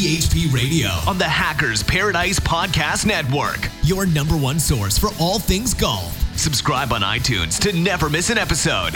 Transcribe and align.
THP 0.00 0.50
Radio 0.50 0.88
on 1.06 1.18
the 1.18 1.28
Hackers 1.28 1.82
Paradise 1.82 2.40
Podcast 2.40 3.04
Network. 3.04 3.68
Your 3.82 4.06
number 4.06 4.34
one 4.34 4.58
source 4.58 4.96
for 4.96 5.10
all 5.20 5.38
things 5.38 5.74
golf. 5.74 6.16
Subscribe 6.38 6.90
on 6.94 7.02
iTunes 7.02 7.58
to 7.60 7.78
never 7.78 8.08
miss 8.08 8.30
an 8.30 8.38
episode. 8.38 8.94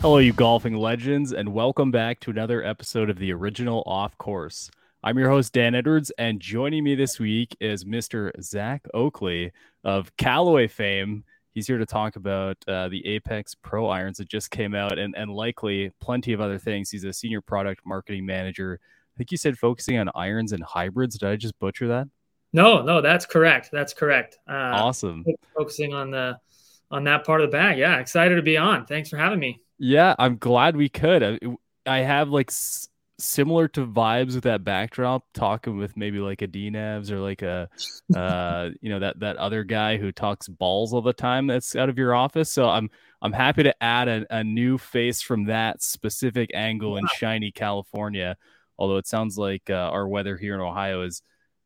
Hello, 0.00 0.16
you 0.16 0.32
golfing 0.32 0.74
legends, 0.74 1.34
and 1.34 1.52
welcome 1.52 1.90
back 1.90 2.18
to 2.20 2.30
another 2.30 2.64
episode 2.64 3.10
of 3.10 3.18
the 3.18 3.30
original 3.30 3.82
Off 3.84 4.16
Course. 4.16 4.70
I'm 5.04 5.18
your 5.18 5.28
host, 5.28 5.52
Dan 5.52 5.74
Edwards, 5.74 6.10
and 6.16 6.40
joining 6.40 6.82
me 6.82 6.94
this 6.94 7.20
week 7.20 7.54
is 7.60 7.84
Mr. 7.84 8.32
Zack 8.40 8.86
Oakley 8.94 9.52
of 9.84 10.16
Callaway 10.16 10.66
fame. 10.66 11.24
He's 11.52 11.66
here 11.66 11.76
to 11.76 11.84
talk 11.84 12.16
about 12.16 12.56
uh, 12.66 12.88
the 12.88 13.06
Apex 13.06 13.54
Pro 13.54 13.88
irons 13.88 14.16
that 14.16 14.30
just 14.30 14.50
came 14.50 14.74
out 14.74 14.98
and, 14.98 15.14
and 15.14 15.30
likely 15.30 15.92
plenty 16.00 16.32
of 16.32 16.40
other 16.40 16.56
things. 16.56 16.88
He's 16.88 17.04
a 17.04 17.12
senior 17.12 17.42
product 17.42 17.82
marketing 17.84 18.24
manager. 18.24 18.80
I 19.14 19.18
think 19.18 19.30
you 19.30 19.36
said 19.36 19.58
focusing 19.58 19.98
on 19.98 20.10
irons 20.14 20.52
and 20.52 20.62
hybrids. 20.62 21.18
Did 21.18 21.28
I 21.28 21.36
just 21.36 21.58
butcher 21.58 21.88
that? 21.88 22.08
No, 22.52 22.82
no, 22.82 23.00
that's 23.00 23.26
correct. 23.26 23.70
That's 23.72 23.94
correct. 23.94 24.38
Uh, 24.48 24.52
awesome. 24.52 25.24
Focusing 25.56 25.94
on 25.94 26.10
the 26.10 26.38
on 26.90 27.04
that 27.04 27.24
part 27.24 27.40
of 27.40 27.50
the 27.50 27.56
bag. 27.56 27.78
Yeah, 27.78 27.98
excited 27.98 28.36
to 28.36 28.42
be 28.42 28.56
on. 28.56 28.86
Thanks 28.86 29.08
for 29.08 29.16
having 29.16 29.38
me. 29.38 29.60
Yeah, 29.78 30.14
I'm 30.18 30.36
glad 30.36 30.76
we 30.76 30.88
could. 30.88 31.22
I, 31.22 31.38
I 31.86 31.98
have 32.00 32.28
like 32.28 32.50
similar 33.22 33.68
to 33.68 33.86
vibes 33.86 34.34
with 34.34 34.44
that 34.44 34.64
backdrop 34.64 35.24
talking 35.32 35.76
with 35.78 35.96
maybe 35.96 36.18
like 36.18 36.42
a 36.42 36.48
DNAVs 36.48 37.10
or 37.10 37.20
like 37.20 37.42
a 37.42 37.68
uh 38.14 38.70
you 38.80 38.90
know 38.90 38.98
that 38.98 39.20
that 39.20 39.36
other 39.36 39.64
guy 39.64 39.96
who 39.96 40.10
talks 40.12 40.48
balls 40.48 40.92
all 40.92 41.02
the 41.02 41.12
time 41.12 41.46
that's 41.46 41.76
out 41.76 41.88
of 41.88 41.98
your 41.98 42.14
office 42.14 42.50
so 42.50 42.68
i'm 42.68 42.90
i'm 43.20 43.32
happy 43.32 43.62
to 43.62 43.82
add 43.82 44.08
a, 44.08 44.26
a 44.30 44.42
new 44.42 44.76
face 44.76 45.22
from 45.22 45.44
that 45.44 45.82
specific 45.82 46.50
angle 46.52 46.96
in 46.96 47.06
shiny 47.14 47.52
california 47.52 48.36
although 48.78 48.96
it 48.96 49.06
sounds 49.06 49.38
like 49.38 49.68
uh, 49.70 49.74
our 49.74 50.06
weather 50.06 50.36
here 50.36 50.54
in 50.54 50.60
ohio 50.60 51.02
is 51.02 51.22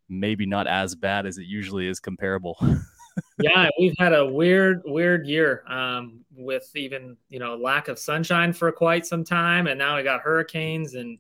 maybe 0.09 0.47
not 0.47 0.67
as 0.67 0.95
bad 0.95 1.27
as 1.27 1.39
it 1.39 1.47
usually 1.47 1.89
is 1.89 2.01
comparable 2.01 2.57
yeah 3.41 3.69
we've 3.79 3.95
had 3.99 4.13
a 4.13 4.25
weird 4.25 4.83
weird 4.85 5.27
year 5.27 5.65
um 5.69 6.25
with 6.37 6.71
even 6.77 7.17
you 7.29 7.39
know 7.39 7.57
lack 7.57 7.89
of 7.89 7.99
sunshine 7.99 8.53
for 8.53 8.71
quite 8.71 9.07
some 9.07 9.25
time 9.25 9.67
and 9.67 9.79
now 9.79 9.97
we 9.97 10.03
got 10.03 10.21
hurricanes 10.21 10.95
and 10.95 11.19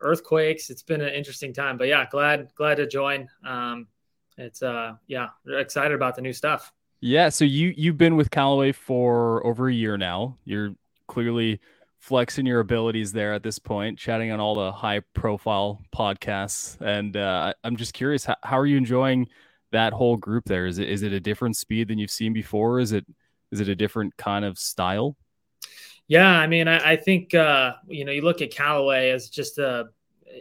earthquakes. 0.00 0.70
It's 0.70 0.82
been 0.82 1.00
an 1.00 1.12
interesting 1.12 1.52
time, 1.52 1.76
but 1.76 1.88
yeah, 1.88 2.06
glad 2.10 2.48
glad 2.54 2.76
to 2.76 2.86
join. 2.86 3.28
Um, 3.44 3.88
it's 4.36 4.62
uh, 4.62 4.94
yeah, 5.06 5.28
excited 5.46 5.94
about 5.94 6.16
the 6.16 6.22
new 6.22 6.32
stuff. 6.32 6.72
Yeah, 7.00 7.28
so 7.28 7.44
you 7.44 7.74
you've 7.76 7.98
been 7.98 8.16
with 8.16 8.30
Callaway 8.30 8.72
for 8.72 9.46
over 9.46 9.68
a 9.68 9.72
year 9.72 9.96
now. 9.96 10.38
You're 10.44 10.74
clearly 11.08 11.60
flexing 12.06 12.46
your 12.46 12.60
abilities 12.60 13.10
there 13.10 13.34
at 13.34 13.42
this 13.42 13.58
point, 13.58 13.98
chatting 13.98 14.30
on 14.30 14.38
all 14.38 14.54
the 14.54 14.70
high 14.70 15.00
profile 15.12 15.82
podcasts, 15.92 16.80
and 16.80 17.16
uh, 17.16 17.52
I'm 17.64 17.76
just 17.76 17.94
curious, 17.94 18.24
how, 18.24 18.36
how 18.44 18.58
are 18.60 18.66
you 18.66 18.76
enjoying 18.76 19.26
that 19.72 19.92
whole 19.92 20.16
group 20.16 20.44
there? 20.44 20.66
Is 20.66 20.78
it 20.78 20.88
is 20.88 21.02
it 21.02 21.12
a 21.12 21.18
different 21.18 21.56
speed 21.56 21.88
than 21.88 21.98
you've 21.98 22.12
seen 22.12 22.32
before? 22.32 22.78
Is 22.78 22.92
it 22.92 23.04
is 23.50 23.58
it 23.58 23.68
a 23.68 23.74
different 23.74 24.16
kind 24.16 24.44
of 24.44 24.56
style? 24.56 25.16
Yeah, 26.06 26.30
I 26.30 26.46
mean, 26.46 26.68
I, 26.68 26.92
I 26.92 26.96
think 26.96 27.34
uh, 27.34 27.72
you 27.88 28.04
know 28.04 28.12
you 28.12 28.22
look 28.22 28.40
at 28.40 28.52
Callaway 28.52 29.10
as 29.10 29.28
just 29.28 29.58
a 29.58 29.86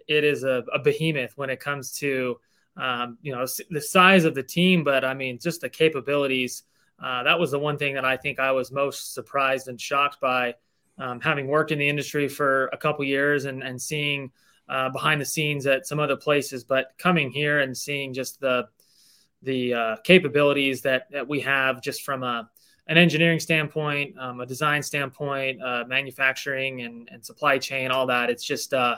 it 0.07 0.23
is 0.23 0.43
a, 0.43 0.63
a 0.71 0.77
behemoth 0.77 1.33
when 1.35 1.49
it 1.49 1.59
comes 1.59 1.93
to 1.93 2.39
um, 2.77 3.17
you 3.23 3.33
know 3.33 3.47
the 3.71 3.81
size 3.81 4.23
of 4.23 4.35
the 4.35 4.43
team, 4.43 4.83
but 4.83 5.03
I 5.03 5.15
mean 5.15 5.39
just 5.39 5.61
the 5.61 5.69
capabilities. 5.69 6.61
Uh, 7.03 7.23
that 7.23 7.39
was 7.39 7.49
the 7.49 7.59
one 7.59 7.77
thing 7.77 7.95
that 7.95 8.05
I 8.05 8.17
think 8.17 8.39
I 8.39 8.51
was 8.51 8.71
most 8.71 9.15
surprised 9.15 9.67
and 9.67 9.81
shocked 9.81 10.21
by, 10.21 10.53
um, 10.97 11.19
having 11.19 11.47
worked 11.47 11.71
in 11.71 11.79
the 11.79 11.87
industry 11.87 12.27
for 12.27 12.67
a 12.67 12.77
couple 12.77 13.03
years 13.05 13.45
and 13.45 13.63
and 13.63 13.81
seeing 13.81 14.31
uh, 14.69 14.89
behind 14.89 15.21
the 15.21 15.25
scenes 15.25 15.67
at 15.67 15.85
some 15.85 15.99
other 15.99 16.15
places, 16.15 16.63
but 16.63 16.93
coming 16.97 17.29
here 17.31 17.59
and 17.59 17.77
seeing 17.77 18.13
just 18.13 18.39
the 18.39 18.67
the 19.41 19.73
uh, 19.73 19.95
capabilities 20.03 20.81
that 20.81 21.09
that 21.11 21.27
we 21.27 21.39
have 21.41 21.81
just 21.81 22.03
from 22.03 22.23
a 22.23 22.49
an 22.87 22.97
engineering 22.97 23.39
standpoint, 23.39 24.15
um, 24.19 24.39
a 24.39 24.45
design 24.45 24.83
standpoint, 24.83 25.61
uh, 25.61 25.83
manufacturing 25.87 26.81
and, 26.81 27.09
and 27.11 27.25
supply 27.25 27.57
chain, 27.57 27.89
all 27.89 28.05
that. 28.05 28.29
It's 28.29 28.43
just 28.43 28.75
uh, 28.75 28.97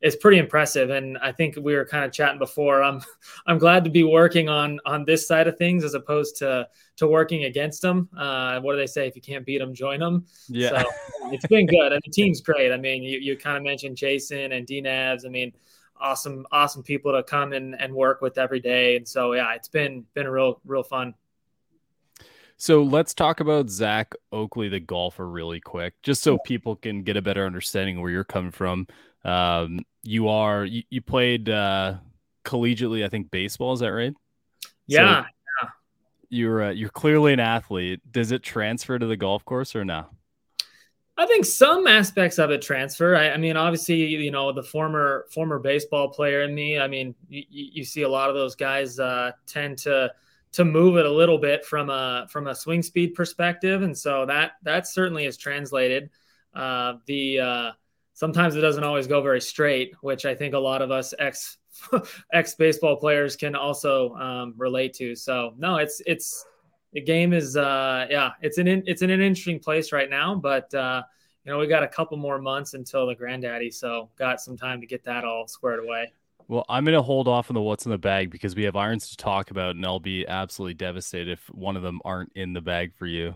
it's 0.00 0.16
pretty 0.16 0.38
impressive. 0.38 0.90
And 0.90 1.16
I 1.18 1.32
think 1.32 1.56
we 1.56 1.74
were 1.74 1.84
kind 1.84 2.04
of 2.04 2.12
chatting 2.12 2.38
before. 2.38 2.82
I'm 2.82 3.00
I'm 3.46 3.58
glad 3.58 3.84
to 3.84 3.90
be 3.90 4.04
working 4.04 4.48
on 4.48 4.80
on 4.84 5.04
this 5.04 5.26
side 5.26 5.48
of 5.48 5.56
things 5.56 5.84
as 5.84 5.94
opposed 5.94 6.36
to 6.38 6.68
to 6.96 7.06
working 7.06 7.44
against 7.44 7.82
them. 7.82 8.08
Uh, 8.16 8.60
what 8.60 8.72
do 8.72 8.78
they 8.78 8.86
say? 8.86 9.06
If 9.06 9.16
you 9.16 9.22
can't 9.22 9.44
beat 9.44 9.58
them, 9.58 9.74
join 9.74 10.00
them. 10.00 10.26
Yeah, 10.48 10.82
so 10.82 10.90
it's 11.32 11.46
been 11.46 11.66
good, 11.66 11.92
and 11.92 12.02
the 12.04 12.10
team's 12.10 12.40
great. 12.40 12.72
I 12.72 12.76
mean, 12.76 13.02
you, 13.02 13.18
you 13.18 13.36
kind 13.36 13.56
of 13.56 13.62
mentioned 13.62 13.96
Jason 13.96 14.52
and 14.52 14.66
DNAVs. 14.66 15.24
I 15.24 15.28
mean, 15.28 15.52
awesome 16.00 16.46
awesome 16.52 16.82
people 16.82 17.12
to 17.12 17.22
come 17.22 17.52
and, 17.52 17.80
and 17.80 17.94
work 17.94 18.20
with 18.20 18.38
every 18.38 18.60
day. 18.60 18.96
And 18.96 19.06
so 19.06 19.32
yeah, 19.32 19.54
it's 19.54 19.68
been 19.68 20.04
been 20.14 20.28
real 20.28 20.60
real 20.64 20.82
fun. 20.82 21.14
So 22.58 22.82
let's 22.82 23.12
talk 23.12 23.40
about 23.40 23.68
Zack 23.68 24.14
Oakley, 24.32 24.68
the 24.68 24.80
golfer, 24.80 25.28
really 25.28 25.60
quick, 25.60 25.94
just 26.02 26.22
so 26.22 26.38
people 26.38 26.76
can 26.76 27.02
get 27.02 27.16
a 27.16 27.22
better 27.22 27.44
understanding 27.44 28.00
where 28.00 28.10
you're 28.10 28.24
coming 28.24 28.50
from. 28.50 28.86
Um, 29.24 29.80
you 30.02 30.28
are 30.28 30.64
you, 30.64 30.82
you 30.88 31.02
played 31.02 31.50
uh, 31.50 31.94
collegiately, 32.44 33.04
I 33.04 33.08
think 33.08 33.30
baseball. 33.30 33.74
Is 33.74 33.80
that 33.80 33.92
right? 33.92 34.14
Yeah. 34.86 35.24
So 35.24 35.28
yeah. 35.62 35.68
You're 36.28 36.62
uh, 36.64 36.70
you're 36.70 36.88
clearly 36.88 37.32
an 37.32 37.40
athlete. 37.40 38.00
Does 38.10 38.32
it 38.32 38.42
transfer 38.42 38.98
to 38.98 39.06
the 39.06 39.16
golf 39.16 39.44
course 39.44 39.76
or 39.76 39.84
no? 39.84 40.06
I 41.18 41.26
think 41.26 41.44
some 41.46 41.86
aspects 41.86 42.38
of 42.38 42.50
it 42.50 42.60
transfer. 42.60 43.16
I, 43.16 43.30
I, 43.30 43.36
mean, 43.38 43.56
obviously, 43.56 44.04
you 44.04 44.30
know, 44.30 44.52
the 44.52 44.62
former 44.62 45.26
former 45.30 45.58
baseball 45.58 46.08
player 46.08 46.42
in 46.42 46.54
me. 46.54 46.78
I 46.78 46.88
mean, 46.88 47.14
you, 47.28 47.44
you 47.48 47.84
see 47.84 48.02
a 48.02 48.08
lot 48.08 48.28
of 48.28 48.34
those 48.34 48.54
guys 48.54 48.98
uh, 48.98 49.32
tend 49.46 49.78
to 49.78 50.12
to 50.56 50.64
move 50.64 50.96
it 50.96 51.04
a 51.04 51.12
little 51.12 51.36
bit 51.36 51.66
from 51.66 51.90
a 51.90 52.26
from 52.30 52.46
a 52.46 52.54
swing 52.54 52.82
speed 52.82 53.14
perspective, 53.14 53.82
and 53.82 53.96
so 53.96 54.24
that 54.24 54.52
that 54.62 54.88
certainly 54.88 55.26
is 55.26 55.36
translated. 55.36 56.08
Uh, 56.54 56.94
the 57.04 57.38
uh, 57.38 57.72
sometimes 58.14 58.56
it 58.56 58.62
doesn't 58.62 58.82
always 58.82 59.06
go 59.06 59.20
very 59.20 59.42
straight, 59.42 59.94
which 60.00 60.24
I 60.24 60.34
think 60.34 60.54
a 60.54 60.58
lot 60.58 60.80
of 60.80 60.90
us 60.90 61.12
ex 61.18 61.58
ex 62.32 62.54
baseball 62.54 62.96
players 62.96 63.36
can 63.36 63.54
also 63.54 64.14
um, 64.14 64.54
relate 64.56 64.94
to. 64.94 65.14
So 65.14 65.52
no, 65.58 65.76
it's 65.76 66.00
it's 66.06 66.46
the 66.94 67.02
game 67.02 67.34
is 67.34 67.58
uh, 67.58 68.06
yeah, 68.08 68.30
it's 68.40 68.56
an 68.56 68.66
in, 68.66 68.82
it's 68.86 69.02
in 69.02 69.10
an 69.10 69.20
interesting 69.20 69.58
place 69.58 69.92
right 69.92 70.08
now, 70.08 70.34
but 70.34 70.72
uh, 70.72 71.02
you 71.44 71.52
know 71.52 71.58
we 71.58 71.66
got 71.66 71.82
a 71.82 71.88
couple 71.88 72.16
more 72.16 72.40
months 72.40 72.72
until 72.72 73.06
the 73.06 73.14
granddaddy, 73.14 73.70
so 73.70 74.08
got 74.16 74.40
some 74.40 74.56
time 74.56 74.80
to 74.80 74.86
get 74.86 75.04
that 75.04 75.22
all 75.26 75.46
squared 75.46 75.84
away. 75.84 76.14
Well, 76.48 76.64
I'm 76.68 76.84
going 76.84 76.96
to 76.96 77.02
hold 77.02 77.26
off 77.26 77.50
on 77.50 77.54
the 77.54 77.60
what's 77.60 77.86
in 77.86 77.90
the 77.90 77.98
bag 77.98 78.30
because 78.30 78.54
we 78.54 78.64
have 78.64 78.76
irons 78.76 79.10
to 79.10 79.16
talk 79.16 79.50
about, 79.50 79.74
and 79.74 79.84
I'll 79.84 79.98
be 79.98 80.26
absolutely 80.26 80.74
devastated 80.74 81.32
if 81.32 81.46
one 81.50 81.76
of 81.76 81.82
them 81.82 82.00
aren't 82.04 82.32
in 82.34 82.52
the 82.52 82.60
bag 82.60 82.94
for 82.94 83.06
you. 83.06 83.34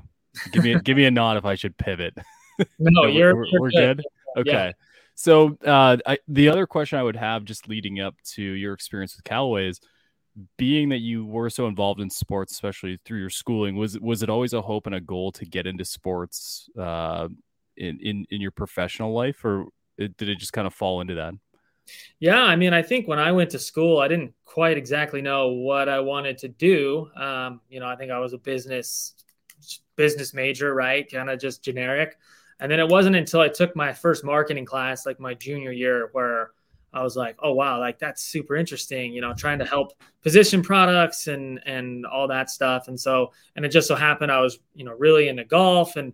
Give 0.52 0.62
me 0.62 0.76
give 0.84 0.96
me 0.96 1.06
a 1.06 1.10
nod 1.10 1.36
if 1.36 1.44
I 1.44 1.54
should 1.54 1.76
pivot. 1.76 2.16
No, 2.78 3.06
you're, 3.06 3.34
we're, 3.36 3.46
you're 3.46 3.60
we're 3.62 3.70
good. 3.70 4.02
good. 4.34 4.40
Okay. 4.42 4.66
Yeah. 4.66 4.72
So 5.14 5.56
uh, 5.64 5.96
I, 6.06 6.18
the 6.28 6.50
other 6.50 6.66
question 6.66 6.98
I 6.98 7.02
would 7.02 7.16
have, 7.16 7.44
just 7.44 7.68
leading 7.68 8.00
up 8.00 8.16
to 8.32 8.42
your 8.42 8.74
experience 8.74 9.16
with 9.16 9.24
Callaway, 9.24 9.68
is 9.68 9.80
being 10.58 10.90
that 10.90 10.98
you 10.98 11.24
were 11.24 11.48
so 11.48 11.66
involved 11.66 12.00
in 12.00 12.10
sports, 12.10 12.52
especially 12.52 12.98
through 13.04 13.18
your 13.18 13.30
schooling, 13.30 13.76
was 13.76 13.98
was 13.98 14.22
it 14.22 14.28
always 14.28 14.52
a 14.52 14.60
hope 14.62 14.86
and 14.86 14.94
a 14.94 15.00
goal 15.00 15.32
to 15.32 15.46
get 15.46 15.66
into 15.66 15.86
sports 15.86 16.68
uh, 16.78 17.28
in 17.76 17.98
in 18.00 18.26
in 18.30 18.40
your 18.40 18.50
professional 18.50 19.12
life, 19.12 19.44
or 19.44 19.66
did 19.98 20.28
it 20.28 20.38
just 20.38 20.52
kind 20.52 20.66
of 20.66 20.74
fall 20.74 21.00
into 21.00 21.14
that? 21.14 21.34
Yeah, 22.18 22.42
I 22.42 22.56
mean, 22.56 22.72
I 22.74 22.82
think 22.82 23.08
when 23.08 23.18
I 23.18 23.32
went 23.32 23.50
to 23.50 23.58
school, 23.58 23.98
I 23.98 24.08
didn't 24.08 24.34
quite 24.44 24.76
exactly 24.76 25.22
know 25.22 25.48
what 25.48 25.88
I 25.88 26.00
wanted 26.00 26.38
to 26.38 26.48
do. 26.48 27.10
Um, 27.16 27.60
you 27.68 27.80
know, 27.80 27.86
I 27.86 27.96
think 27.96 28.10
I 28.10 28.18
was 28.18 28.32
a 28.32 28.38
business 28.38 29.14
business 29.96 30.32
major, 30.32 30.74
right? 30.74 31.10
Kind 31.10 31.28
of 31.30 31.38
just 31.38 31.62
generic. 31.62 32.16
And 32.58 32.70
then 32.70 32.80
it 32.80 32.88
wasn't 32.88 33.16
until 33.16 33.40
I 33.40 33.48
took 33.48 33.74
my 33.76 33.92
first 33.92 34.24
marketing 34.24 34.64
class, 34.64 35.06
like 35.06 35.20
my 35.20 35.34
junior 35.34 35.72
year, 35.72 36.08
where 36.12 36.50
I 36.92 37.02
was 37.02 37.16
like, 37.16 37.36
oh 37.42 37.52
wow, 37.52 37.78
like 37.78 37.98
that's 37.98 38.22
super 38.22 38.56
interesting, 38.56 39.12
you 39.12 39.20
know, 39.20 39.32
trying 39.32 39.60
to 39.60 39.64
help 39.64 39.92
position 40.22 40.62
products 40.62 41.26
and 41.28 41.60
and 41.64 42.04
all 42.06 42.28
that 42.28 42.50
stuff. 42.50 42.88
And 42.88 42.98
so, 42.98 43.32
and 43.56 43.64
it 43.64 43.68
just 43.70 43.88
so 43.88 43.94
happened 43.94 44.32
I 44.32 44.40
was, 44.40 44.58
you 44.74 44.84
know, 44.84 44.92
really 44.92 45.28
into 45.28 45.44
golf 45.44 45.96
and 45.96 46.12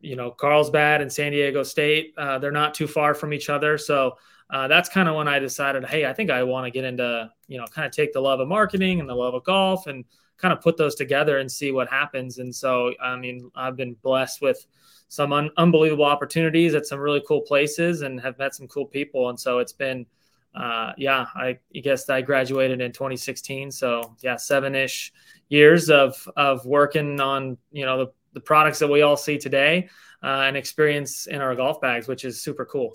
you 0.00 0.14
know, 0.14 0.30
Carlsbad 0.30 1.00
and 1.00 1.12
San 1.12 1.32
Diego 1.32 1.62
State, 1.62 2.14
uh, 2.16 2.38
they're 2.38 2.52
not 2.52 2.74
too 2.74 2.86
far 2.86 3.14
from 3.14 3.32
each 3.32 3.48
other. 3.50 3.76
So 3.78 4.18
uh, 4.50 4.68
that's 4.68 4.88
kind 4.88 5.08
of 5.08 5.16
when 5.16 5.28
I 5.28 5.38
decided, 5.38 5.84
hey, 5.84 6.06
I 6.06 6.12
think 6.12 6.30
I 6.30 6.42
want 6.44 6.66
to 6.66 6.70
get 6.70 6.84
into, 6.84 7.30
you 7.48 7.58
know, 7.58 7.66
kind 7.66 7.86
of 7.86 7.92
take 7.92 8.12
the 8.12 8.20
love 8.20 8.40
of 8.40 8.48
marketing 8.48 9.00
and 9.00 9.08
the 9.08 9.14
love 9.14 9.34
of 9.34 9.44
golf 9.44 9.86
and 9.86 10.04
kind 10.38 10.52
of 10.52 10.60
put 10.60 10.76
those 10.76 10.94
together 10.94 11.38
and 11.38 11.50
see 11.50 11.72
what 11.72 11.88
happens. 11.88 12.38
And 12.38 12.54
so, 12.54 12.92
I 13.02 13.16
mean, 13.16 13.50
I've 13.56 13.76
been 13.76 13.94
blessed 14.02 14.42
with 14.42 14.64
some 15.08 15.32
un- 15.32 15.50
unbelievable 15.56 16.04
opportunities 16.04 16.74
at 16.74 16.86
some 16.86 17.00
really 17.00 17.22
cool 17.26 17.40
places 17.40 18.02
and 18.02 18.20
have 18.20 18.38
met 18.38 18.54
some 18.54 18.68
cool 18.68 18.86
people. 18.86 19.30
And 19.30 19.40
so 19.40 19.58
it's 19.58 19.72
been, 19.72 20.06
uh, 20.54 20.92
yeah, 20.96 21.26
I, 21.34 21.58
guess 21.82 22.08
I 22.08 22.22
graduated 22.22 22.80
in 22.80 22.92
2016. 22.92 23.72
So 23.72 24.16
yeah, 24.22 24.36
seven 24.36 24.74
ish 24.74 25.12
years 25.48 25.90
of, 25.90 26.28
of 26.36 26.64
working 26.66 27.20
on, 27.20 27.56
you 27.72 27.84
know, 27.84 27.98
the, 27.98 28.12
the 28.34 28.40
products 28.40 28.78
that 28.78 28.88
we 28.88 29.02
all 29.02 29.16
see 29.16 29.38
today 29.38 29.88
uh, 30.22 30.44
and 30.46 30.56
experience 30.56 31.26
in 31.26 31.40
our 31.40 31.54
golf 31.56 31.80
bags, 31.80 32.06
which 32.06 32.24
is 32.24 32.42
super 32.42 32.64
cool. 32.64 32.92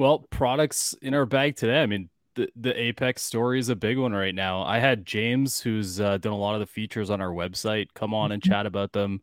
Well, 0.00 0.20
products 0.30 0.94
in 1.02 1.12
our 1.12 1.26
bag 1.26 1.56
today. 1.56 1.82
I 1.82 1.84
mean, 1.84 2.08
the, 2.34 2.48
the 2.56 2.72
Apex 2.74 3.20
story 3.20 3.58
is 3.58 3.68
a 3.68 3.76
big 3.76 3.98
one 3.98 4.14
right 4.14 4.34
now. 4.34 4.62
I 4.62 4.78
had 4.78 5.04
James, 5.04 5.60
who's 5.60 6.00
uh, 6.00 6.16
done 6.16 6.32
a 6.32 6.38
lot 6.38 6.54
of 6.54 6.60
the 6.60 6.66
features 6.66 7.10
on 7.10 7.20
our 7.20 7.28
website, 7.28 7.88
come 7.92 8.14
on 8.14 8.32
and 8.32 8.42
mm-hmm. 8.42 8.50
chat 8.50 8.64
about 8.64 8.92
them. 8.92 9.20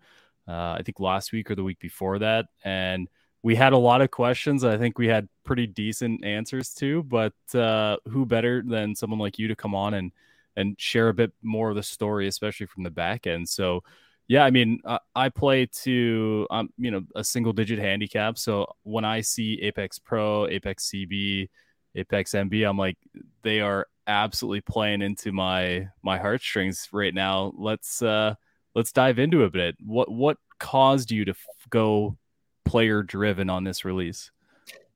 Uh, 0.48 0.76
I 0.78 0.84
think 0.86 1.00
last 1.00 1.32
week 1.32 1.50
or 1.50 1.56
the 1.56 1.64
week 1.64 1.80
before 1.80 2.20
that, 2.20 2.46
and 2.64 3.08
we 3.42 3.56
had 3.56 3.74
a 3.74 3.78
lot 3.78 4.02
of 4.02 4.12
questions. 4.12 4.64
I 4.64 4.78
think 4.78 5.00
we 5.00 5.08
had 5.08 5.28
pretty 5.44 5.66
decent 5.66 6.24
answers 6.24 6.76
to. 6.76 7.02
But 7.02 7.34
uh, 7.56 7.98
who 8.08 8.28
better 8.28 8.62
than 8.64 8.94
someone 8.94 9.18
like 9.20 9.40
you 9.40 9.48
to 9.48 9.56
come 9.56 9.74
on 9.74 9.96
and 9.96 10.12
and 10.56 10.80
share 10.80 11.10
a 11.10 11.14
bit 11.16 11.34
more 11.42 11.72
of 11.72 11.76
the 11.76 11.82
story, 11.82 12.28
especially 12.28 12.68
from 12.68 12.84
the 12.84 12.92
back 12.92 13.26
end. 13.26 13.50
So, 13.50 13.84
yeah, 14.28 14.44
I 14.44 14.52
mean, 14.52 14.82
I, 14.86 15.00
I 15.16 15.30
play 15.30 15.68
to 15.84 16.48
um, 16.50 16.70
you 16.78 16.92
know 16.92 17.02
a 17.16 17.24
single 17.24 17.54
digit 17.54 17.80
handicap. 17.80 18.38
So 18.38 18.68
when 18.84 19.06
I 19.06 19.22
see 19.22 19.60
Apex 19.62 20.00
Pro, 20.00 20.48
Apex 20.48 20.90
CB, 20.90 21.50
Apex 21.96 22.32
MB, 22.32 22.70
I'm 22.70 22.78
like, 22.78 22.98
they 23.44 23.62
are 23.62 23.88
absolutely 24.06 24.62
playing 24.62 25.02
into 25.02 25.32
my 25.32 25.88
my 26.04 26.18
heartstrings 26.18 26.90
right 26.92 27.14
now. 27.14 27.54
Let's 27.58 28.02
uh 28.02 28.36
let's 28.76 28.92
dive 28.92 29.18
into 29.18 29.44
a 29.44 29.50
bit. 29.50 29.76
What 29.86 30.12
what 30.12 30.38
caused 30.60 31.10
you 31.10 31.24
to 31.26 31.32
f- 31.32 31.46
go 31.70 32.18
player 32.66 33.04
driven 33.04 33.50
on 33.50 33.64
this 33.64 33.86
release? 33.86 34.32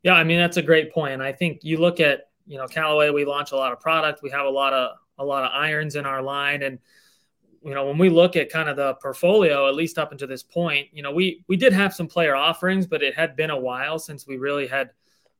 Yeah, 0.03 0.13
I 0.13 0.25
mean 0.25 0.39
that's 0.39 0.57
a 0.57 0.61
great 0.61 0.93
point. 0.93 1.21
I 1.21 1.31
think 1.31 1.63
you 1.63 1.77
look 1.77 2.01
at 2.01 2.29
you 2.47 2.57
know 2.57 2.67
Callaway, 2.67 3.11
we 3.11 3.23
launch 3.23 3.53
a 3.53 3.55
lot 3.55 3.71
of 3.71 3.79
product. 3.79 4.21
We 4.21 4.29
have 4.31 4.45
a 4.45 4.49
lot 4.49 4.73
of 4.73 4.97
a 5.17 5.23
lot 5.23 5.45
of 5.45 5.51
irons 5.53 5.95
in 5.95 6.05
our 6.05 6.21
line, 6.21 6.63
and 6.63 6.79
you 7.63 7.73
know 7.73 7.85
when 7.85 7.97
we 7.97 8.09
look 8.09 8.35
at 8.35 8.49
kind 8.49 8.69
of 8.69 8.75
the 8.75 8.95
portfolio, 8.95 9.67
at 9.67 9.75
least 9.75 9.97
up 9.97 10.11
until 10.11 10.27
this 10.27 10.43
point, 10.43 10.87
you 10.91 11.03
know 11.03 11.11
we 11.11 11.43
we 11.47 11.57
did 11.57 11.73
have 11.73 11.93
some 11.93 12.07
player 12.07 12.35
offerings, 12.35 12.87
but 12.87 13.03
it 13.03 13.15
had 13.15 13.35
been 13.35 13.49
a 13.49 13.59
while 13.59 13.99
since 13.99 14.25
we 14.27 14.37
really 14.37 14.67
had 14.67 14.91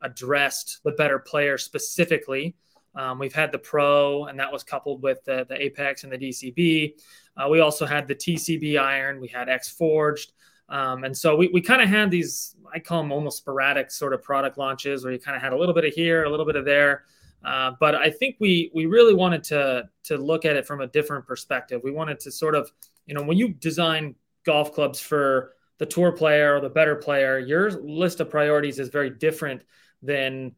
addressed 0.01 0.79
the 0.83 0.91
better 0.91 1.19
player 1.19 1.57
specifically. 1.57 2.55
Um, 2.95 3.19
we've 3.19 3.33
had 3.33 3.51
the 3.51 3.59
Pro, 3.59 4.25
and 4.25 4.39
that 4.39 4.51
was 4.51 4.63
coupled 4.63 5.01
with 5.01 5.23
the, 5.23 5.45
the 5.47 5.61
Apex 5.61 6.03
and 6.03 6.11
the 6.11 6.17
DCB. 6.17 6.93
Uh, 7.37 7.47
we 7.47 7.61
also 7.61 7.85
had 7.85 8.07
the 8.07 8.15
TCB 8.15 8.79
iron. 8.79 9.21
We 9.21 9.29
had 9.29 9.47
X 9.47 9.69
Forged. 9.69 10.33
Um, 10.67 11.03
and 11.03 11.15
so 11.15 11.35
we, 11.35 11.49
we 11.49 11.61
kind 11.61 11.81
of 11.81 11.89
had 11.89 12.11
these, 12.11 12.55
I 12.73 12.79
call 12.79 13.01
them 13.01 13.11
almost 13.11 13.37
sporadic 13.37 13.91
sort 13.91 14.13
of 14.13 14.23
product 14.23 14.57
launches 14.57 15.03
where 15.03 15.13
you 15.13 15.19
kind 15.19 15.35
of 15.35 15.41
had 15.41 15.53
a 15.53 15.57
little 15.57 15.75
bit 15.75 15.85
of 15.85 15.93
here, 15.93 16.23
a 16.23 16.29
little 16.29 16.45
bit 16.45 16.55
of 16.55 16.65
there. 16.65 17.03
Uh, 17.43 17.71
but 17.79 17.95
I 17.95 18.09
think 18.09 18.35
we 18.39 18.71
we 18.73 18.85
really 18.85 19.13
wanted 19.13 19.43
to 19.45 19.89
to 20.03 20.17
look 20.17 20.45
at 20.45 20.55
it 20.55 20.65
from 20.65 20.81
a 20.81 20.87
different 20.87 21.25
perspective. 21.25 21.81
We 21.83 21.91
wanted 21.91 22.19
to 22.21 22.31
sort 22.31 22.55
of, 22.55 22.71
you 23.05 23.13
know, 23.13 23.23
when 23.23 23.37
you 23.37 23.49
design 23.49 24.15
golf 24.45 24.73
clubs 24.73 24.99
for 24.99 25.53
the 25.77 25.85
tour 25.85 26.11
player 26.11 26.55
or 26.55 26.61
the 26.61 26.69
better 26.69 26.95
player, 26.95 27.39
your 27.39 27.71
list 27.71 28.19
of 28.19 28.29
priorities 28.29 28.79
is 28.79 28.89
very 28.89 29.09
different 29.09 29.63
than 30.03 30.53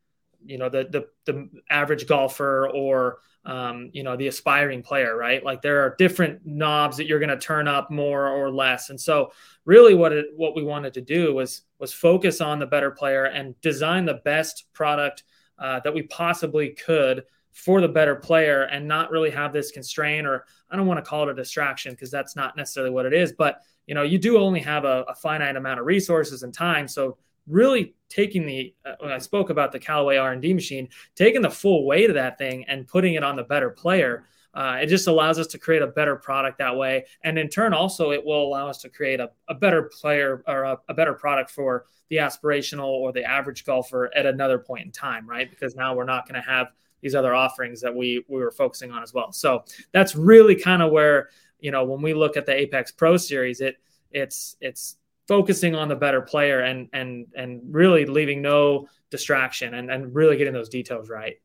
you 0.45 0.57
know 0.57 0.69
the 0.69 0.85
the, 0.91 1.31
the 1.31 1.49
average 1.69 2.07
golfer 2.07 2.69
or 2.69 3.19
um, 3.45 3.89
you 3.93 4.03
know 4.03 4.15
the 4.15 4.27
aspiring 4.27 4.81
player 4.81 5.17
right 5.17 5.43
like 5.43 5.61
there 5.61 5.81
are 5.81 5.95
different 5.97 6.41
knobs 6.45 6.97
that 6.97 7.07
you're 7.07 7.19
going 7.19 7.29
to 7.29 7.37
turn 7.37 7.67
up 7.67 7.91
more 7.91 8.29
or 8.29 8.51
less 8.51 8.89
and 8.89 8.99
so 8.99 9.31
really 9.65 9.93
what 9.93 10.13
it 10.13 10.27
what 10.35 10.55
we 10.55 10.63
wanted 10.63 10.93
to 10.93 11.01
do 11.01 11.33
was 11.33 11.61
was 11.79 11.93
focus 11.93 12.41
on 12.41 12.59
the 12.59 12.65
better 12.65 12.91
player 12.91 13.25
and 13.25 13.59
design 13.61 14.05
the 14.05 14.21
best 14.25 14.65
product 14.73 15.23
uh, 15.59 15.79
that 15.83 15.93
we 15.93 16.03
possibly 16.03 16.69
could 16.69 17.23
for 17.51 17.81
the 17.81 17.87
better 17.87 18.15
player 18.15 18.63
and 18.63 18.87
not 18.87 19.11
really 19.11 19.29
have 19.29 19.53
this 19.53 19.71
constraint 19.71 20.25
or 20.25 20.45
i 20.71 20.75
don't 20.75 20.87
want 20.87 20.97
to 20.97 21.07
call 21.07 21.23
it 21.23 21.31
a 21.31 21.35
distraction 21.35 21.91
because 21.91 22.09
that's 22.09 22.35
not 22.35 22.57
necessarily 22.57 22.91
what 22.91 23.05
it 23.05 23.13
is 23.13 23.31
but 23.31 23.59
you 23.85 23.93
know 23.93 24.03
you 24.03 24.17
do 24.17 24.37
only 24.37 24.59
have 24.59 24.85
a, 24.85 25.03
a 25.07 25.15
finite 25.15 25.55
amount 25.55 25.79
of 25.79 25.85
resources 25.85 26.43
and 26.43 26.53
time 26.53 26.87
so 26.87 27.17
really 27.47 27.95
taking 28.09 28.45
the 28.45 28.73
uh, 28.85 28.93
when 28.99 29.11
I 29.11 29.17
spoke 29.17 29.49
about 29.49 29.71
the 29.71 29.79
Callaway 29.79 30.17
R&D 30.17 30.53
machine, 30.53 30.89
taking 31.15 31.41
the 31.41 31.49
full 31.49 31.85
weight 31.85 32.09
of 32.09 32.15
that 32.15 32.37
thing 32.37 32.65
and 32.65 32.87
putting 32.87 33.15
it 33.15 33.23
on 33.23 33.35
the 33.35 33.43
better 33.43 33.69
player. 33.69 34.25
Uh, 34.53 34.77
it 34.81 34.87
just 34.87 35.07
allows 35.07 35.39
us 35.39 35.47
to 35.47 35.57
create 35.57 35.81
a 35.81 35.87
better 35.87 36.15
product 36.15 36.59
that 36.59 36.75
way, 36.75 37.05
and 37.23 37.39
in 37.39 37.49
turn, 37.49 37.73
also 37.73 38.11
it 38.11 38.23
will 38.23 38.45
allow 38.45 38.67
us 38.67 38.77
to 38.79 38.89
create 38.89 39.19
a, 39.19 39.29
a 39.47 39.53
better 39.53 39.83
player 39.83 40.43
or 40.47 40.63
a, 40.63 40.77
a 40.89 40.93
better 40.93 41.13
product 41.13 41.49
for 41.49 41.85
the 42.09 42.17
aspirational 42.17 42.87
or 42.87 43.11
the 43.11 43.23
average 43.23 43.65
golfer 43.65 44.11
at 44.15 44.25
another 44.25 44.59
point 44.59 44.85
in 44.85 44.91
time, 44.91 45.27
right? 45.27 45.49
Because 45.49 45.75
now 45.75 45.95
we're 45.95 46.03
not 46.03 46.27
going 46.27 46.39
to 46.39 46.47
have 46.47 46.67
these 47.01 47.15
other 47.15 47.35
offerings 47.35 47.81
that 47.81 47.93
we 47.93 48.23
we 48.27 48.39
were 48.39 48.51
focusing 48.51 48.91
on 48.91 49.03
as 49.03 49.13
well. 49.13 49.31
So 49.31 49.63
that's 49.91 50.15
really 50.15 50.55
kind 50.55 50.81
of 50.81 50.91
where 50.91 51.29
you 51.59 51.71
know 51.71 51.83
when 51.83 52.01
we 52.01 52.13
look 52.13 52.37
at 52.37 52.45
the 52.45 52.53
Apex 52.53 52.91
Pro 52.91 53.17
Series, 53.17 53.61
it 53.61 53.77
it's 54.11 54.55
it's 54.61 54.97
focusing 55.27 55.75
on 55.75 55.87
the 55.87 55.95
better 55.95 56.21
player 56.21 56.61
and 56.61 56.89
and 56.93 57.27
and 57.35 57.61
really 57.69 58.05
leaving 58.05 58.41
no 58.41 58.87
distraction 59.09 59.73
and, 59.75 59.91
and 59.91 60.15
really 60.15 60.37
getting 60.37 60.53
those 60.53 60.69
details 60.69 61.09
right. 61.09 61.35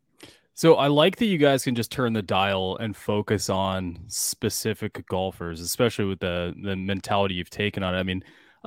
So 0.58 0.75
I 0.75 0.88
like 0.88 1.14
that 1.19 1.26
you 1.26 1.38
guys 1.38 1.62
can 1.62 1.76
just 1.76 1.93
turn 1.93 2.14
the 2.14 2.20
dial 2.20 2.76
and 2.78 2.96
focus 2.96 3.49
on 3.49 3.96
specific 4.08 5.06
golfers, 5.06 5.60
especially 5.60 6.06
with 6.06 6.19
the 6.19 6.52
the 6.60 6.75
mentality 6.75 7.37
you've 7.37 7.49
taken 7.49 7.84
on 7.84 7.94
it. 7.94 7.99
I 7.99 8.02
mean, 8.02 8.25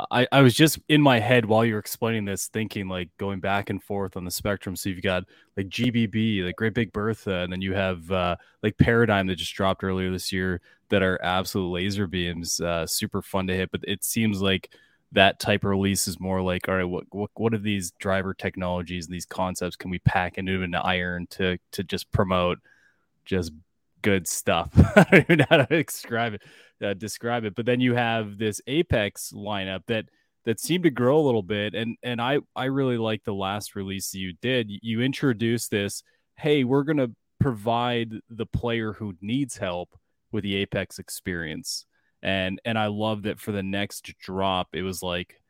I, 0.09 0.25
I 0.31 0.39
was 0.39 0.53
just 0.53 0.79
in 0.87 1.01
my 1.01 1.19
head 1.19 1.43
while 1.45 1.65
you 1.65 1.73
were 1.73 1.81
explaining 1.81 2.23
this, 2.23 2.47
thinking 2.47 2.87
like 2.87 3.09
going 3.17 3.41
back 3.41 3.69
and 3.69 3.83
forth 3.83 4.15
on 4.15 4.23
the 4.23 4.31
spectrum. 4.31 4.77
So 4.77 4.87
you've 4.87 5.01
got 5.01 5.25
like 5.57 5.67
GBB, 5.67 6.45
like 6.45 6.55
Great 6.55 6.75
Big 6.75 6.93
Bertha, 6.93 7.39
and 7.39 7.51
then 7.51 7.61
you 7.61 7.73
have 7.73 8.09
uh, 8.09 8.37
like 8.63 8.77
Paradigm 8.77 9.27
that 9.27 9.35
just 9.35 9.53
dropped 9.53 9.83
earlier 9.83 10.11
this 10.11 10.31
year 10.31 10.61
that 10.87 11.03
are 11.03 11.21
absolute 11.21 11.71
laser 11.71 12.07
beams, 12.07 12.61
uh, 12.61 12.87
super 12.87 13.21
fun 13.21 13.47
to 13.47 13.53
hit. 13.53 13.69
But 13.69 13.81
it 13.83 14.05
seems 14.05 14.41
like 14.41 14.73
that 15.13 15.39
type 15.39 15.63
of 15.63 15.69
release 15.69 16.07
is 16.07 16.19
more 16.19 16.41
like, 16.41 16.69
all 16.69 16.75
right, 16.75 16.83
what 16.83 17.05
what 17.11 17.31
what 17.35 17.53
are 17.53 17.59
these 17.59 17.91
driver 17.99 18.33
technologies 18.33 19.05
and 19.05 19.13
these 19.13 19.25
concepts 19.25 19.75
can 19.75 19.91
we 19.91 19.99
pack 19.99 20.37
into 20.37 20.63
an 20.63 20.75
iron 20.75 21.27
to 21.31 21.57
to 21.73 21.83
just 21.83 22.11
promote 22.11 22.59
just 23.25 23.51
good 24.01 24.27
stuff? 24.27 24.69
I 24.95 25.03
don't 25.11 25.21
even 25.21 25.37
know 25.39 25.45
how 25.49 25.57
to 25.57 25.83
describe 25.83 26.33
it. 26.35 26.41
Uh, 26.81 26.93
describe 26.93 27.43
it. 27.43 27.55
But 27.55 27.65
then 27.65 27.79
you 27.79 27.93
have 27.93 28.37
this 28.37 28.61
Apex 28.67 29.33
lineup 29.35 29.81
that 29.87 30.05
that 30.45 30.59
seemed 30.59 30.85
to 30.85 30.89
grow 30.89 31.19
a 31.19 31.21
little 31.25 31.43
bit, 31.43 31.75
and 31.75 31.97
and 32.03 32.21
I 32.21 32.39
I 32.55 32.65
really 32.65 32.97
like 32.97 33.23
the 33.23 33.33
last 33.33 33.75
release 33.75 34.13
you 34.13 34.33
did. 34.41 34.69
You 34.81 35.01
introduced 35.01 35.71
this. 35.71 36.03
Hey, 36.37 36.63
we're 36.63 36.83
gonna 36.83 37.09
provide 37.39 38.13
the 38.29 38.45
player 38.45 38.93
who 38.93 39.15
needs 39.21 39.57
help 39.57 39.89
with 40.31 40.43
the 40.43 40.55
Apex 40.55 40.99
experience 40.99 41.85
and 42.21 42.59
and 42.65 42.77
I 42.77 42.87
love 42.87 43.23
that 43.23 43.39
for 43.39 43.51
the 43.51 43.63
next 43.63 44.13
drop, 44.19 44.69
it 44.73 44.83
was 44.83 45.01
like 45.01 45.41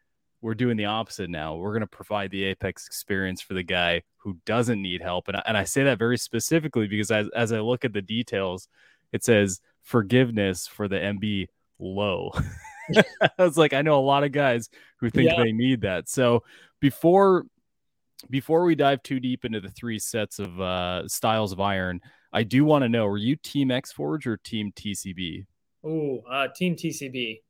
we're 0.42 0.56
doing 0.56 0.78
the 0.78 0.86
opposite 0.86 1.30
now. 1.30 1.56
We're 1.56 1.72
going 1.72 1.82
to 1.82 1.88
provide 1.88 2.32
the 2.32 2.46
Apex 2.46 2.88
experience 2.88 3.42
for 3.42 3.54
the 3.54 3.64
guy 3.64 4.02
who 4.18 4.38
doesn't 4.46 4.82
need 4.82 5.02
help, 5.02 5.28
and 5.28 5.38
I, 5.38 5.44
and 5.46 5.58
I 5.58 5.64
say 5.64 5.84
that 5.84 6.00
very 6.00 6.18
specifically 6.18 6.88
because 6.88 7.12
as 7.12 7.30
as 7.36 7.52
I 7.52 7.60
look 7.60 7.86
at 7.86 7.94
the 7.94 8.02
details, 8.02 8.68
it 9.12 9.24
says 9.24 9.62
forgiveness 9.84 10.68
for 10.68 10.88
the 10.88 10.98
MB 10.98 11.48
low. 11.80 12.32
I 13.22 13.30
was 13.38 13.58
like, 13.58 13.74
I 13.74 13.82
know 13.82 14.00
a 14.00 14.02
lot 14.02 14.24
of 14.24 14.32
guys 14.32 14.70
who 15.00 15.10
think 15.10 15.30
yeah. 15.30 15.42
they 15.44 15.52
need 15.52 15.82
that. 15.82 16.10
So 16.10 16.44
before 16.80 17.46
before 18.30 18.64
we 18.64 18.76
dive 18.76 19.02
too 19.04 19.20
deep 19.20 19.46
into 19.46 19.60
the 19.60 19.70
three 19.70 20.00
sets 20.00 20.40
of 20.40 20.60
uh, 20.62 21.08
styles 21.08 21.52
of 21.52 21.60
iron, 21.60 22.02
I 22.34 22.44
do 22.44 22.64
want 22.66 22.84
to 22.84 22.90
know: 22.90 23.06
Were 23.06 23.18
you 23.18 23.36
Team 23.36 23.72
X 23.72 23.92
Forge 23.92 24.28
or 24.28 24.38
Team 24.38 24.72
TCB? 24.76 25.46
Oh, 25.84 26.24
uh, 26.30 26.48
Team 26.56 26.76
TCB. 26.76 27.42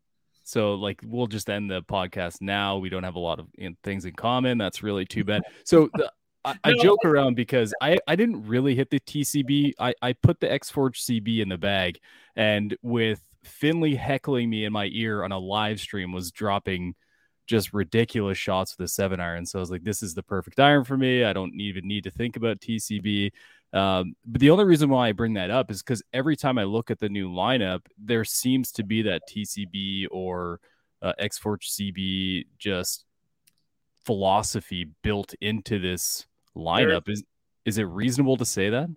So, 0.43 0.73
like, 0.73 1.01
we'll 1.03 1.27
just 1.27 1.49
end 1.49 1.69
the 1.69 1.81
podcast 1.83 2.41
now. 2.41 2.77
We 2.77 2.89
don't 2.89 3.03
have 3.03 3.15
a 3.15 3.19
lot 3.19 3.39
of 3.39 3.47
you 3.57 3.69
know, 3.69 3.75
things 3.83 4.05
in 4.05 4.13
common. 4.13 4.57
That's 4.57 4.81
really 4.81 5.05
too 5.05 5.23
bad. 5.23 5.43
So, 5.65 5.89
the, 5.93 6.11
I, 6.43 6.55
I, 6.63 6.73
joke 6.73 7.05
around 7.05 7.35
because 7.35 7.73
I, 7.81 7.99
I 8.07 8.15
didn't 8.15 8.47
really 8.47 8.75
hit 8.75 8.89
the 8.89 8.99
TCB. 8.99 9.73
I, 9.79 9.93
I 10.01 10.13
put 10.13 10.39
the 10.39 10.51
X 10.51 10.69
Forge 10.69 11.01
CB 11.01 11.41
in 11.41 11.49
the 11.49 11.57
bag, 11.57 11.99
and 12.35 12.75
with 12.81 13.21
Finley 13.43 13.95
heckling 13.95 14.49
me 14.49 14.65
in 14.65 14.73
my 14.73 14.89
ear 14.91 15.23
on 15.23 15.31
a 15.31 15.37
live 15.37 15.79
stream, 15.79 16.11
was 16.11 16.31
dropping 16.31 16.95
just 17.47 17.73
ridiculous 17.73 18.37
shots 18.37 18.77
with 18.77 18.85
a 18.85 18.87
seven 18.87 19.19
iron. 19.19 19.45
So 19.45 19.59
I 19.59 19.61
was 19.61 19.71
like, 19.71 19.83
this 19.83 20.03
is 20.03 20.13
the 20.13 20.23
perfect 20.23 20.59
iron 20.59 20.83
for 20.83 20.97
me. 20.97 21.23
I 21.23 21.33
don't 21.33 21.53
even 21.59 21.87
need 21.87 22.03
to 22.05 22.11
think 22.11 22.35
about 22.35 22.59
TCB. 22.59 23.31
Um, 23.73 24.15
but 24.25 24.41
the 24.41 24.49
only 24.49 24.65
reason 24.65 24.89
why 24.89 25.09
I 25.09 25.11
bring 25.11 25.33
that 25.35 25.49
up 25.49 25.71
is 25.71 25.81
because 25.81 26.03
every 26.13 26.35
time 26.35 26.57
I 26.57 26.63
look 26.63 26.91
at 26.91 26.99
the 26.99 27.09
new 27.09 27.29
lineup, 27.29 27.81
there 27.97 28.25
seems 28.25 28.71
to 28.73 28.83
be 28.83 29.01
that 29.03 29.23
TCB 29.29 30.07
or 30.11 30.59
uh, 31.01 31.13
X-Forge 31.17 31.69
CB 31.69 32.45
just 32.57 33.05
philosophy 34.05 34.89
built 35.03 35.33
into 35.41 35.79
this 35.79 36.25
lineup. 36.55 37.05
There, 37.05 37.13
is 37.13 37.23
is 37.63 37.77
it 37.77 37.83
reasonable 37.83 38.37
to 38.37 38.45
say 38.45 38.69
that? 38.69 38.89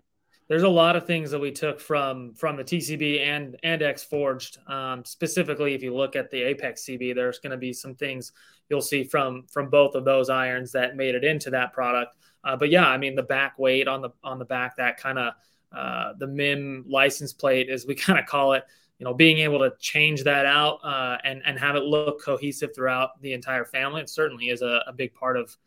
There's 0.47 0.63
a 0.63 0.69
lot 0.69 0.95
of 0.95 1.07
things 1.07 1.31
that 1.31 1.39
we 1.39 1.51
took 1.51 1.79
from 1.79 2.33
from 2.35 2.55
the 2.55 2.63
TCB 2.63 3.21
and 3.21 3.57
and 3.63 3.81
X 3.81 4.03
Forged. 4.03 4.59
Um, 4.67 5.03
specifically, 5.03 5.73
if 5.73 5.81
you 5.81 5.95
look 5.95 6.15
at 6.15 6.29
the 6.29 6.41
Apex 6.43 6.85
CB, 6.85 7.15
there's 7.15 7.39
going 7.39 7.51
to 7.51 7.57
be 7.57 7.73
some 7.73 7.95
things 7.95 8.31
you'll 8.69 8.81
see 8.81 9.03
from 9.03 9.45
from 9.51 9.69
both 9.69 9.95
of 9.95 10.05
those 10.05 10.29
irons 10.29 10.71
that 10.73 10.95
made 10.95 11.15
it 11.15 11.23
into 11.23 11.49
that 11.51 11.73
product. 11.73 12.15
Uh, 12.43 12.55
but 12.55 12.69
yeah, 12.69 12.87
I 12.87 12.97
mean 12.97 13.15
the 13.15 13.23
back 13.23 13.57
weight 13.57 13.87
on 13.87 14.01
the 14.01 14.11
on 14.23 14.37
the 14.37 14.45
back, 14.45 14.75
that 14.77 14.97
kind 14.97 15.17
of 15.17 15.33
uh, 15.75 16.13
the 16.19 16.27
MIM 16.27 16.85
license 16.87 17.33
plate, 17.33 17.69
as 17.69 17.87
we 17.87 17.95
kind 17.95 18.19
of 18.19 18.27
call 18.27 18.53
it, 18.53 18.63
you 18.99 19.03
know, 19.03 19.13
being 19.13 19.39
able 19.39 19.59
to 19.59 19.73
change 19.79 20.23
that 20.23 20.45
out 20.45 20.79
uh, 20.83 21.17
and 21.23 21.41
and 21.45 21.57
have 21.57 21.75
it 21.75 21.83
look 21.83 22.23
cohesive 22.23 22.69
throughout 22.75 23.19
the 23.21 23.33
entire 23.33 23.65
family, 23.65 24.01
it 24.01 24.09
certainly 24.09 24.49
is 24.49 24.61
a, 24.61 24.83
a 24.85 24.93
big 24.93 25.13
part 25.15 25.37
of 25.37 25.57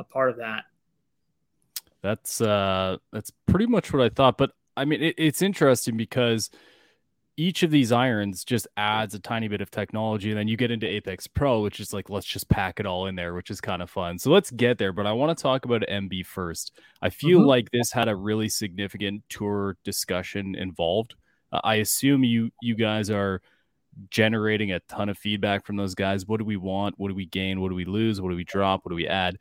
a 0.00 0.04
part 0.04 0.30
of 0.30 0.38
that. 0.38 0.64
That's 2.04 2.42
uh 2.42 2.98
that's 3.12 3.32
pretty 3.46 3.64
much 3.64 3.90
what 3.90 4.02
I 4.02 4.10
thought. 4.10 4.36
But 4.36 4.50
I 4.76 4.84
mean, 4.84 5.02
it, 5.02 5.14
it's 5.16 5.40
interesting 5.40 5.96
because 5.96 6.50
each 7.38 7.62
of 7.62 7.70
these 7.70 7.92
irons 7.92 8.44
just 8.44 8.68
adds 8.76 9.14
a 9.14 9.18
tiny 9.18 9.48
bit 9.48 9.62
of 9.62 9.70
technology 9.70 10.30
and 10.30 10.38
then 10.38 10.46
you 10.46 10.56
get 10.56 10.70
into 10.70 10.86
apex 10.86 11.26
pro 11.26 11.62
which 11.62 11.80
is 11.80 11.92
like 11.92 12.08
let's 12.08 12.26
just 12.26 12.48
pack 12.48 12.78
it 12.78 12.86
all 12.86 13.06
in 13.06 13.16
there 13.16 13.34
which 13.34 13.50
is 13.50 13.58
kind 13.58 13.80
of 13.80 13.88
fun. 13.88 14.18
So 14.18 14.30
let's 14.30 14.50
get 14.50 14.76
there 14.76 14.92
but 14.92 15.06
i 15.06 15.12
want 15.12 15.36
to 15.36 15.42
talk 15.42 15.64
about 15.64 15.80
mb 15.80 16.26
first. 16.26 16.78
I 17.00 17.08
feel 17.08 17.38
mm-hmm. 17.38 17.48
like 17.48 17.70
this 17.70 17.90
had 17.90 18.08
a 18.08 18.14
really 18.14 18.50
significant 18.50 19.24
tour 19.30 19.78
discussion 19.82 20.54
involved. 20.54 21.14
Uh, 21.52 21.60
i 21.64 21.76
assume 21.76 22.22
you 22.22 22.50
you 22.60 22.74
guys 22.74 23.08
are 23.08 23.40
generating 24.10 24.72
a 24.72 24.80
ton 24.80 25.08
of 25.08 25.16
feedback 25.16 25.64
from 25.64 25.76
those 25.76 25.94
guys. 25.94 26.26
What 26.26 26.38
do 26.38 26.44
we 26.44 26.56
want? 26.58 26.96
What 26.98 27.08
do 27.08 27.14
we 27.14 27.26
gain? 27.26 27.62
What 27.62 27.70
do 27.70 27.74
we 27.74 27.86
lose? 27.86 28.20
What 28.20 28.28
do 28.28 28.36
we 28.36 28.44
drop? 28.44 28.84
What 28.84 28.90
do 28.90 28.96
we 28.96 29.08
add? 29.08 29.38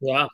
Yeah. 0.00 0.26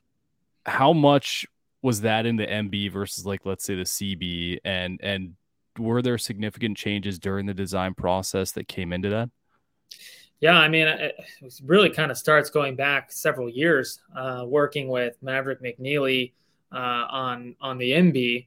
How 0.64 0.92
much 0.92 1.46
was 1.82 2.00
that 2.00 2.26
in 2.26 2.36
the 2.36 2.46
mb 2.46 2.92
versus 2.92 3.24
like 3.24 3.46
let's 3.46 3.64
say 3.64 3.74
the 3.74 3.82
cb 3.82 4.58
and 4.64 4.98
and 5.02 5.34
were 5.78 6.02
there 6.02 6.18
significant 6.18 6.76
changes 6.76 7.18
during 7.18 7.46
the 7.46 7.54
design 7.54 7.94
process 7.94 8.52
that 8.52 8.68
came 8.68 8.92
into 8.92 9.08
that? 9.10 9.30
Yeah, 10.40 10.56
I 10.56 10.68
mean, 10.68 10.86
it 10.86 11.16
really 11.64 11.90
kind 11.90 12.10
of 12.10 12.18
starts 12.18 12.48
going 12.48 12.76
back 12.76 13.10
several 13.10 13.48
years, 13.48 14.00
uh, 14.16 14.44
working 14.46 14.88
with 14.88 15.16
Maverick 15.20 15.60
McNeely 15.62 16.32
uh, 16.72 17.06
on 17.10 17.56
on 17.60 17.78
the 17.78 17.90
MB. 17.90 18.46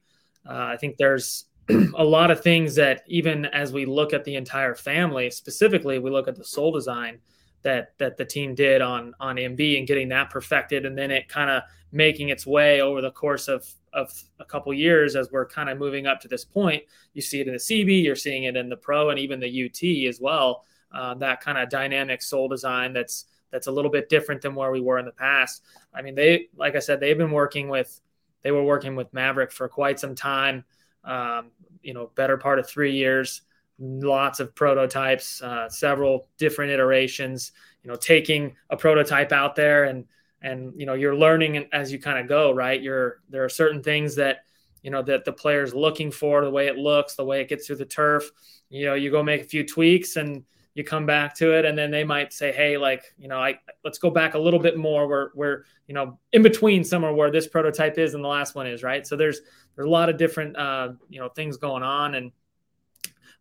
Uh, 0.49 0.53
I 0.53 0.77
think 0.77 0.95
there's 0.97 1.45
a 1.69 2.03
lot 2.03 2.31
of 2.31 2.41
things 2.41 2.75
that 2.75 3.03
even 3.07 3.45
as 3.47 3.73
we 3.73 3.85
look 3.85 4.13
at 4.13 4.23
the 4.23 4.35
entire 4.35 4.73
family, 4.73 5.29
specifically, 5.29 5.99
we 5.99 6.09
look 6.09 6.29
at 6.29 6.35
the 6.35 6.45
sole 6.45 6.71
design 6.71 7.19
that 7.63 7.93
that 7.97 8.15
the 8.15 8.25
team 8.25 8.55
did 8.55 8.81
on 8.81 9.13
on 9.19 9.35
MB 9.35 9.77
and 9.77 9.85
getting 9.85 10.09
that 10.09 10.29
perfected, 10.29 10.85
and 10.85 10.97
then 10.97 11.11
it 11.11 11.27
kind 11.27 11.49
of 11.49 11.63
making 11.91 12.29
its 12.29 12.45
way 12.45 12.81
over 12.81 13.01
the 13.01 13.11
course 13.11 13.47
of 13.47 13.67
of 13.93 14.11
a 14.39 14.45
couple 14.45 14.73
years 14.73 15.15
as 15.15 15.29
we're 15.31 15.45
kind 15.45 15.69
of 15.69 15.77
moving 15.77 16.07
up 16.07 16.21
to 16.21 16.27
this 16.27 16.45
point. 16.45 16.83
You 17.13 17.21
see 17.21 17.41
it 17.41 17.47
in 17.47 17.53
the 17.53 17.59
CB, 17.59 18.03
you're 18.03 18.15
seeing 18.15 18.45
it 18.45 18.55
in 18.55 18.69
the 18.69 18.77
Pro, 18.77 19.09
and 19.09 19.19
even 19.19 19.39
the 19.39 19.65
UT 19.65 20.07
as 20.07 20.19
well. 20.21 20.63
Uh, 20.93 21.13
that 21.15 21.41
kind 21.41 21.57
of 21.57 21.69
dynamic 21.69 22.21
sole 22.21 22.47
design 22.47 22.93
that's 22.93 23.25
that's 23.51 23.67
a 23.67 23.71
little 23.71 23.91
bit 23.91 24.09
different 24.09 24.41
than 24.41 24.55
where 24.55 24.71
we 24.71 24.81
were 24.81 24.97
in 24.97 25.05
the 25.05 25.11
past. 25.11 25.63
I 25.93 26.01
mean, 26.01 26.15
they 26.15 26.47
like 26.55 26.75
I 26.75 26.79
said, 26.79 26.99
they've 26.99 27.17
been 27.17 27.31
working 27.31 27.69
with 27.69 27.99
they 28.43 28.51
were 28.51 28.63
working 28.63 28.95
with 28.95 29.13
Maverick 29.13 29.51
for 29.51 29.67
quite 29.67 29.99
some 29.99 30.15
time. 30.15 30.63
Um, 31.03 31.51
you 31.83 31.93
know, 31.93 32.11
better 32.15 32.37
part 32.37 32.59
of 32.59 32.67
three 32.67 32.93
years. 32.93 33.41
Lots 33.79 34.39
of 34.39 34.53
prototypes, 34.53 35.41
uh, 35.41 35.67
several 35.67 36.27
different 36.37 36.71
iterations. 36.71 37.51
You 37.83 37.89
know, 37.89 37.97
taking 37.97 38.55
a 38.69 38.77
prototype 38.77 39.31
out 39.31 39.55
there 39.55 39.85
and 39.85 40.05
and 40.41 40.73
you 40.75 40.85
know 40.85 40.93
you're 40.93 41.15
learning 41.15 41.67
as 41.71 41.91
you 41.91 41.99
kind 41.99 42.19
of 42.19 42.27
go 42.27 42.51
right? 42.51 42.81
You're 42.81 43.21
there 43.29 43.43
are 43.43 43.49
certain 43.49 43.81
things 43.83 44.15
that 44.15 44.39
you 44.83 44.91
know 44.91 45.01
that 45.03 45.25
the 45.25 45.33
player's 45.33 45.73
looking 45.73 46.11
for 46.11 46.43
the 46.43 46.49
way 46.49 46.67
it 46.67 46.77
looks 46.77 47.15
the 47.15 47.25
way 47.25 47.41
it 47.41 47.49
gets 47.49 47.67
through 47.67 47.77
the 47.77 47.85
turf. 47.85 48.29
You 48.69 48.87
know 48.87 48.93
you 48.95 49.11
go 49.11 49.23
make 49.23 49.41
a 49.41 49.45
few 49.45 49.65
tweaks 49.65 50.15
and 50.15 50.43
you 50.73 50.83
come 50.83 51.05
back 51.05 51.35
to 51.35 51.57
it. 51.57 51.65
And 51.65 51.77
then 51.77 51.91
they 51.91 52.03
might 52.03 52.33
say 52.33 52.51
hey 52.51 52.77
like 52.77 53.03
you 53.17 53.27
know 53.27 53.39
i 53.39 53.59
let's 53.83 53.97
go 53.97 54.09
back 54.09 54.33
a 54.33 54.39
little 54.39 54.59
bit 54.59 54.77
more 54.77 55.07
where 55.07 55.31
we're 55.35 55.63
you 55.87 55.93
know 55.93 56.17
in 56.31 56.41
between 56.41 56.83
somewhere 56.83 57.13
where 57.13 57.31
this 57.31 57.47
prototype 57.47 57.97
is 57.97 58.13
and 58.13 58.23
the 58.23 58.27
last 58.27 58.55
one 58.55 58.67
is 58.67 58.83
right? 58.83 59.05
So 59.05 59.15
there's 59.15 59.41
there's 59.75 59.87
a 59.87 59.91
lot 59.91 60.09
of 60.09 60.17
different 60.17 60.57
uh 60.57 60.93
you 61.09 61.19
know 61.19 61.29
things 61.29 61.57
going 61.57 61.83
on. 61.83 62.15
And 62.15 62.31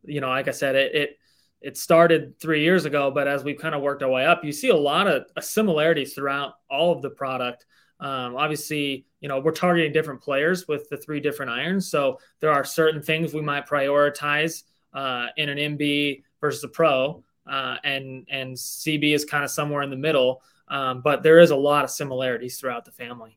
you 0.04 0.20
know 0.20 0.28
like 0.28 0.48
i 0.48 0.50
said 0.50 0.76
it, 0.76 0.94
it 0.94 1.18
it 1.60 1.76
started 1.76 2.38
three 2.40 2.62
years 2.62 2.84
ago, 2.84 3.10
but 3.10 3.28
as 3.28 3.44
we've 3.44 3.58
kind 3.58 3.74
of 3.74 3.82
worked 3.82 4.02
our 4.02 4.10
way 4.10 4.24
up, 4.24 4.44
you 4.44 4.52
see 4.52 4.70
a 4.70 4.76
lot 4.76 5.06
of 5.06 5.24
similarities 5.40 6.14
throughout 6.14 6.54
all 6.70 6.92
of 6.92 7.02
the 7.02 7.10
product. 7.10 7.66
Um, 8.00 8.34
obviously, 8.36 9.04
you 9.20 9.28
know, 9.28 9.40
we're 9.40 9.52
targeting 9.52 9.92
different 9.92 10.22
players 10.22 10.66
with 10.66 10.88
the 10.88 10.96
three 10.96 11.20
different 11.20 11.50
irons. 11.50 11.90
So 11.90 12.18
there 12.40 12.50
are 12.50 12.64
certain 12.64 13.02
things 13.02 13.34
we 13.34 13.42
might 13.42 13.66
prioritize 13.68 14.62
uh, 14.94 15.26
in 15.36 15.50
an 15.50 15.76
MB 15.76 16.22
versus 16.40 16.64
a 16.64 16.68
pro, 16.68 17.22
uh, 17.46 17.76
and 17.84 18.26
and 18.30 18.54
CB 18.54 19.14
is 19.14 19.24
kind 19.24 19.44
of 19.44 19.50
somewhere 19.50 19.82
in 19.82 19.90
the 19.90 19.96
middle. 19.96 20.42
Um, 20.68 21.02
but 21.02 21.22
there 21.22 21.40
is 21.40 21.50
a 21.50 21.56
lot 21.56 21.84
of 21.84 21.90
similarities 21.90 22.58
throughout 22.58 22.84
the 22.84 22.92
family. 22.92 23.36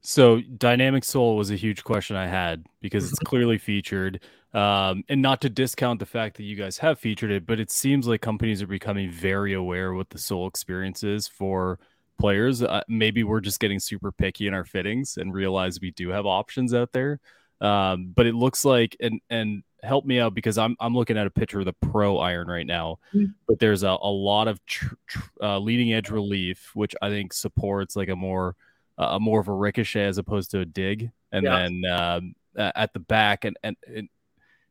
So 0.00 0.40
dynamic 0.40 1.04
sole 1.04 1.36
was 1.36 1.50
a 1.50 1.56
huge 1.56 1.84
question 1.84 2.16
I 2.16 2.26
had 2.26 2.64
because 2.80 3.08
it's 3.08 3.18
clearly 3.24 3.58
featured. 3.58 4.20
Um, 4.54 5.04
and 5.08 5.22
not 5.22 5.40
to 5.42 5.48
discount 5.48 5.98
the 5.98 6.06
fact 6.06 6.36
that 6.36 6.42
you 6.42 6.56
guys 6.56 6.78
have 6.78 6.98
featured 6.98 7.30
it, 7.30 7.46
but 7.46 7.58
it 7.58 7.70
seems 7.70 8.06
like 8.06 8.20
companies 8.20 8.60
are 8.60 8.66
becoming 8.66 9.10
very 9.10 9.54
aware 9.54 9.94
what 9.94 10.10
the 10.10 10.18
sole 10.18 10.46
experience 10.46 11.02
is 11.02 11.26
for 11.26 11.78
players. 12.18 12.62
Uh, 12.62 12.82
maybe 12.86 13.24
we're 13.24 13.40
just 13.40 13.60
getting 13.60 13.80
super 13.80 14.12
picky 14.12 14.46
in 14.46 14.54
our 14.54 14.64
fittings 14.64 15.16
and 15.16 15.32
realize 15.32 15.80
we 15.80 15.90
do 15.90 16.10
have 16.10 16.26
options 16.26 16.74
out 16.74 16.92
there. 16.92 17.18
Um, 17.62 18.12
but 18.14 18.26
it 18.26 18.34
looks 18.34 18.64
like 18.64 18.96
and 19.00 19.20
and 19.30 19.62
help 19.82 20.04
me 20.04 20.18
out 20.18 20.34
because 20.34 20.58
I'm 20.58 20.76
I'm 20.80 20.94
looking 20.94 21.16
at 21.16 21.26
a 21.26 21.30
picture 21.30 21.60
of 21.60 21.64
the 21.64 21.72
Pro 21.74 22.18
Iron 22.18 22.48
right 22.48 22.66
now, 22.66 22.98
mm-hmm. 23.14 23.32
but 23.46 23.58
there's 23.58 23.84
a, 23.84 23.96
a 24.02 24.10
lot 24.10 24.48
of 24.48 24.64
tr- 24.66 24.94
tr- 25.06 25.28
uh, 25.40 25.58
leading 25.58 25.92
edge 25.92 26.10
relief, 26.10 26.72
which 26.74 26.94
I 27.00 27.08
think 27.08 27.32
supports 27.32 27.94
like 27.96 28.08
a 28.08 28.16
more 28.16 28.56
a 28.98 29.18
more 29.18 29.40
of 29.40 29.48
a 29.48 29.52
ricochet 29.52 30.06
as 30.06 30.18
opposed 30.18 30.50
to 30.50 30.60
a 30.60 30.64
dig, 30.64 31.10
and 31.30 31.44
yeah. 31.44 31.56
then 31.62 31.84
um, 31.90 32.34
at 32.56 32.92
the 32.92 33.00
back 33.00 33.44
and, 33.44 33.56
and, 33.62 33.76
and 33.86 34.08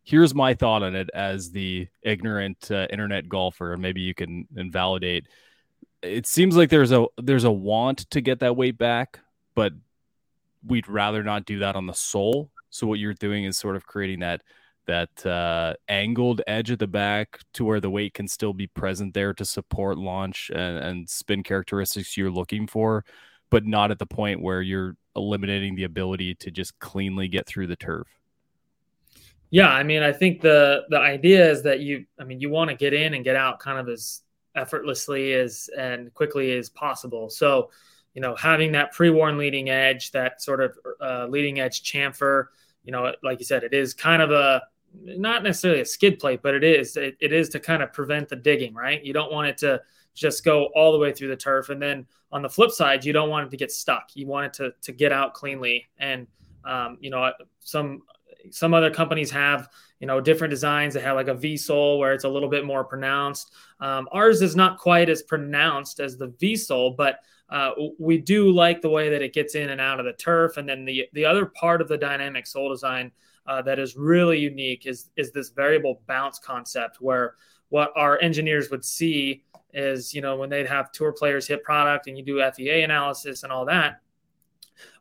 here's 0.03 0.33
my 0.33 0.53
thought 0.53 0.83
on 0.83 0.95
it 0.95 1.09
as 1.13 1.51
the 1.51 1.87
ignorant 2.01 2.71
uh, 2.71 2.87
internet 2.89 3.29
golfer, 3.29 3.73
and 3.73 3.81
maybe 3.81 4.01
you 4.01 4.13
can 4.13 4.47
invalidate. 4.55 5.27
It 6.01 6.25
seems 6.25 6.55
like 6.55 6.69
there's 6.69 6.91
a 6.91 7.05
there's 7.17 7.43
a 7.43 7.51
want 7.51 8.09
to 8.11 8.21
get 8.21 8.39
that 8.39 8.55
weight 8.55 8.77
back, 8.77 9.19
but 9.55 9.73
we'd 10.65 10.87
rather 10.87 11.23
not 11.23 11.45
do 11.45 11.59
that 11.59 11.75
on 11.75 11.85
the 11.85 11.93
sole. 11.93 12.49
So 12.69 12.87
what 12.87 12.99
you're 12.99 13.13
doing 13.13 13.45
is 13.45 13.57
sort 13.57 13.75
of 13.75 13.85
creating 13.85 14.19
that 14.19 14.41
that 14.87 15.25
uh, 15.25 15.75
angled 15.87 16.41
edge 16.47 16.71
at 16.71 16.79
the 16.79 16.87
back 16.87 17.39
to 17.53 17.63
where 17.63 17.79
the 17.79 17.89
weight 17.89 18.13
can 18.13 18.27
still 18.27 18.53
be 18.53 18.67
present 18.67 19.13
there 19.13 19.33
to 19.33 19.45
support 19.45 19.97
launch 19.97 20.49
and, 20.53 20.77
and 20.77 21.09
spin 21.09 21.43
characteristics 21.43 22.17
you're 22.17 22.31
looking 22.31 22.65
for, 22.65 23.05
but 23.51 23.65
not 23.65 23.91
at 23.91 23.99
the 23.99 24.05
point 24.07 24.41
where 24.41 24.61
you're 24.61 24.95
eliminating 25.15 25.75
the 25.75 25.83
ability 25.83 26.33
to 26.35 26.49
just 26.49 26.77
cleanly 26.79 27.27
get 27.27 27.45
through 27.45 27.67
the 27.67 27.75
turf. 27.75 28.07
Yeah, 29.51 29.67
I 29.69 29.83
mean, 29.83 30.01
I 30.01 30.13
think 30.13 30.41
the 30.41 30.83
the 30.89 30.97
idea 30.97 31.51
is 31.51 31.61
that 31.63 31.81
you, 31.81 32.05
I 32.19 32.23
mean, 32.23 32.39
you 32.39 32.49
want 32.49 32.69
to 32.69 32.75
get 32.75 32.93
in 32.93 33.13
and 33.13 33.23
get 33.23 33.35
out 33.35 33.59
kind 33.59 33.77
of 33.77 33.89
as 33.89 34.21
effortlessly 34.55 35.33
as 35.33 35.69
and 35.77 36.13
quickly 36.13 36.57
as 36.57 36.69
possible. 36.69 37.29
So, 37.29 37.69
you 38.13 38.21
know, 38.21 38.35
having 38.35 38.71
that 38.73 38.93
pre-worn 38.93 39.37
leading 39.37 39.69
edge, 39.69 40.11
that 40.11 40.41
sort 40.41 40.61
of 40.61 40.77
uh, 41.01 41.27
leading 41.27 41.59
edge 41.59 41.83
chamfer, 41.83 42.45
you 42.83 42.93
know, 42.93 43.13
like 43.23 43.39
you 43.39 43.45
said, 43.45 43.63
it 43.63 43.73
is 43.73 43.93
kind 43.93 44.21
of 44.21 44.31
a 44.31 44.63
not 44.93 45.43
necessarily 45.43 45.81
a 45.81 45.85
skid 45.85 46.17
plate, 46.19 46.41
but 46.41 46.53
it 46.53 46.63
is 46.63 46.95
it, 46.95 47.17
it 47.19 47.33
is 47.33 47.49
to 47.49 47.59
kind 47.59 47.83
of 47.83 47.91
prevent 47.91 48.29
the 48.29 48.37
digging, 48.37 48.73
right? 48.73 49.03
You 49.03 49.11
don't 49.11 49.33
want 49.33 49.47
it 49.47 49.57
to 49.59 49.81
just 50.13 50.45
go 50.45 50.69
all 50.75 50.93
the 50.93 50.97
way 50.97 51.11
through 51.11 51.29
the 51.29 51.35
turf, 51.35 51.69
and 51.69 51.81
then 51.81 52.05
on 52.31 52.41
the 52.41 52.49
flip 52.49 52.71
side, 52.71 53.03
you 53.03 53.11
don't 53.11 53.29
want 53.29 53.47
it 53.47 53.49
to 53.51 53.57
get 53.57 53.71
stuck. 53.71 54.11
You 54.13 54.27
want 54.27 54.45
it 54.45 54.53
to 54.53 54.73
to 54.81 54.91
get 54.93 55.11
out 55.11 55.33
cleanly, 55.33 55.87
and 55.97 56.25
um, 56.63 56.97
you 57.01 57.09
know, 57.09 57.31
some 57.59 58.03
some 58.49 58.73
other 58.73 58.91
companies 58.91 59.31
have 59.31 59.69
you 59.99 60.07
know 60.07 60.19
different 60.19 60.51
designs. 60.51 60.93
That 60.93 61.03
have 61.03 61.15
like 61.15 61.27
a 61.27 61.33
v 61.33 61.57
sole 61.57 61.99
where 61.99 62.13
it's 62.13 62.23
a 62.23 62.29
little 62.29 62.49
bit 62.49 62.65
more 62.65 62.83
pronounced. 62.83 63.53
Um, 63.79 64.07
ours 64.11 64.41
is 64.41 64.55
not 64.55 64.77
quite 64.77 65.09
as 65.09 65.21
pronounced 65.21 65.99
as 65.99 66.17
the 66.17 66.33
v 66.39 66.55
sole 66.55 66.91
but 66.91 67.19
uh, 67.51 67.71
we 67.99 68.17
do 68.17 68.49
like 68.49 68.81
the 68.81 68.89
way 68.89 69.09
that 69.09 69.21
it 69.21 69.33
gets 69.33 69.55
in 69.55 69.69
and 69.69 69.81
out 69.81 69.99
of 69.99 70.05
the 70.05 70.13
turf. 70.13 70.57
And 70.57 70.67
then 70.67 70.85
the 70.85 71.07
the 71.13 71.25
other 71.25 71.45
part 71.45 71.81
of 71.81 71.87
the 71.87 71.97
dynamic 71.97 72.47
sole 72.47 72.69
design 72.69 73.11
uh, 73.45 73.61
that 73.63 73.77
is 73.77 73.95
really 73.95 74.39
unique 74.39 74.85
is 74.85 75.09
is 75.17 75.31
this 75.31 75.49
variable 75.49 76.01
bounce 76.07 76.39
concept 76.39 77.01
where 77.01 77.35
what 77.69 77.91
our 77.95 78.19
engineers 78.21 78.69
would 78.71 78.85
see 78.85 79.43
is 79.73 80.13
you 80.13 80.21
know 80.21 80.37
when 80.37 80.49
they'd 80.49 80.67
have 80.67 80.91
tour 80.91 81.11
players 81.11 81.47
hit 81.47 81.63
product 81.63 82.07
and 82.07 82.17
you 82.17 82.23
do 82.23 82.41
FEA 82.51 82.81
analysis 82.83 83.43
and 83.43 83.51
all 83.51 83.65
that 83.65 84.01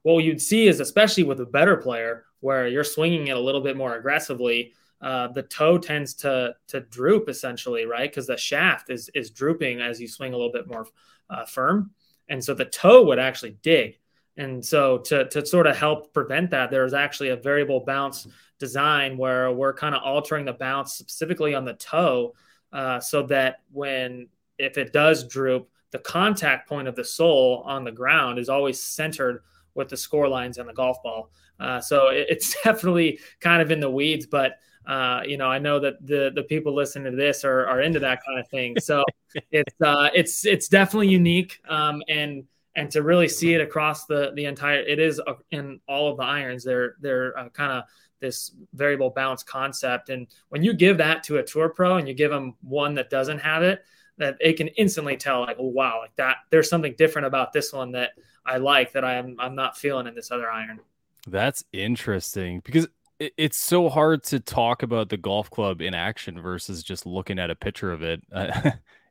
what 0.03 0.25
you'd 0.25 0.41
see 0.41 0.69
is 0.69 0.81
especially 0.81 1.25
with 1.25 1.41
a 1.41 1.47
better 1.47 1.77
player 1.77 2.25
where 2.41 2.67
you're 2.67 2.85
swinging 2.85 3.29
it 3.29 3.37
a 3.37 3.41
little 3.41 3.61
bit 3.61 3.77
more 3.77 3.97
aggressively, 3.97 4.73
uh, 5.01 5.29
the 5.29 5.43
toe 5.43 5.79
tends 5.79 6.15
to 6.15 6.55
to 6.69 6.81
droop 6.81 7.29
essentially, 7.29 7.85
right? 7.85 8.11
Because 8.11 8.27
the 8.27 8.37
shaft 8.37 8.91
is 8.91 9.11
is 9.15 9.31
drooping 9.31 9.81
as 9.81 10.01
you 10.01 10.09
swing 10.09 10.33
a 10.33 10.37
little 10.37 10.53
bit 10.53 10.69
more 10.69 10.87
uh, 11.29 11.45
firm, 11.45 11.91
and 12.29 12.43
so 12.43 12.55
the 12.55 12.65
toe 12.65 13.05
would 13.05 13.19
actually 13.19 13.57
dig. 13.63 13.99
And 14.37 14.65
so 14.65 14.99
to 14.99 15.29
to 15.29 15.45
sort 15.45 15.67
of 15.67 15.77
help 15.77 16.13
prevent 16.13 16.51
that, 16.51 16.71
there's 16.71 16.95
actually 16.95 17.31
a 17.31 17.37
variable 17.37 17.81
bounce 17.81 18.27
design 18.59 19.17
where 19.17 19.51
we're 19.51 19.73
kind 19.73 19.95
of 19.95 20.03
altering 20.03 20.45
the 20.45 20.53
bounce 20.53 20.95
specifically 20.95 21.55
on 21.55 21.65
the 21.65 21.75
toe, 21.75 22.35
uh, 22.73 23.01
so 23.01 23.23
that 23.25 23.63
when 23.73 24.29
if 24.59 24.77
it 24.77 24.93
does 24.93 25.27
droop, 25.27 25.71
the 25.93 25.99
contact 25.99 26.69
point 26.69 26.89
of 26.89 26.95
the 26.95 27.05
sole 27.05 27.63
on 27.65 27.85
the 27.85 27.93
ground 27.93 28.39
is 28.39 28.51
always 28.51 28.83
centered 28.83 29.43
with 29.81 29.89
the 29.89 29.97
score 29.97 30.29
lines 30.29 30.59
on 30.59 30.67
the 30.67 30.73
golf 30.73 31.03
ball. 31.03 31.31
Uh, 31.59 31.81
so 31.81 32.09
it, 32.09 32.27
it's 32.29 32.55
definitely 32.65 33.19
kind 33.41 33.61
of 33.61 33.71
in 33.71 33.81
the 33.81 33.91
weeds, 33.91 34.27
but 34.27 34.59
uh, 34.87 35.23
you 35.27 35.37
know, 35.37 35.49
I 35.49 35.59
know 35.59 35.79
that 35.81 35.95
the 36.07 36.33
the 36.35 36.43
people 36.45 36.75
listening 36.75 37.11
to 37.11 37.17
this 37.17 37.45
are, 37.45 37.67
are 37.67 37.83
into 37.83 38.01
that 38.01 38.25
kind 38.25 38.39
of 38.39 38.49
thing. 38.49 38.79
So 38.79 39.05
it's 39.51 39.75
uh, 39.85 40.11
it's 40.15 40.47
it's 40.47 40.69
definitely 40.69 41.09
unique, 41.09 41.61
um, 41.69 42.03
and 42.09 42.45
and 42.77 42.91
to 42.91 43.03
really 43.03 43.29
see 43.29 43.55
it 43.55 43.61
across 43.61 44.07
the 44.07 44.33
the 44.35 44.45
entire 44.45 44.81
it 44.81 44.99
is 44.99 45.21
in 45.51 45.81
all 45.89 46.11
of 46.11 46.17
the 46.17 46.23
irons 46.23 46.65
they're 46.65 46.95
they're 47.01 47.37
uh, 47.39 47.49
kind 47.51 47.73
of 47.73 47.85
this 48.21 48.53
variable 48.75 49.11
bounce 49.11 49.43
concept 49.43 50.11
and 50.11 50.27
when 50.51 50.63
you 50.63 50.75
give 50.75 50.99
that 50.99 51.23
to 51.23 51.39
a 51.39 51.43
tour 51.43 51.71
pro 51.71 51.97
and 51.97 52.07
you 52.07 52.15
give 52.15 52.31
them 52.31 52.55
one 52.61 52.95
that 52.95 53.11
doesn't 53.11 53.39
have 53.39 53.63
it 53.63 53.83
that 54.21 54.37
it 54.41 54.57
can 54.57 54.69
instantly 54.69 55.17
tell 55.17 55.41
like 55.41 55.57
oh, 55.59 55.67
wow 55.67 55.99
like 56.01 56.15
that 56.17 56.37
there's 56.51 56.69
something 56.69 56.95
different 56.97 57.27
about 57.27 57.53
this 57.53 57.73
one 57.73 57.93
that 57.93 58.11
i 58.47 58.57
like 58.57 58.93
that 58.93 59.05
i'm 59.05 59.37
i'm 59.39 59.55
not 59.55 59.77
feeling 59.77 60.07
in 60.07 60.15
this 60.15 60.31
other 60.31 60.51
iron 60.51 60.79
that's 61.27 61.65
interesting 61.73 62.61
because 62.65 62.87
it's 63.21 63.59
so 63.59 63.91
hard 63.91 64.23
to 64.25 64.41
talk 64.41 64.83
about 64.83 65.11
the 65.11 65.17
golf 65.17 65.51
club 65.51 65.83
in 65.83 65.95
action 65.95 66.41
versus 66.41 66.83
just 66.83 67.05
looking 67.05 67.39
at 67.39 67.51
a 67.51 67.55
picture 67.55 67.93
of 67.93 68.03
it. 68.03 68.23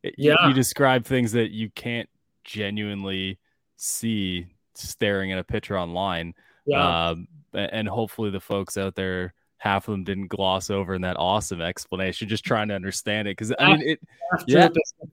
Uh, 0.02 0.12
yeah, 0.18 0.36
you, 0.44 0.48
you 0.48 0.54
describe 0.54 1.04
things 1.04 1.34
that 1.34 1.52
you 1.52 1.70
can't 1.72 2.08
genuinely 2.46 3.38
see 3.76 4.48
staring 4.74 5.34
at 5.34 5.38
a 5.38 5.44
picture 5.44 5.78
online. 5.78 6.34
Yeah. 6.66 7.10
Um, 7.10 7.28
and 7.54 7.86
hopefully 7.86 8.30
the 8.30 8.40
folks 8.40 8.78
out 8.78 8.96
there, 8.96 9.34
half 9.60 9.88
of 9.88 9.92
them 9.92 10.04
didn't 10.04 10.28
gloss 10.28 10.70
over 10.70 10.96
in 10.96 11.02
that 11.02 11.18
awesome 11.18 11.62
explanation, 11.62 12.28
just 12.28 12.44
trying 12.44 12.70
to 12.70 12.74
understand 12.74 13.28
it. 13.28 13.36
Cause 13.36 13.54
I 13.60 13.78
mean, 13.78 13.82
it, 13.88 14.00
yeah. 14.48 14.70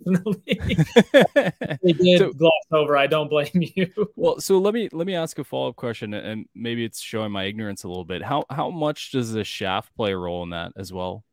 they 1.83 1.93
did 1.93 2.19
so, 2.19 2.33
gloss 2.33 2.53
over. 2.73 2.97
I 2.97 3.07
don't 3.07 3.29
blame 3.29 3.51
you. 3.55 3.93
well, 4.17 4.41
so 4.41 4.59
let 4.59 4.73
me, 4.73 4.89
let 4.93 5.07
me 5.07 5.15
ask 5.15 5.39
a 5.39 5.45
follow-up 5.45 5.77
question 5.77 6.15
and 6.15 6.47
maybe 6.55 6.85
it's 6.85 7.01
showing 7.01 7.33
my 7.33 7.45
ignorance 7.45 7.85
a 7.85 7.89
little 7.89 8.05
bit. 8.05 8.23
How, 8.23 8.45
how 8.49 8.71
much 8.71 9.11
does 9.11 9.33
the 9.33 9.45
shaft 9.45 9.95
play 9.97 10.13
a 10.13 10.17
role 10.17 10.43
in 10.45 10.51
that 10.51 10.73
as 10.77 10.93
well? 10.93 11.25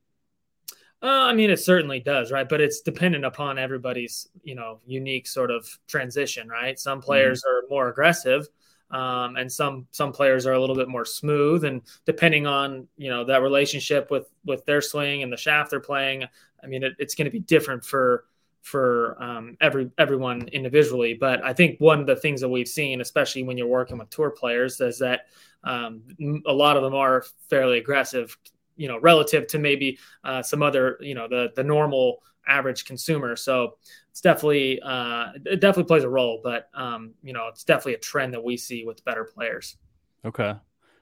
Uh, 1.03 1.27
I 1.27 1.33
mean, 1.33 1.49
it 1.49 1.59
certainly 1.59 1.99
does, 1.99 2.31
right? 2.31 2.47
But 2.47 2.61
it's 2.61 2.79
dependent 2.79 3.25
upon 3.25 3.59
everybody's, 3.59 4.29
you 4.41 4.55
know, 4.55 4.79
unique 4.85 5.27
sort 5.27 5.51
of 5.51 5.67
transition, 5.85 6.47
right? 6.47 6.79
Some 6.79 6.99
mm-hmm. 6.99 7.05
players 7.05 7.41
mm-hmm. 7.41 7.65
are 7.65 7.69
more 7.69 7.89
aggressive, 7.89 8.47
um, 8.93 9.35
and 9.35 9.51
some 9.51 9.87
some 9.91 10.13
players 10.13 10.45
are 10.45 10.53
a 10.53 10.59
little 10.59 10.75
bit 10.75 10.87
more 10.87 11.03
smooth. 11.03 11.65
And 11.65 11.81
depending 12.05 12.47
on 12.47 12.87
you 12.95 13.09
know 13.09 13.25
that 13.25 13.41
relationship 13.41 14.11
with 14.11 14.29
with 14.45 14.65
their 14.65 14.81
swing 14.81 15.23
and 15.23 15.33
the 15.33 15.37
shaft 15.37 15.71
they're 15.71 15.79
playing, 15.79 16.23
I 16.63 16.67
mean, 16.67 16.83
it, 16.83 16.93
it's 16.99 17.15
going 17.15 17.25
to 17.25 17.31
be 17.31 17.39
different 17.39 17.83
for 17.83 18.25
for 18.61 19.21
um, 19.21 19.57
every 19.59 19.89
everyone 19.97 20.47
individually. 20.49 21.15
But 21.15 21.43
I 21.43 21.53
think 21.53 21.79
one 21.79 21.99
of 21.99 22.07
the 22.07 22.15
things 22.15 22.39
that 22.41 22.49
we've 22.49 22.67
seen, 22.67 23.01
especially 23.01 23.43
when 23.43 23.57
you're 23.57 23.67
working 23.67 23.97
with 23.97 24.09
tour 24.09 24.29
players, 24.29 24.79
is 24.79 24.99
that 24.99 25.21
um, 25.63 26.03
a 26.45 26.53
lot 26.53 26.77
of 26.77 26.83
them 26.83 26.93
are 26.93 27.25
fairly 27.49 27.79
aggressive 27.79 28.37
you 28.75 28.87
know 28.87 28.99
relative 28.99 29.47
to 29.47 29.59
maybe 29.59 29.97
uh, 30.23 30.41
some 30.41 30.63
other 30.63 30.97
you 30.99 31.15
know 31.15 31.27
the 31.27 31.51
the 31.55 31.63
normal 31.63 32.21
average 32.47 32.85
consumer 32.85 33.35
so 33.35 33.77
it's 34.13 34.21
definitely 34.21 34.79
uh, 34.81 35.31
it 35.45 35.59
definitely 35.59 35.87
plays 35.87 36.03
a 36.03 36.09
role 36.09 36.39
but 36.43 36.69
um, 36.73 37.13
you 37.23 37.33
know 37.33 37.47
it's 37.47 37.63
definitely 37.63 37.95
a 37.95 37.99
trend 37.99 38.33
that 38.33 38.43
we 38.43 38.55
see 38.55 38.85
with 38.85 39.03
better 39.03 39.25
players. 39.25 39.77
Okay. 40.23 40.55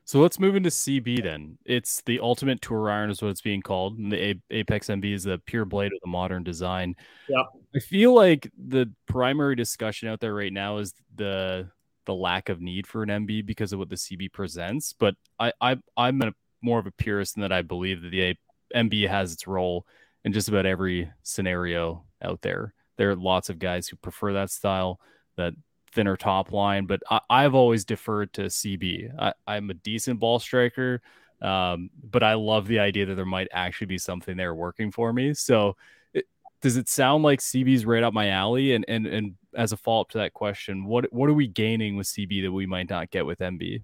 So 0.03 0.19
let's 0.19 0.39
move 0.39 0.55
into 0.55 0.69
cb 0.69 1.21
then. 1.21 1.57
It's 1.63 2.01
the 2.01 2.19
ultimate 2.21 2.61
tour 2.61 2.89
iron 2.89 3.11
is 3.11 3.21
what 3.21 3.29
it's 3.29 3.41
being 3.41 3.61
called 3.61 3.99
and 3.99 4.11
the 4.11 4.39
apex 4.49 4.87
mb 4.87 5.13
is 5.13 5.25
the 5.25 5.37
pure 5.45 5.65
blade 5.65 5.91
of 5.93 5.99
the 6.01 6.09
modern 6.09 6.43
design. 6.43 6.95
Yeah. 7.29 7.43
I 7.75 7.79
feel 7.79 8.15
like 8.15 8.49
the 8.57 8.91
primary 9.07 9.55
discussion 9.55 10.09
out 10.09 10.19
there 10.19 10.33
right 10.33 10.51
now 10.51 10.77
is 10.77 10.93
the 11.15 11.69
the 12.05 12.15
lack 12.15 12.49
of 12.49 12.59
need 12.59 12.87
for 12.87 13.03
an 13.03 13.09
mb 13.09 13.45
because 13.45 13.73
of 13.73 13.79
what 13.79 13.89
the 13.89 13.95
cb 13.95 14.33
presents 14.33 14.91
but 14.91 15.15
i, 15.39 15.53
I 15.61 15.77
i'm 15.95 16.19
a 16.23 16.33
more 16.61 16.79
of 16.79 16.87
a 16.87 16.91
purist 16.91 17.35
in 17.35 17.41
that. 17.41 17.51
I 17.51 17.61
believe 17.61 18.01
that 18.01 18.09
the 18.09 18.35
MB 18.75 19.07
has 19.09 19.33
its 19.33 19.47
role 19.47 19.85
in 20.23 20.33
just 20.33 20.47
about 20.47 20.65
every 20.65 21.11
scenario 21.23 22.05
out 22.21 22.41
there. 22.41 22.73
There 22.97 23.11
are 23.11 23.15
lots 23.15 23.49
of 23.49 23.59
guys 23.59 23.87
who 23.87 23.95
prefer 23.97 24.33
that 24.33 24.51
style, 24.51 24.99
that 25.37 25.53
thinner 25.93 26.17
top 26.17 26.51
line, 26.51 26.85
but 26.85 27.01
I, 27.29 27.41
have 27.43 27.55
always 27.55 27.85
deferred 27.85 28.33
to 28.33 28.43
CB. 28.43 29.33
I, 29.47 29.55
am 29.55 29.69
a 29.69 29.73
decent 29.73 30.19
ball 30.19 30.39
striker, 30.39 31.01
um, 31.41 31.89
but 32.03 32.23
I 32.23 32.33
love 32.35 32.67
the 32.67 32.79
idea 32.79 33.05
that 33.07 33.15
there 33.15 33.25
might 33.25 33.47
actually 33.51 33.87
be 33.87 33.97
something 33.97 34.37
there 34.37 34.55
working 34.55 34.91
for 34.91 35.11
me. 35.11 35.33
So, 35.33 35.75
it, 36.13 36.25
does 36.61 36.77
it 36.77 36.87
sound 36.87 37.23
like 37.23 37.39
CB's 37.39 37.85
right 37.85 38.03
up 38.03 38.13
my 38.13 38.29
alley? 38.29 38.73
And 38.73 38.85
and 38.87 39.07
and 39.07 39.35
as 39.55 39.71
a 39.71 39.77
follow 39.77 40.01
up 40.01 40.09
to 40.11 40.19
that 40.19 40.33
question, 40.33 40.85
what 40.85 41.11
what 41.11 41.29
are 41.29 41.33
we 41.33 41.47
gaining 41.47 41.97
with 41.97 42.07
CB 42.07 42.43
that 42.43 42.51
we 42.51 42.65
might 42.65 42.89
not 42.89 43.11
get 43.11 43.25
with 43.25 43.39
MB? 43.39 43.83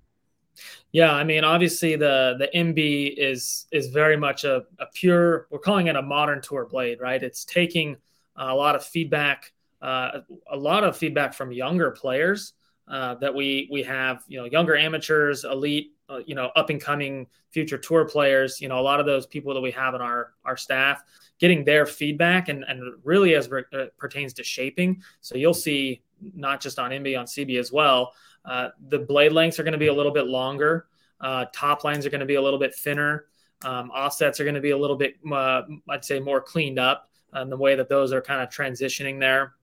Yeah, 0.91 1.13
I 1.13 1.23
mean, 1.23 1.43
obviously 1.43 1.95
the 1.95 2.35
the 2.39 2.49
MB 2.55 3.15
is 3.17 3.65
is 3.71 3.87
very 3.87 4.17
much 4.17 4.43
a, 4.43 4.63
a 4.79 4.85
pure. 4.93 5.47
We're 5.49 5.59
calling 5.59 5.87
it 5.87 5.95
a 5.95 6.01
modern 6.01 6.41
tour 6.41 6.65
blade, 6.65 6.99
right? 6.99 7.21
It's 7.21 7.45
taking 7.45 7.97
a 8.37 8.55
lot 8.55 8.75
of 8.75 8.83
feedback, 8.83 9.51
uh, 9.81 10.19
a 10.51 10.57
lot 10.57 10.83
of 10.83 10.97
feedback 10.97 11.33
from 11.33 11.51
younger 11.51 11.91
players 11.91 12.53
uh, 12.87 13.15
that 13.15 13.33
we 13.33 13.67
we 13.71 13.83
have. 13.83 14.23
You 14.27 14.39
know, 14.39 14.45
younger 14.45 14.75
amateurs, 14.75 15.43
elite, 15.43 15.93
uh, 16.09 16.19
you 16.25 16.35
know, 16.35 16.51
up 16.55 16.69
and 16.69 16.79
coming 16.79 17.27
future 17.51 17.77
tour 17.77 18.07
players. 18.07 18.61
You 18.61 18.69
know, 18.69 18.79
a 18.79 18.81
lot 18.81 18.99
of 18.99 19.05
those 19.05 19.25
people 19.25 19.53
that 19.53 19.61
we 19.61 19.71
have 19.71 19.95
in 19.95 20.01
our 20.01 20.33
our 20.45 20.57
staff, 20.57 21.03
getting 21.39 21.65
their 21.65 21.85
feedback 21.85 22.49
and 22.49 22.63
and 22.67 22.81
really 23.03 23.35
as 23.35 23.49
re- 23.49 23.89
pertains 23.97 24.33
to 24.33 24.43
shaping. 24.43 25.01
So 25.21 25.37
you'll 25.37 25.53
see 25.53 26.01
not 26.33 26.61
just 26.61 26.79
on 26.79 26.91
MB 26.91 27.19
on 27.19 27.25
CB 27.25 27.59
as 27.59 27.71
well 27.71 28.13
uh, 28.47 28.69
the 28.87 28.99
blade 28.99 29.33
lengths 29.33 29.59
are 29.59 29.63
going 29.63 29.73
to 29.73 29.77
be 29.77 29.87
a 29.87 29.93
little 29.93 30.11
bit 30.11 30.25
longer. 30.25 30.87
Uh, 31.19 31.45
top 31.53 31.83
lines 31.83 32.05
are 32.05 32.09
going 32.09 32.21
to 32.21 32.25
be 32.25 32.35
a 32.35 32.41
little 32.41 32.59
bit 32.59 32.73
thinner. 32.73 33.25
Um, 33.63 33.89
offsets 33.89 34.39
are 34.39 34.43
going 34.43 34.55
to 34.55 34.61
be 34.61 34.69
a 34.69 34.77
little 34.77 34.95
bit, 34.95 35.15
uh, 35.31 35.63
I'd 35.89 36.05
say, 36.05 36.19
more 36.19 36.41
cleaned 36.41 36.79
up 36.79 37.09
in 37.35 37.49
the 37.49 37.57
way 37.57 37.75
that 37.75 37.89
those 37.89 38.13
are 38.13 38.21
kind 38.21 38.41
of 38.41 38.49
transitioning 38.49 39.19
there 39.19 39.53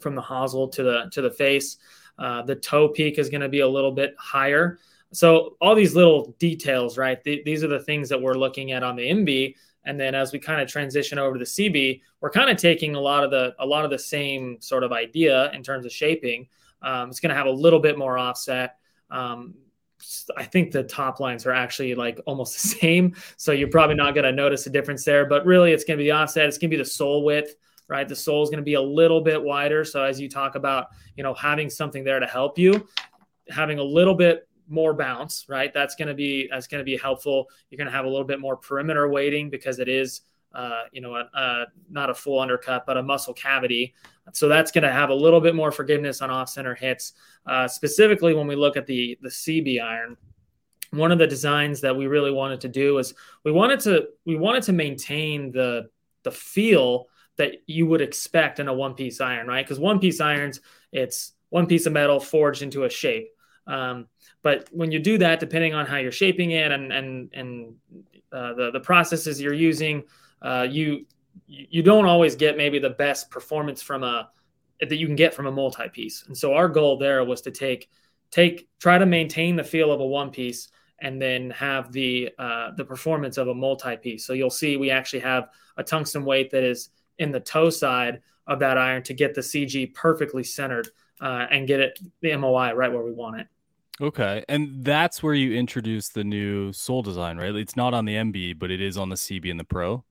from 0.00 0.14
the 0.14 0.22
hosel 0.22 0.70
to 0.72 0.82
the 0.82 1.10
to 1.12 1.22
the 1.22 1.30
face. 1.30 1.78
Uh, 2.18 2.42
the 2.42 2.54
toe 2.54 2.88
peak 2.88 3.18
is 3.18 3.28
going 3.28 3.40
to 3.40 3.48
be 3.48 3.60
a 3.60 3.68
little 3.68 3.92
bit 3.92 4.14
higher. 4.18 4.78
So 5.12 5.56
all 5.60 5.74
these 5.74 5.94
little 5.94 6.34
details, 6.38 6.96
right? 6.96 7.22
Th- 7.22 7.44
these 7.44 7.64
are 7.64 7.68
the 7.68 7.80
things 7.80 8.08
that 8.08 8.20
we're 8.20 8.34
looking 8.34 8.72
at 8.72 8.82
on 8.82 8.96
the 8.96 9.02
MB. 9.02 9.54
And 9.84 9.98
then 9.98 10.14
as 10.14 10.32
we 10.32 10.38
kind 10.38 10.60
of 10.60 10.68
transition 10.68 11.18
over 11.18 11.34
to 11.34 11.38
the 11.40 11.44
CB, 11.44 12.00
we're 12.20 12.30
kind 12.30 12.50
of 12.50 12.56
taking 12.56 12.94
a 12.94 13.00
lot 13.00 13.24
of 13.24 13.30
the 13.30 13.54
a 13.58 13.66
lot 13.66 13.84
of 13.84 13.90
the 13.90 13.98
same 13.98 14.60
sort 14.60 14.84
of 14.84 14.92
idea 14.92 15.50
in 15.52 15.62
terms 15.62 15.84
of 15.84 15.92
shaping, 15.92 16.46
um, 16.82 17.08
it's 17.08 17.20
going 17.20 17.30
to 17.30 17.36
have 17.36 17.46
a 17.46 17.50
little 17.50 17.80
bit 17.80 17.98
more 17.98 18.18
offset. 18.18 18.76
Um, 19.10 19.54
I 20.36 20.44
think 20.44 20.72
the 20.72 20.82
top 20.82 21.20
lines 21.20 21.46
are 21.46 21.52
actually 21.52 21.94
like 21.94 22.20
almost 22.26 22.54
the 22.62 22.68
same. 22.68 23.14
So 23.36 23.52
you're 23.52 23.68
probably 23.68 23.96
not 23.96 24.14
going 24.14 24.24
to 24.24 24.32
notice 24.32 24.66
a 24.66 24.70
difference 24.70 25.04
there. 25.04 25.26
But 25.26 25.44
really, 25.46 25.72
it's 25.72 25.84
going 25.84 25.98
to 25.98 26.02
be 26.02 26.08
the 26.08 26.12
offset. 26.12 26.46
It's 26.46 26.58
going 26.58 26.70
to 26.70 26.76
be 26.76 26.82
the 26.82 26.88
sole 26.88 27.24
width, 27.24 27.54
right? 27.88 28.08
The 28.08 28.16
sole 28.16 28.42
is 28.42 28.50
going 28.50 28.58
to 28.58 28.64
be 28.64 28.74
a 28.74 28.82
little 28.82 29.20
bit 29.20 29.42
wider. 29.42 29.84
So 29.84 30.02
as 30.02 30.20
you 30.20 30.28
talk 30.28 30.54
about, 30.54 30.88
you 31.16 31.22
know, 31.22 31.34
having 31.34 31.70
something 31.70 32.04
there 32.04 32.20
to 32.20 32.26
help 32.26 32.58
you, 32.58 32.86
having 33.48 33.78
a 33.78 33.84
little 33.84 34.14
bit 34.14 34.48
more 34.68 34.94
bounce, 34.94 35.46
right? 35.48 35.72
That's 35.72 35.94
going 35.94 36.08
to 36.08 36.14
be 36.14 36.48
that's 36.50 36.66
going 36.66 36.80
to 36.80 36.84
be 36.84 36.96
helpful. 36.96 37.48
You're 37.70 37.78
going 37.78 37.90
to 37.90 37.92
have 37.92 38.04
a 38.04 38.08
little 38.08 38.26
bit 38.26 38.40
more 38.40 38.56
perimeter 38.56 39.08
weighting 39.08 39.50
because 39.50 39.78
it 39.78 39.88
is 39.88 40.22
uh, 40.54 40.84
you 40.92 41.00
know, 41.00 41.14
a, 41.14 41.28
a, 41.34 41.64
not 41.90 42.10
a 42.10 42.14
full 42.14 42.38
undercut, 42.38 42.84
but 42.86 42.96
a 42.96 43.02
muscle 43.02 43.34
cavity. 43.34 43.94
So 44.32 44.48
that's 44.48 44.70
going 44.70 44.82
to 44.82 44.92
have 44.92 45.10
a 45.10 45.14
little 45.14 45.40
bit 45.40 45.54
more 45.54 45.72
forgiveness 45.72 46.22
on 46.22 46.30
off 46.30 46.48
center 46.48 46.74
hits. 46.74 47.12
Uh, 47.46 47.66
specifically, 47.68 48.34
when 48.34 48.46
we 48.46 48.56
look 48.56 48.76
at 48.76 48.86
the 48.86 49.18
the 49.20 49.28
CB 49.28 49.82
iron, 49.82 50.16
one 50.90 51.10
of 51.10 51.18
the 51.18 51.26
designs 51.26 51.80
that 51.80 51.96
we 51.96 52.06
really 52.06 52.30
wanted 52.30 52.60
to 52.62 52.68
do 52.68 52.98
is 52.98 53.14
we 53.44 53.52
wanted 53.52 53.80
to 53.80 54.08
we 54.24 54.36
wanted 54.36 54.62
to 54.64 54.72
maintain 54.72 55.50
the 55.50 55.88
the 56.22 56.30
feel 56.30 57.08
that 57.36 57.52
you 57.66 57.86
would 57.86 58.02
expect 58.02 58.60
in 58.60 58.68
a 58.68 58.74
one 58.74 58.94
piece 58.94 59.20
iron, 59.20 59.46
right? 59.46 59.64
Because 59.64 59.80
one 59.80 59.98
piece 59.98 60.20
irons, 60.20 60.60
it's 60.92 61.32
one 61.48 61.66
piece 61.66 61.86
of 61.86 61.92
metal 61.92 62.20
forged 62.20 62.62
into 62.62 62.84
a 62.84 62.90
shape. 62.90 63.28
Um, 63.66 64.06
but 64.42 64.68
when 64.72 64.90
you 64.90 64.98
do 64.98 65.18
that, 65.18 65.40
depending 65.40 65.74
on 65.74 65.86
how 65.86 65.96
you're 65.96 66.12
shaping 66.12 66.50
it 66.50 66.72
and 66.72 66.92
and 66.92 67.30
and 67.32 67.74
uh, 68.32 68.54
the 68.54 68.70
the 68.72 68.80
processes 68.80 69.40
you're 69.40 69.52
using, 69.52 70.04
uh, 70.42 70.66
you 70.68 71.06
you 71.46 71.82
don't 71.82 72.06
always 72.06 72.34
get 72.34 72.56
maybe 72.56 72.78
the 72.78 72.90
best 72.90 73.30
performance 73.30 73.82
from 73.82 74.02
a 74.02 74.30
that 74.80 74.96
you 74.96 75.06
can 75.06 75.16
get 75.16 75.34
from 75.34 75.46
a 75.46 75.52
multi 75.52 75.88
piece. 75.88 76.24
And 76.26 76.36
so 76.36 76.54
our 76.54 76.68
goal 76.68 76.98
there 76.98 77.24
was 77.24 77.40
to 77.42 77.50
take 77.50 77.88
take 78.30 78.68
try 78.78 78.98
to 78.98 79.06
maintain 79.06 79.56
the 79.56 79.64
feel 79.64 79.92
of 79.92 80.00
a 80.00 80.06
one 80.06 80.30
piece 80.30 80.68
and 81.00 81.20
then 81.20 81.50
have 81.50 81.92
the 81.92 82.30
uh, 82.38 82.72
the 82.76 82.84
performance 82.84 83.36
of 83.38 83.48
a 83.48 83.54
multi 83.54 83.96
piece. 83.96 84.26
So 84.26 84.32
you'll 84.32 84.50
see 84.50 84.76
we 84.76 84.90
actually 84.90 85.20
have 85.20 85.48
a 85.76 85.84
tungsten 85.84 86.24
weight 86.24 86.50
that 86.50 86.64
is 86.64 86.90
in 87.18 87.30
the 87.30 87.40
toe 87.40 87.70
side 87.70 88.22
of 88.46 88.58
that 88.58 88.76
iron 88.76 89.02
to 89.04 89.14
get 89.14 89.34
the 89.34 89.40
CG 89.40 89.94
perfectly 89.94 90.42
centered 90.42 90.88
uh, 91.20 91.46
and 91.50 91.68
get 91.68 91.80
it 91.80 91.98
the 92.20 92.36
MOI 92.36 92.72
right 92.72 92.92
where 92.92 93.04
we 93.04 93.12
want 93.12 93.40
it. 93.40 93.46
Okay, 94.00 94.44
and 94.48 94.84
that's 94.84 95.22
where 95.22 95.34
you 95.34 95.56
introduce 95.56 96.08
the 96.08 96.24
new 96.24 96.72
sole 96.72 97.02
design, 97.02 97.36
right? 97.36 97.54
It's 97.54 97.76
not 97.76 97.94
on 97.94 98.04
the 98.04 98.14
MB, 98.14 98.58
but 98.58 98.70
it 98.70 98.80
is 98.80 98.96
on 98.96 99.10
the 99.10 99.16
CB 99.16 99.50
and 99.50 99.60
the 99.60 99.64
Pro 99.64 100.02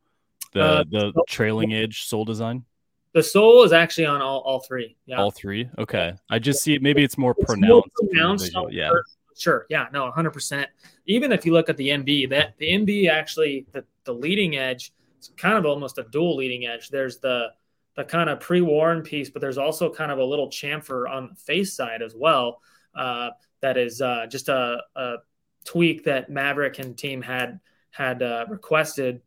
the 0.51 0.61
uh, 0.61 0.83
the 0.89 1.23
trailing 1.27 1.73
edge 1.73 2.03
sole 2.03 2.25
design? 2.25 2.65
The 3.13 3.23
sole 3.23 3.63
is 3.63 3.73
actually 3.73 4.05
on 4.05 4.21
all, 4.21 4.39
all 4.39 4.61
three. 4.61 4.95
Yeah. 5.05 5.17
All 5.17 5.31
three. 5.31 5.69
Okay. 5.77 6.13
I 6.29 6.39
just 6.39 6.63
see 6.63 6.75
it. 6.75 6.81
Maybe 6.81 7.03
it's 7.03 7.17
more 7.17 7.35
it's 7.37 7.45
pronounced. 7.45 7.89
More 8.01 8.09
pronounced 8.09 8.51
yeah. 8.69 8.91
Sure. 9.37 9.65
Yeah. 9.69 9.87
No. 9.91 10.03
100. 10.03 10.31
percent 10.31 10.69
Even 11.05 11.31
if 11.31 11.45
you 11.45 11.51
look 11.51 11.67
at 11.67 11.75
the 11.77 11.89
MB, 11.89 12.29
that 12.29 12.57
the 12.57 12.69
MB 12.71 13.09
actually 13.09 13.65
the 13.73 13.83
the 14.05 14.13
leading 14.13 14.55
edge, 14.55 14.93
it's 15.17 15.29
kind 15.35 15.57
of 15.57 15.65
almost 15.65 15.97
a 15.97 16.03
dual 16.11 16.37
leading 16.37 16.67
edge. 16.67 16.89
There's 16.89 17.19
the 17.19 17.49
the 17.95 18.03
kind 18.05 18.29
of 18.29 18.39
pre-worn 18.39 19.01
piece, 19.01 19.29
but 19.29 19.41
there's 19.41 19.57
also 19.57 19.93
kind 19.93 20.11
of 20.11 20.19
a 20.19 20.23
little 20.23 20.47
chamfer 20.47 21.09
on 21.09 21.27
the 21.29 21.35
face 21.35 21.73
side 21.73 22.01
as 22.01 22.15
well. 22.15 22.61
Uh, 22.95 23.31
that 23.61 23.77
is 23.77 24.01
uh, 24.01 24.25
just 24.29 24.49
a, 24.49 24.81
a, 24.95 25.15
tweak 25.63 26.03
that 26.05 26.29
Maverick 26.29 26.79
and 26.79 26.97
team 26.97 27.21
had 27.21 27.59
had 27.91 28.23
uh, 28.23 28.45
requested. 28.49 29.21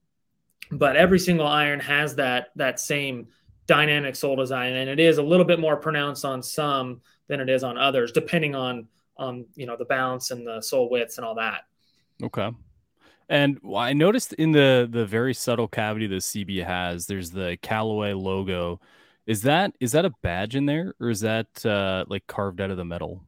But 0.71 0.97
every 0.97 1.19
single 1.19 1.47
iron 1.47 1.81
has 1.81 2.17
that 2.17 2.49
that 2.57 2.81
same 2.81 3.29
dynamic 3.67 4.17
sole 4.17 4.37
design, 4.37 4.75
and 4.75 4.89
it 4.89 5.01
is 5.01 5.19
a 5.19 5.23
little 5.23 5.47
bit 5.47 5.59
more 5.59 5.77
pronounced 5.77 6.25
on 6.25 6.43
some 6.43 7.01
than 7.29 7.41
it 7.41 7.49
is 7.49 7.65
on 7.65 7.79
others, 7.79 8.13
depending 8.13 8.55
on 8.55 8.89
on 9.17 9.47
you 9.55 9.67
know 9.67 9.77
the 9.77 9.85
balance 9.85 10.31
and 10.31 10.47
the 10.47 10.61
sole 10.61 10.91
widths 10.91 11.19
and 11.19 11.25
all 11.25 11.35
that. 11.37 11.63
Okay. 12.23 12.51
And 13.29 13.59
I 13.75 13.93
noticed 13.95 14.35
in 14.35 14.53
the 14.53 14.89
the 14.91 15.07
very 15.07 15.35
subtle 15.35 15.69
cavity 15.69 16.07
the 16.07 16.17
CB 16.17 16.65
has, 16.65 17.07
there's 17.07 17.31
the 17.31 17.57
Callaway 17.63 18.13
logo. 18.13 18.81
Is 19.27 19.43
that 19.43 19.75
is 19.81 19.93
that 19.93 20.05
a 20.05 20.13
badge 20.23 20.57
in 20.57 20.67
there, 20.67 20.95
or 21.01 21.09
is 21.09 21.21
that 21.21 21.65
uh, 21.65 22.05
like 22.09 22.27
carved 22.27 22.61
out 22.61 22.71
of 22.71 22.77
the 22.77 22.85
metal? 22.85 23.23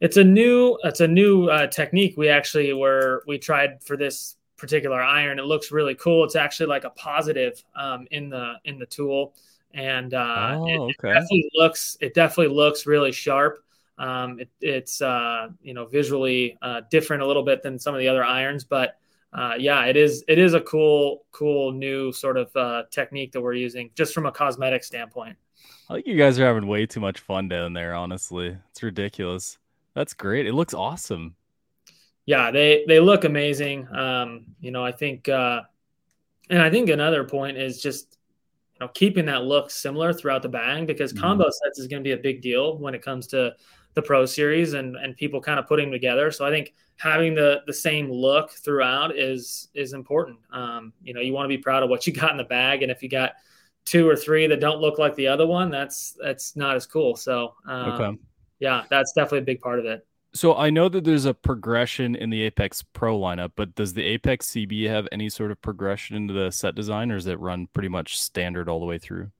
It's 0.00 0.16
a 0.16 0.22
new 0.22 0.78
it's 0.84 1.00
a 1.00 1.08
new 1.08 1.48
uh, 1.48 1.66
technique 1.66 2.14
we 2.16 2.28
actually 2.28 2.72
were 2.72 3.24
we 3.26 3.38
tried 3.38 3.82
for 3.82 3.96
this 3.96 4.36
particular 4.62 5.02
iron. 5.02 5.40
It 5.40 5.44
looks 5.44 5.72
really 5.72 5.96
cool. 5.96 6.22
It's 6.22 6.36
actually 6.36 6.66
like 6.66 6.84
a 6.84 6.90
positive 6.90 7.62
um, 7.74 8.06
in 8.12 8.30
the 8.30 8.54
in 8.64 8.78
the 8.78 8.86
tool, 8.86 9.34
and 9.74 10.14
uh, 10.14 10.54
oh, 10.56 10.66
it, 10.68 10.78
okay. 10.78 11.10
it, 11.10 11.14
definitely 11.14 11.50
looks 11.54 11.96
it 12.00 12.14
definitely 12.14 12.54
looks 12.54 12.86
really 12.86 13.10
sharp. 13.10 13.64
Um, 13.98 14.38
it, 14.38 14.48
it's 14.60 15.02
uh, 15.02 15.48
you 15.62 15.74
know 15.74 15.86
visually 15.86 16.56
uh, 16.62 16.82
different 16.92 17.24
a 17.24 17.26
little 17.26 17.42
bit 17.42 17.64
than 17.64 17.76
some 17.76 17.92
of 17.92 17.98
the 17.98 18.06
other 18.06 18.24
irons, 18.24 18.62
but 18.62 18.98
uh, 19.32 19.54
yeah, 19.58 19.84
it 19.86 19.96
is 19.96 20.24
it 20.28 20.38
is 20.38 20.54
a 20.54 20.60
cool 20.60 21.24
cool 21.32 21.72
new 21.72 22.12
sort 22.12 22.36
of 22.36 22.54
uh, 22.54 22.84
technique 22.92 23.32
that 23.32 23.40
we're 23.40 23.54
using 23.54 23.90
just 23.96 24.14
from 24.14 24.26
a 24.26 24.32
cosmetic 24.32 24.84
standpoint. 24.84 25.36
I 25.90 25.94
think 25.94 26.06
you 26.06 26.16
guys 26.16 26.38
are 26.38 26.46
having 26.46 26.68
way 26.68 26.86
too 26.86 27.00
much 27.00 27.18
fun 27.18 27.48
down 27.48 27.72
there. 27.72 27.94
Honestly, 27.94 28.56
it's 28.70 28.82
ridiculous. 28.82 29.58
That's 29.94 30.14
great. 30.14 30.46
It 30.46 30.54
looks 30.54 30.72
awesome. 30.72 31.34
Yeah, 32.26 32.50
they 32.50 32.84
they 32.86 33.00
look 33.00 33.24
amazing. 33.24 33.88
Um, 33.94 34.46
you 34.60 34.70
know, 34.70 34.84
I 34.84 34.92
think, 34.92 35.28
uh, 35.28 35.62
and 36.48 36.62
I 36.62 36.70
think 36.70 36.88
another 36.88 37.24
point 37.24 37.56
is 37.56 37.82
just 37.82 38.16
you 38.74 38.80
know 38.80 38.88
keeping 38.94 39.26
that 39.26 39.42
look 39.42 39.70
similar 39.70 40.12
throughout 40.12 40.42
the 40.42 40.48
bag 40.48 40.86
because 40.86 41.12
mm-hmm. 41.12 41.22
combo 41.22 41.44
sets 41.50 41.78
is 41.78 41.88
going 41.88 42.02
to 42.02 42.06
be 42.06 42.12
a 42.12 42.22
big 42.22 42.40
deal 42.40 42.78
when 42.78 42.94
it 42.94 43.02
comes 43.02 43.26
to 43.28 43.54
the 43.94 44.02
Pro 44.02 44.24
Series 44.24 44.74
and 44.74 44.96
and 44.96 45.16
people 45.16 45.40
kind 45.40 45.58
of 45.58 45.66
putting 45.66 45.90
together. 45.90 46.30
So 46.30 46.46
I 46.46 46.50
think 46.50 46.74
having 46.96 47.34
the 47.34 47.62
the 47.66 47.72
same 47.72 48.10
look 48.10 48.52
throughout 48.52 49.16
is 49.16 49.68
is 49.74 49.92
important. 49.92 50.38
Um, 50.52 50.92
you 51.02 51.14
know, 51.14 51.20
you 51.20 51.32
want 51.32 51.44
to 51.44 51.56
be 51.56 51.58
proud 51.58 51.82
of 51.82 51.90
what 51.90 52.06
you 52.06 52.12
got 52.12 52.30
in 52.30 52.36
the 52.36 52.44
bag, 52.44 52.82
and 52.82 52.90
if 52.90 53.02
you 53.02 53.08
got 53.08 53.32
two 53.84 54.08
or 54.08 54.14
three 54.14 54.46
that 54.46 54.60
don't 54.60 54.80
look 54.80 54.98
like 54.98 55.16
the 55.16 55.26
other 55.26 55.46
one, 55.46 55.70
that's 55.70 56.16
that's 56.22 56.56
not 56.56 56.76
as 56.76 56.86
cool. 56.86 57.16
So 57.16 57.54
um, 57.66 57.92
okay. 57.92 58.18
yeah, 58.60 58.84
that's 58.90 59.12
definitely 59.12 59.40
a 59.40 59.42
big 59.42 59.60
part 59.60 59.78
of 59.78 59.86
it. 59.86 60.06
So 60.34 60.56
I 60.56 60.70
know 60.70 60.88
that 60.88 61.04
there's 61.04 61.26
a 61.26 61.34
progression 61.34 62.14
in 62.14 62.30
the 62.30 62.42
Apex 62.42 62.82
Pro 62.82 63.18
lineup, 63.18 63.52
but 63.54 63.74
does 63.74 63.92
the 63.92 64.02
Apex 64.02 64.50
CB 64.50 64.88
have 64.88 65.06
any 65.12 65.28
sort 65.28 65.50
of 65.50 65.60
progression 65.60 66.16
into 66.16 66.32
the 66.32 66.50
set 66.50 66.74
design, 66.74 67.10
or 67.10 67.16
is 67.16 67.26
it 67.26 67.38
run 67.38 67.66
pretty 67.74 67.88
much 67.88 68.18
standard 68.18 68.68
all 68.68 68.80
the 68.80 68.86
way 68.86 68.98
through? 68.98 69.30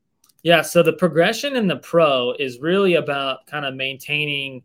Yeah, 0.42 0.60
so 0.60 0.82
the 0.82 0.92
progression 0.92 1.56
in 1.56 1.66
the 1.66 1.76
pro 1.76 2.32
is 2.32 2.58
really 2.60 2.94
about 2.94 3.46
kind 3.46 3.64
of 3.64 3.74
maintaining, 3.74 4.64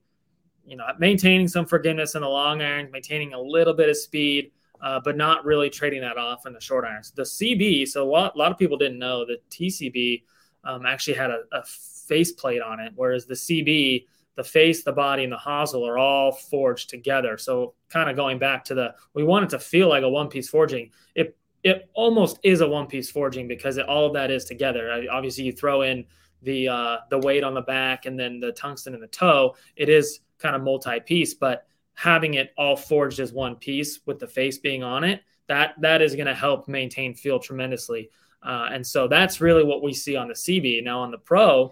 you 0.66 0.76
know, 0.76 0.86
maintaining 1.00 1.48
some 1.48 1.66
forgiveness 1.66 2.16
in 2.16 2.22
the 2.22 2.28
long 2.28 2.62
iron, 2.62 2.90
maintaining 2.92 3.34
a 3.34 3.40
little 3.40 3.74
bit 3.74 3.88
of 3.88 3.96
speed, 3.96 4.52
uh, 4.82 5.00
but 5.04 5.16
not 5.16 5.46
really 5.46 5.70
trading 5.70 6.02
that 6.02 6.18
off 6.18 6.46
in 6.46 6.52
the 6.52 6.60
short 6.60 6.84
irons. 6.84 7.12
The 7.12 7.24
CB, 7.24 7.88
so 7.88 8.04
a 8.04 8.10
lot, 8.10 8.36
a 8.36 8.38
lot 8.38 8.52
of 8.52 8.58
people 8.58 8.78
didn't 8.78 9.00
know 9.00 9.24
the 9.24 9.38
TCB 9.50 10.24
um, 10.64 10.86
actually 10.86 11.16
had 11.16 11.30
a, 11.30 11.44
a 11.52 11.64
face 11.64 12.32
plate 12.34 12.62
on 12.62 12.80
it, 12.80 12.92
whereas 12.96 13.26
the 13.26 13.36
CB, 13.36 14.06
the 14.38 14.44
face, 14.44 14.84
the 14.84 14.94
body, 14.94 15.24
and 15.24 15.34
the 15.34 15.38
hosel 15.38 15.86
are 15.86 15.98
all 15.98 16.32
forged 16.32 16.90
together. 16.90 17.38
So 17.38 17.74
kind 17.90 18.10
of 18.10 18.16
going 18.16 18.38
back 18.40 18.64
to 18.66 18.76
the, 18.76 18.94
we 19.14 19.24
want 19.24 19.46
it 19.46 19.50
to 19.50 19.60
feel 19.60 19.90
like 19.90 20.04
a 20.04 20.10
one 20.10 20.30
piece 20.30 20.48
forging. 20.48 20.92
It 21.16 21.36
it 21.64 21.90
almost 21.94 22.40
is 22.44 22.62
a 22.62 22.68
one 22.68 22.86
piece 22.86 23.10
forging 23.10 23.48
because 23.48 23.78
it, 23.78 23.88
all 23.88 24.06
of 24.06 24.14
that 24.14 24.32
is 24.32 24.46
together. 24.46 24.92
I, 24.92 25.08
obviously, 25.08 25.44
you 25.44 25.52
throw 25.52 25.82
in 25.82 26.06
the 26.44 26.70
uh, 26.70 26.98
the 27.10 27.18
weight 27.18 27.44
on 27.44 27.56
the 27.56 27.62
back 27.62 28.06
and 28.06 28.18
then 28.18 28.40
the 28.40 28.52
tungsten 28.54 28.94
in 28.94 29.02
the 29.02 29.08
toe. 29.08 29.56
It 29.76 29.90
is 29.90 30.20
kind 30.38 30.56
of 30.56 30.62
multi 30.62 31.00
piece, 31.00 31.34
but 31.34 31.66
having 31.96 32.36
it 32.36 32.54
all 32.58 32.78
forged 32.78 33.20
as 33.20 33.34
one 33.34 33.56
piece 33.56 34.02
with 34.06 34.20
the 34.20 34.28
face 34.28 34.60
being 34.60 34.84
on 34.84 35.04
it, 35.04 35.22
that 35.48 35.74
that 35.82 36.04
is 36.04 36.16
going 36.16 36.28
to 36.28 36.36
help 36.36 36.68
maintain 36.68 37.16
feel 37.16 37.40
tremendously. 37.40 38.12
Uh, 38.44 38.70
and 38.72 38.86
so 38.86 39.08
that's 39.08 39.42
really 39.42 39.64
what 39.64 39.82
we 39.82 39.94
see 39.94 40.16
on 40.16 40.28
the 40.28 40.34
CB. 40.36 40.84
Now 40.84 41.00
on 41.00 41.10
the 41.10 41.18
Pro, 41.18 41.72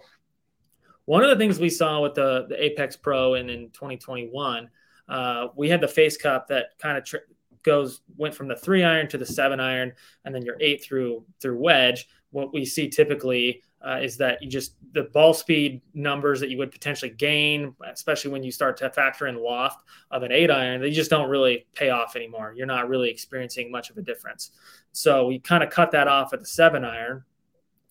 one 1.06 1.22
of 1.22 1.30
the 1.30 1.36
things 1.36 1.58
we 1.58 1.70
saw 1.70 2.02
with 2.02 2.14
the, 2.14 2.46
the 2.48 2.62
Apex 2.62 2.96
Pro 2.96 3.34
and 3.34 3.50
in 3.50 3.70
2021, 3.70 4.68
uh, 5.08 5.48
we 5.56 5.68
had 5.68 5.80
the 5.80 5.88
face 5.88 6.16
cup 6.16 6.48
that 6.48 6.78
kind 6.78 6.98
of 6.98 7.04
tr- 7.04 7.16
goes 7.62 8.02
went 8.16 8.34
from 8.34 8.48
the 8.48 8.56
three 8.56 8.84
iron 8.84 9.08
to 9.08 9.18
the 9.18 9.26
seven 9.26 9.60
iron, 9.60 9.92
and 10.24 10.34
then 10.34 10.42
your 10.42 10.56
eight 10.60 10.82
through 10.82 11.24
through 11.40 11.58
wedge. 11.58 12.08
What 12.30 12.52
we 12.52 12.64
see 12.64 12.88
typically 12.88 13.62
uh, 13.86 13.98
is 14.02 14.16
that 14.16 14.42
you 14.42 14.48
just 14.48 14.74
the 14.92 15.04
ball 15.04 15.32
speed 15.32 15.80
numbers 15.94 16.40
that 16.40 16.50
you 16.50 16.58
would 16.58 16.72
potentially 16.72 17.10
gain, 17.10 17.74
especially 17.84 18.30
when 18.30 18.42
you 18.42 18.50
start 18.50 18.76
to 18.78 18.90
factor 18.90 19.26
in 19.26 19.36
loft 19.36 19.84
of 20.10 20.22
an 20.22 20.32
eight 20.32 20.50
iron, 20.50 20.80
they 20.80 20.90
just 20.90 21.10
don't 21.10 21.28
really 21.28 21.66
pay 21.74 21.90
off 21.90 22.16
anymore. 22.16 22.52
You're 22.56 22.66
not 22.66 22.88
really 22.88 23.10
experiencing 23.10 23.70
much 23.70 23.90
of 23.90 23.98
a 23.98 24.02
difference. 24.02 24.52
So 24.92 25.26
we 25.26 25.38
kind 25.38 25.62
of 25.62 25.70
cut 25.70 25.90
that 25.92 26.08
off 26.08 26.32
at 26.32 26.40
the 26.40 26.46
seven 26.46 26.84
iron, 26.84 27.24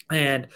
and 0.10 0.47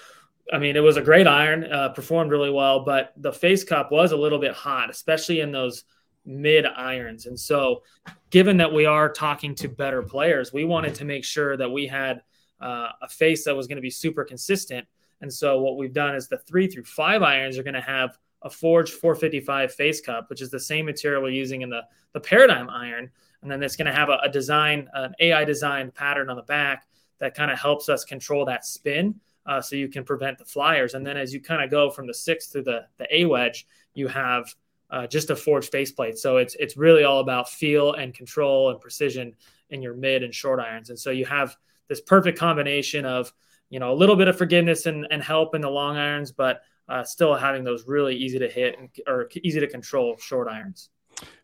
I 0.52 0.58
mean, 0.58 0.76
it 0.76 0.82
was 0.82 0.98
a 0.98 1.02
great 1.02 1.28
iron, 1.28 1.72
uh, 1.72 1.90
performed 1.90 2.32
really 2.32 2.50
well, 2.50 2.84
but 2.84 3.14
the 3.18 3.32
face 3.32 3.64
cup 3.64 3.92
was 3.92 4.12
a 4.12 4.18
little 4.18 4.40
bit 4.40 4.54
hot, 4.54 4.90
especially 4.90 5.42
in 5.42 5.52
those 5.52 5.84
mid 6.26 6.66
irons. 6.66 7.26
And 7.26 7.40
so, 7.40 7.84
given 8.30 8.58
that 8.58 8.72
we 8.72 8.86
are 8.86 9.12
talking 9.12 9.56
to 9.56 9.68
better 9.68 10.02
players, 10.02 10.54
we 10.54 10.66
wanted 10.66 10.96
to 10.96 11.06
make 11.06 11.24
sure 11.24 11.58
that 11.58 11.70
we 11.70 11.88
had 11.88 12.22
uh, 12.60 12.90
a 13.02 13.08
face 13.08 13.46
that 13.46 13.56
was 13.56 13.68
going 13.68 13.78
to 13.78 13.82
be 13.82 13.90
super 13.90 14.24
consistent. 14.24 14.88
And 15.22 15.32
so, 15.32 15.60
what 15.62 15.78
we've 15.78 15.94
done 15.94 16.16
is 16.16 16.28
the 16.28 16.38
three 16.38 16.68
through 16.68 16.86
five 16.86 17.22
irons 17.22 17.58
are 17.58 17.64
going 17.64 17.74
to 17.74 17.82
have 17.82 18.18
a 18.42 18.50
forged 18.50 18.94
455 18.94 19.74
face 19.74 20.02
cup, 20.02 20.30
which 20.30 20.42
is 20.42 20.50
the 20.50 20.60
same 20.60 20.86
material 20.86 21.22
we're 21.22 21.30
using 21.30 21.62
in 21.62 21.70
the, 21.70 21.82
the 22.14 22.20
paradigm 22.20 22.70
iron. 22.70 23.10
And 23.42 23.52
then 23.52 23.62
it's 23.64 23.76
going 23.76 23.88
to 23.88 23.94
have 23.94 24.10
a, 24.10 24.20
a 24.24 24.30
design, 24.30 24.88
an 24.94 25.14
AI 25.20 25.44
designed 25.46 25.94
pattern 25.94 26.30
on 26.30 26.38
the 26.38 26.44
back 26.44 26.88
that 27.20 27.36
kind 27.36 27.52
of 27.52 27.60
helps 27.60 27.90
us 27.90 28.06
control 28.06 28.46
that 28.46 28.66
spin. 28.66 29.16
Uh, 29.46 29.62
so 29.62 29.76
you 29.76 29.88
can 29.88 30.04
prevent 30.04 30.38
the 30.38 30.46
flyers. 30.46 30.94
And 30.94 31.06
then 31.06 31.18
as 31.18 31.34
you 31.34 31.42
kind 31.42 31.64
of 31.64 31.72
go 31.72 31.90
from 31.90 32.06
the 32.06 32.14
six 32.14 32.48
to 32.50 32.62
the, 32.62 32.86
the 32.98 33.08
A 33.16 33.26
wedge, 33.26 33.66
you 33.94 34.08
have 34.08 34.54
uh, 34.92 35.08
just 35.08 35.30
a 35.30 35.36
forged 35.36 35.72
faceplate. 35.72 36.18
So 36.18 36.38
it's 36.38 36.56
it's 36.56 36.78
really 36.78 37.04
all 37.04 37.20
about 37.20 37.50
feel 37.50 37.94
and 37.94 38.14
control 38.14 38.72
and 38.72 38.80
precision 38.80 39.36
in 39.70 39.82
your 39.82 39.94
mid 39.94 40.24
and 40.24 40.34
short 40.34 40.60
irons. 40.60 40.90
And 40.90 41.00
so 41.00 41.12
you 41.12 41.26
have 41.26 41.56
this 41.88 42.02
perfect 42.02 42.38
combination 42.38 43.06
of 43.06 43.32
you 43.70 43.80
know 43.80 43.92
a 43.92 43.96
little 43.96 44.16
bit 44.16 44.28
of 44.28 44.38
forgiveness 44.38 44.86
and, 44.86 45.08
and 45.12 45.22
help 45.22 45.56
in 45.56 45.62
the 45.62 45.70
long 45.70 45.98
irons, 45.98 46.32
but 46.32 46.62
uh, 46.88 47.04
still 47.04 47.36
having 47.36 47.64
those 47.64 47.88
really 47.88 48.16
easy 48.16 48.40
to 48.40 48.50
hit 48.50 48.78
and, 48.80 48.90
or 49.08 49.30
easy 49.44 49.60
to 49.60 49.68
control 49.68 50.18
short 50.18 50.48
irons. 50.48 50.90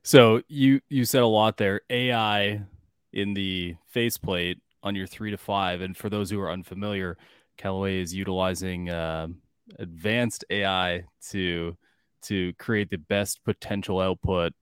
So 0.03 0.41
you 0.47 0.81
you 0.89 1.05
said 1.05 1.21
a 1.21 1.27
lot 1.27 1.57
there. 1.57 1.81
AI 1.89 2.61
in 3.13 3.33
the 3.33 3.75
faceplate 3.87 4.59
on 4.81 4.95
your 4.95 5.07
three 5.07 5.31
to 5.31 5.37
five, 5.37 5.81
and 5.81 5.95
for 5.95 6.09
those 6.09 6.31
who 6.31 6.39
are 6.39 6.51
unfamiliar, 6.51 7.17
Callaway 7.57 8.01
is 8.01 8.13
utilizing 8.13 8.89
uh, 8.89 9.27
advanced 9.79 10.45
AI 10.49 11.03
to 11.29 11.77
to 12.23 12.53
create 12.53 12.89
the 12.89 12.97
best 12.97 13.43
potential 13.43 13.99
output 13.99 14.53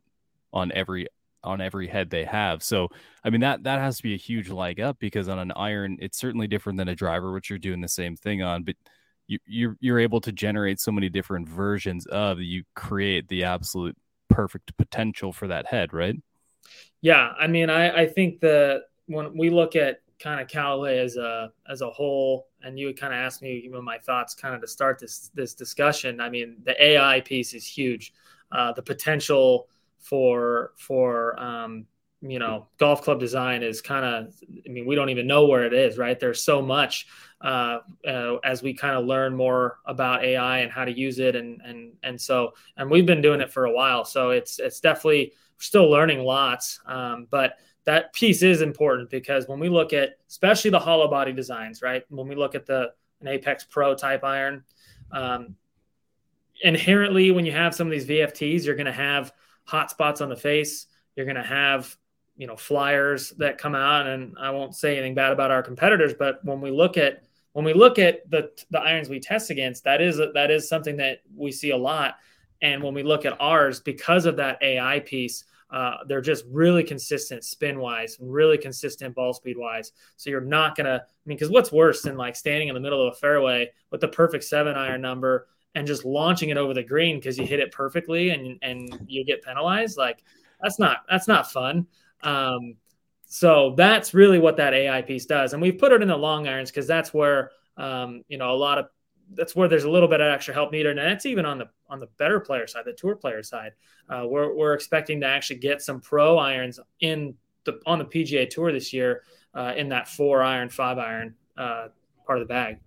on 0.51 0.71
every 0.73 1.07
on 1.43 1.59
every 1.59 1.87
head 1.87 2.09
they 2.09 2.23
have. 2.23 2.63
So, 2.63 2.89
I 3.23 3.29
mean 3.29 3.41
that 3.41 3.63
that 3.63 3.79
has 3.79 3.97
to 3.97 4.03
be 4.03 4.13
a 4.13 4.17
huge 4.17 4.49
leg 4.49 4.79
up 4.79 4.97
because 4.99 5.27
on 5.27 5.39
an 5.39 5.51
iron, 5.55 5.97
it's 5.99 6.17
certainly 6.17 6.47
different 6.47 6.77
than 6.77 6.89
a 6.89 6.95
driver, 6.95 7.33
which 7.33 7.49
you're 7.49 7.59
doing 7.59 7.81
the 7.81 7.87
same 7.87 8.15
thing 8.15 8.41
on. 8.41 8.63
But 8.63 8.75
you 9.27 9.39
you're 9.45 9.77
you're 9.79 9.99
able 9.99 10.21
to 10.21 10.31
generate 10.31 10.79
so 10.79 10.91
many 10.91 11.09
different 11.09 11.47
versions 11.47 12.05
of 12.07 12.39
you 12.39 12.63
create 12.75 13.27
the 13.27 13.43
absolute 13.43 13.97
perfect 14.29 14.75
potential 14.77 15.31
for 15.31 15.47
that 15.47 15.67
head, 15.67 15.93
right? 15.93 16.15
Yeah, 17.01 17.33
I 17.37 17.47
mean, 17.47 17.69
I 17.69 18.03
I 18.03 18.07
think 18.07 18.39
that 18.41 18.83
when 19.07 19.37
we 19.37 19.49
look 19.49 19.75
at 19.75 19.99
kind 20.23 20.39
of 20.39 20.47
Callaway 20.47 20.99
as 20.99 21.17
a 21.17 21.51
as 21.69 21.81
a 21.81 21.89
whole, 21.89 22.47
and 22.63 22.79
you 22.79 22.87
would 22.87 22.99
kind 22.99 23.13
of 23.13 23.17
ask 23.19 23.41
me 23.41 23.61
you 23.63 23.69
know, 23.69 23.81
my 23.81 23.97
thoughts 23.97 24.33
kind 24.33 24.55
of 24.55 24.61
to 24.61 24.67
start 24.67 24.97
this 24.97 25.29
this 25.35 25.53
discussion. 25.53 26.21
I 26.21 26.29
mean, 26.29 26.57
the 26.63 26.81
AI 26.81 27.19
piece 27.21 27.53
is 27.53 27.67
huge. 27.67 28.13
Uh, 28.51 28.71
the 28.71 28.81
potential 28.81 29.67
for 29.99 30.71
for 30.77 31.39
um, 31.39 31.85
you 32.21 32.39
know 32.39 32.67
golf 32.77 33.01
club 33.01 33.19
design 33.19 33.63
is 33.63 33.81
kind 33.81 34.05
of 34.05 34.33
i 34.65 34.69
mean 34.69 34.85
we 34.85 34.95
don't 34.95 35.09
even 35.09 35.27
know 35.27 35.45
where 35.45 35.65
it 35.65 35.73
is 35.73 35.97
right 35.97 36.19
there's 36.19 36.41
so 36.43 36.61
much 36.61 37.05
uh, 37.41 37.79
uh, 38.07 38.35
as 38.45 38.63
we 38.63 38.73
kind 38.73 38.95
of 38.95 39.05
learn 39.05 39.35
more 39.35 39.79
about 39.85 40.23
ai 40.23 40.59
and 40.59 40.71
how 40.71 40.85
to 40.85 40.97
use 40.97 41.19
it 41.19 41.35
and 41.35 41.59
and 41.65 41.91
and 42.03 42.19
so 42.19 42.53
and 42.77 42.89
we've 42.89 43.05
been 43.05 43.21
doing 43.21 43.41
it 43.41 43.51
for 43.51 43.65
a 43.65 43.71
while 43.71 44.05
so 44.05 44.29
it's 44.29 44.59
it's 44.59 44.79
definitely 44.79 45.33
still 45.57 45.89
learning 45.89 46.19
lots 46.19 46.79
um, 46.85 47.27
but 47.29 47.57
that 47.85 48.13
piece 48.13 48.41
is 48.41 48.61
important 48.61 49.09
because 49.09 49.47
when 49.47 49.59
we 49.59 49.69
look 49.69 49.93
at 49.93 50.17
especially 50.29 50.71
the 50.71 50.79
hollow 50.79 51.09
body 51.09 51.33
designs, 51.33 51.81
right? 51.81 52.03
When 52.09 52.27
we 52.27 52.35
look 52.35 52.55
at 52.55 52.65
the 52.65 52.93
an 53.23 53.29
Apex 53.29 53.63
Pro 53.63 53.95
type 53.95 54.23
iron. 54.23 54.63
Um, 55.11 55.55
inherently, 56.61 57.31
when 57.31 57.45
you 57.45 57.51
have 57.51 57.73
some 57.73 57.87
of 57.87 57.91
these 57.91 58.05
VFTs, 58.05 58.65
you're 58.65 58.75
going 58.75 58.85
to 58.85 58.91
have 58.91 59.33
hot 59.63 59.89
spots 59.89 60.21
on 60.21 60.29
the 60.29 60.35
face. 60.35 60.87
You're 61.15 61.25
going 61.25 61.37
to 61.37 61.43
have 61.43 61.95
you 62.35 62.47
know 62.47 62.55
flyers 62.55 63.29
that 63.31 63.57
come 63.57 63.75
out, 63.75 64.07
and 64.07 64.35
I 64.39 64.51
won't 64.51 64.75
say 64.75 64.93
anything 64.97 65.15
bad 65.15 65.31
about 65.31 65.51
our 65.51 65.63
competitors, 65.63 66.13
but 66.17 66.43
when 66.43 66.61
we 66.61 66.71
look 66.71 66.97
at 66.97 67.23
when 67.53 67.65
we 67.65 67.73
look 67.73 67.99
at 67.99 68.29
the 68.29 68.51
the 68.71 68.79
irons 68.79 69.09
we 69.09 69.19
test 69.19 69.49
against, 69.49 69.83
that 69.85 70.01
is 70.01 70.17
that 70.17 70.51
is 70.51 70.67
something 70.67 70.97
that 70.97 71.19
we 71.35 71.51
see 71.51 71.71
a 71.71 71.77
lot. 71.77 72.15
And 72.61 72.81
when 72.81 72.93
we 72.93 73.03
look 73.03 73.25
at 73.25 73.39
ours, 73.41 73.81
because 73.81 74.25
of 74.25 74.37
that 74.37 74.57
AI 74.61 75.01
piece, 75.01 75.43
uh, 75.73 75.97
they're 76.07 76.21
just 76.21 76.45
really 76.51 76.83
consistent 76.83 77.43
spin 77.43 77.79
wise, 77.79 78.15
really 78.21 78.59
consistent 78.59 79.15
ball 79.15 79.33
speed 79.33 79.57
wise. 79.57 79.91
So 80.17 80.29
you're 80.29 80.39
not 80.39 80.77
gonna, 80.77 81.01
I 81.03 81.25
mean, 81.25 81.35
because 81.35 81.49
what's 81.49 81.71
worse 81.71 82.03
than 82.03 82.15
like 82.15 82.35
standing 82.35 82.67
in 82.67 82.75
the 82.75 82.79
middle 82.79 83.05
of 83.07 83.13
a 83.13 83.17
fairway 83.17 83.71
with 83.89 83.99
the 83.99 84.07
perfect 84.07 84.43
seven 84.43 84.75
iron 84.75 85.01
number 85.01 85.47
and 85.73 85.87
just 85.87 86.05
launching 86.05 86.49
it 86.49 86.57
over 86.57 86.75
the 86.75 86.83
green 86.83 87.17
because 87.17 87.39
you 87.39 87.47
hit 87.47 87.59
it 87.59 87.71
perfectly 87.71 88.29
and 88.29 88.59
and 88.61 88.99
you 89.07 89.25
get 89.25 89.43
penalized? 89.43 89.97
Like 89.97 90.23
that's 90.61 90.77
not 90.77 90.97
that's 91.09 91.27
not 91.27 91.51
fun. 91.51 91.87
Um, 92.21 92.75
so 93.25 93.73
that's 93.75 94.13
really 94.13 94.37
what 94.37 94.57
that 94.57 94.75
AI 94.75 95.01
piece 95.01 95.25
does, 95.25 95.53
and 95.53 95.61
we've 95.61 95.79
put 95.79 95.91
it 95.91 96.03
in 96.03 96.07
the 96.07 96.15
long 96.15 96.47
irons 96.47 96.69
because 96.69 96.85
that's 96.85 97.15
where 97.15 97.49
um, 97.77 98.23
you 98.27 98.37
know 98.37 98.51
a 98.51 98.55
lot 98.55 98.77
of 98.77 98.89
that's 99.33 99.55
where 99.55 99.67
there's 99.67 99.83
a 99.83 99.89
little 99.89 100.07
bit 100.07 100.21
of 100.21 100.27
extra 100.27 100.53
help 100.53 100.71
needed, 100.71 100.97
and 100.97 101.07
that's 101.07 101.25
even 101.25 101.45
on 101.45 101.57
the 101.57 101.69
on 101.89 101.99
the 101.99 102.07
better 102.17 102.39
player 102.39 102.67
side, 102.67 102.83
the 102.85 102.93
tour 102.93 103.15
player 103.15 103.43
side. 103.43 103.71
Uh, 104.09 104.25
we're 104.27 104.53
we're 104.53 104.73
expecting 104.73 105.21
to 105.21 105.27
actually 105.27 105.59
get 105.59 105.81
some 105.81 105.99
pro 105.99 106.37
irons 106.37 106.79
in 106.99 107.35
the 107.63 107.79
on 107.85 107.99
the 107.99 108.05
PGA 108.05 108.49
Tour 108.49 108.71
this 108.71 108.93
year 108.93 109.23
uh, 109.53 109.73
in 109.75 109.89
that 109.89 110.07
four 110.07 110.43
iron, 110.43 110.69
five 110.69 110.97
iron 110.97 111.35
uh, 111.57 111.87
part 112.25 112.39
of 112.39 112.47
the 112.47 112.51
bag. 112.51 112.77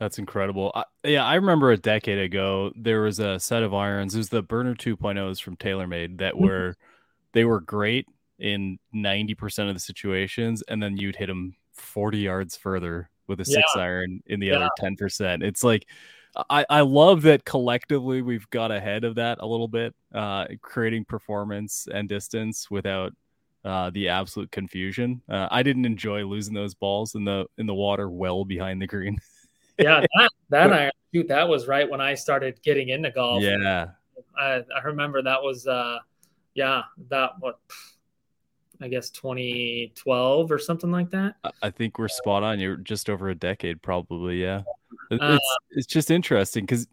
That's 0.00 0.18
incredible. 0.18 0.72
I, 0.74 0.84
yeah, 1.04 1.24
I 1.24 1.36
remember 1.36 1.70
a 1.70 1.76
decade 1.76 2.18
ago 2.18 2.72
there 2.76 3.02
was 3.02 3.20
a 3.20 3.38
set 3.38 3.62
of 3.62 3.72
irons. 3.72 4.14
It 4.14 4.18
was 4.18 4.28
the 4.28 4.42
Burner 4.42 4.74
2.0s 4.74 5.40
from 5.40 5.56
TaylorMade 5.56 6.18
that 6.18 6.34
mm-hmm. 6.34 6.44
were 6.44 6.76
they 7.32 7.44
were 7.44 7.60
great 7.60 8.06
in 8.38 8.78
90% 8.94 9.68
of 9.68 9.74
the 9.74 9.80
situations 9.80 10.62
and 10.68 10.82
then 10.82 10.96
you'd 10.96 11.16
hit 11.16 11.26
them 11.26 11.54
40 11.72 12.18
yards 12.18 12.56
further 12.56 13.08
with 13.26 13.40
a 13.40 13.44
six 13.44 13.62
yeah. 13.76 13.82
iron 13.82 14.22
in 14.26 14.40
the 14.40 14.48
yeah. 14.48 14.56
other 14.56 14.68
10%. 14.80 15.42
It's 15.42 15.64
like 15.64 15.86
I, 16.50 16.66
I 16.68 16.80
love 16.80 17.22
that 17.22 17.44
collectively 17.44 18.22
we've 18.22 18.48
got 18.50 18.72
ahead 18.72 19.04
of 19.04 19.16
that 19.16 19.38
a 19.40 19.46
little 19.46 19.68
bit, 19.68 19.94
uh, 20.12 20.46
creating 20.60 21.04
performance 21.04 21.86
and 21.92 22.08
distance 22.08 22.70
without 22.70 23.12
uh, 23.64 23.90
the 23.90 24.08
absolute 24.08 24.50
confusion. 24.50 25.22
Uh, 25.28 25.48
I 25.50 25.62
didn't 25.62 25.84
enjoy 25.84 26.24
losing 26.24 26.54
those 26.54 26.74
balls 26.74 27.14
in 27.14 27.24
the 27.24 27.46
in 27.56 27.66
the 27.66 27.74
water 27.74 28.10
well 28.10 28.44
behind 28.44 28.82
the 28.82 28.86
green. 28.86 29.18
yeah, 29.78 30.04
that, 30.18 30.30
that 30.50 30.72
I 30.72 30.90
shoot 31.14 31.28
that 31.28 31.48
was 31.48 31.66
right 31.66 31.88
when 31.88 32.00
I 32.00 32.14
started 32.14 32.60
getting 32.62 32.88
into 32.88 33.10
golf. 33.10 33.42
Yeah, 33.42 33.86
I, 34.36 34.62
I 34.76 34.82
remember 34.84 35.22
that 35.22 35.42
was 35.42 35.66
uh, 35.66 35.98
yeah 36.54 36.82
that 37.08 37.30
what 37.38 37.58
I 38.84 38.88
guess 38.88 39.08
2012 39.08 40.52
or 40.52 40.58
something 40.58 40.90
like 40.90 41.08
that. 41.10 41.36
I 41.62 41.70
think 41.70 41.98
we're 41.98 42.08
spot 42.08 42.42
on. 42.42 42.60
You're 42.60 42.76
just 42.76 43.08
over 43.08 43.30
a 43.30 43.34
decade, 43.34 43.80
probably. 43.80 44.42
Yeah, 44.42 44.60
it's 45.10 45.22
uh, 45.22 45.38
it's 45.70 45.86
just 45.86 46.10
interesting 46.10 46.64
because 46.66 46.86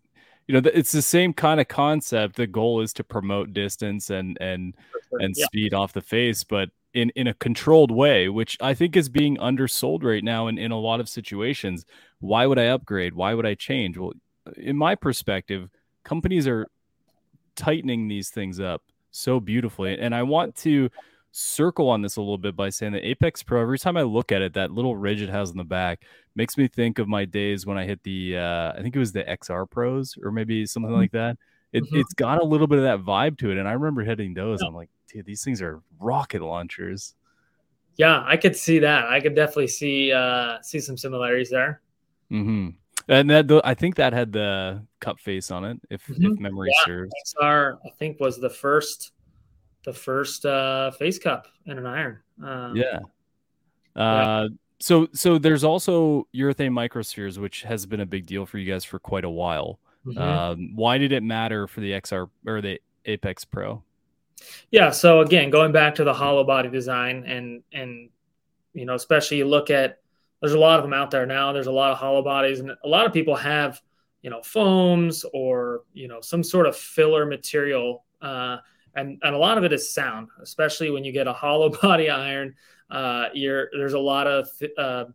you 0.48 0.54
know 0.54 0.72
it's 0.74 0.94
the 0.94 1.02
same 1.02 1.34
kind 1.34 1.60
of 1.60 1.68
concept. 1.68 2.38
The 2.38 2.48
goal 2.48 2.80
is 2.80 2.94
to 2.94 3.04
promote 3.04 3.52
distance 3.52 4.10
and 4.10 4.38
and 4.40 4.74
sure. 5.10 5.20
and 5.20 5.36
yeah. 5.38 5.46
speed 5.48 5.74
off 5.74 5.92
the 5.92 6.02
face, 6.02 6.46
but 6.46 6.70
in 6.94 7.10
in 7.18 7.28
a 7.28 7.34
controlled 7.34 7.92
way, 7.92 8.30
which 8.30 8.58
I 8.62 8.74
think 8.74 8.96
is 8.96 9.10
being 9.10 9.38
undersold 9.40 10.06
right 10.06 10.24
now 10.24 10.48
in 10.48 10.58
in 10.58 10.72
a 10.72 10.80
lot 10.80 11.02
of 11.02 11.10
situations. 11.10 11.86
Why 12.22 12.46
would 12.48 12.58
I 12.58 12.68
upgrade? 12.68 13.16
Why 13.16 13.34
would 13.34 13.46
I 13.46 13.56
change? 13.56 13.98
Well, 13.98 14.14
in 14.56 14.78
my 14.78 14.96
perspective, 14.96 15.70
companies 16.06 16.48
are 16.48 16.68
tightening 17.58 18.08
these 18.08 18.30
things 18.30 18.62
up 18.62 18.82
so 19.12 19.42
beautifully, 19.42 20.00
and 20.00 20.16
I 20.16 20.24
want 20.24 20.56
to 20.58 20.90
circle 21.32 21.90
on 21.90 22.02
this 22.02 22.18
a 22.18 22.22
little 22.22 22.38
bit 22.38 22.56
by 22.56 22.70
saying 22.70 22.94
that 22.94 23.06
Apex 23.06 23.44
Pro, 23.44 23.62
every 23.62 23.80
time 23.80 23.98
I 23.98 24.04
look 24.04 24.32
at 24.32 24.42
it, 24.42 24.54
that 24.54 24.72
little 24.72 24.96
ridge 24.96 25.22
it 25.22 25.30
has 25.30 25.50
in 25.50 25.58
the 25.58 25.64
back 25.64 26.04
makes 26.36 26.58
me 26.58 26.68
think 26.68 27.00
of 27.00 27.08
my 27.08 27.26
days 27.26 27.66
when 27.66 27.78
I 27.78 27.86
hit 27.86 28.04
the, 28.04 28.38
uh, 28.38 28.74
I 28.74 28.82
think 28.82 28.96
it 28.96 29.00
was 29.00 29.12
the 29.12 29.24
XR 29.24 29.70
Pros 29.70 30.18
or 30.22 30.32
maybe 30.32 30.66
something 30.66 30.92
mm-hmm. 30.92 31.00
like 31.00 31.12
that. 31.12 31.38
It, 31.74 31.84
mm-hmm. 31.84 31.98
It's 31.98 32.14
got 32.14 32.42
a 32.42 32.44
little 32.44 32.68
bit 32.68 32.80
of 32.80 32.84
that 32.84 33.00
vibe 33.00 33.38
to 33.40 33.52
it. 33.52 33.58
And 33.58 33.68
I 33.68 33.74
remember 33.74 34.04
hitting 34.04 34.34
those. 34.34 34.60
Yeah. 34.62 34.68
I'm 34.68 34.76
like, 34.76 34.90
dude, 35.12 35.26
these 35.26 35.44
things 35.44 35.62
are 35.62 35.82
rocket 36.00 36.42
launchers. 36.42 37.16
Yeah, 37.96 38.24
I 38.26 38.38
could 38.38 38.56
see 38.56 38.80
that. 38.80 39.06
I 39.06 39.20
could 39.20 39.36
definitely 39.36 39.68
see 39.68 40.12
uh, 40.12 40.58
see 40.62 40.80
some 40.80 40.98
similarities 40.98 41.50
there. 41.50 41.82
Mm-hmm. 42.32 42.70
And 43.08 43.30
that 43.30 43.62
I 43.64 43.74
think 43.74 43.96
that 43.96 44.14
had 44.14 44.32
the 44.32 44.86
cup 45.00 45.20
face 45.20 45.52
on 45.52 45.66
it, 45.66 45.78
if 45.90 46.06
mm-hmm. 46.08 46.34
if 46.34 46.40
memory 46.40 46.70
yeah, 46.72 46.86
serves. 46.86 47.12
XR, 47.42 47.78
I 47.86 47.90
think 48.00 48.20
was 48.20 48.40
the 48.40 48.50
first 48.50 49.12
the 49.84 49.94
first 49.94 50.46
uh, 50.46 50.92
face 50.92 51.20
cup 51.20 51.48
in 51.66 51.78
an 51.78 51.86
iron. 51.86 52.20
Um, 52.44 52.76
yeah. 52.76 53.00
Uh, 53.96 54.00
yeah. 54.00 54.48
So 54.80 55.08
so 55.14 55.38
there's 55.38 55.64
also 55.64 56.28
urethane 56.36 56.72
microspheres, 56.72 57.38
which 57.38 57.62
has 57.64 57.86
been 57.86 58.00
a 58.00 58.06
big 58.06 58.26
deal 58.26 58.46
for 58.46 58.58
you 58.58 58.72
guys 58.72 58.84
for 58.84 59.00
quite 59.00 59.24
a 59.24 59.30
while. 59.30 59.80
Mm-hmm. 60.06 60.20
Um, 60.20 60.76
why 60.76 60.98
did 60.98 61.12
it 61.12 61.22
matter 61.22 61.68
for 61.68 61.82
the 61.82 61.92
XR 61.92 62.30
or 62.48 62.62
the 62.62 62.82
Apex 63.06 63.46
Pro? 63.46 63.84
Yeah. 64.72 64.90
So 64.90 65.22
again, 65.22 65.52
going 65.52 65.72
back 65.72 65.96
to 65.96 66.04
the 66.04 66.14
hollow 66.14 66.44
body 66.44 66.70
design 66.70 67.24
and 67.26 67.62
and 67.72 68.10
you 68.74 68.86
know, 68.86 68.96
especially 68.96 69.38
you 69.38 69.46
look 69.46 69.70
at 69.70 70.00
there's 70.42 70.54
a 70.54 70.60
lot 70.60 70.80
of 70.80 70.84
them 70.84 70.94
out 70.94 71.12
there 71.12 71.26
now. 71.26 71.54
There's 71.54 71.68
a 71.68 71.72
lot 71.72 71.92
of 71.92 72.00
hollow 72.00 72.24
bodies, 72.24 72.60
and 72.60 72.72
a 72.84 72.88
lot 72.88 73.06
of 73.06 73.14
people 73.14 73.36
have 73.36 73.80
you 74.22 74.30
know 74.30 74.42
foams 74.42 75.26
or 75.34 75.82
you 75.94 76.08
know 76.08 76.22
some 76.22 76.44
sort 76.44 76.66
of 76.66 76.76
filler 76.76 77.26
material. 77.26 78.04
Uh, 78.22 78.58
and 78.96 79.20
and 79.24 79.36
a 79.36 79.38
lot 79.38 79.58
of 79.58 79.64
it 79.64 79.74
is 79.74 79.94
sound, 79.94 80.30
especially 80.42 80.90
when 80.90 81.04
you 81.04 81.12
get 81.12 81.28
a 81.28 81.34
hollow 81.34 81.70
body 81.82 82.10
iron. 82.10 82.56
Uh, 82.90 83.26
you're 83.34 83.70
there's 83.72 83.94
a 83.94 84.00
lot 84.00 84.28
of 84.28 84.50
uh, 84.78 85.06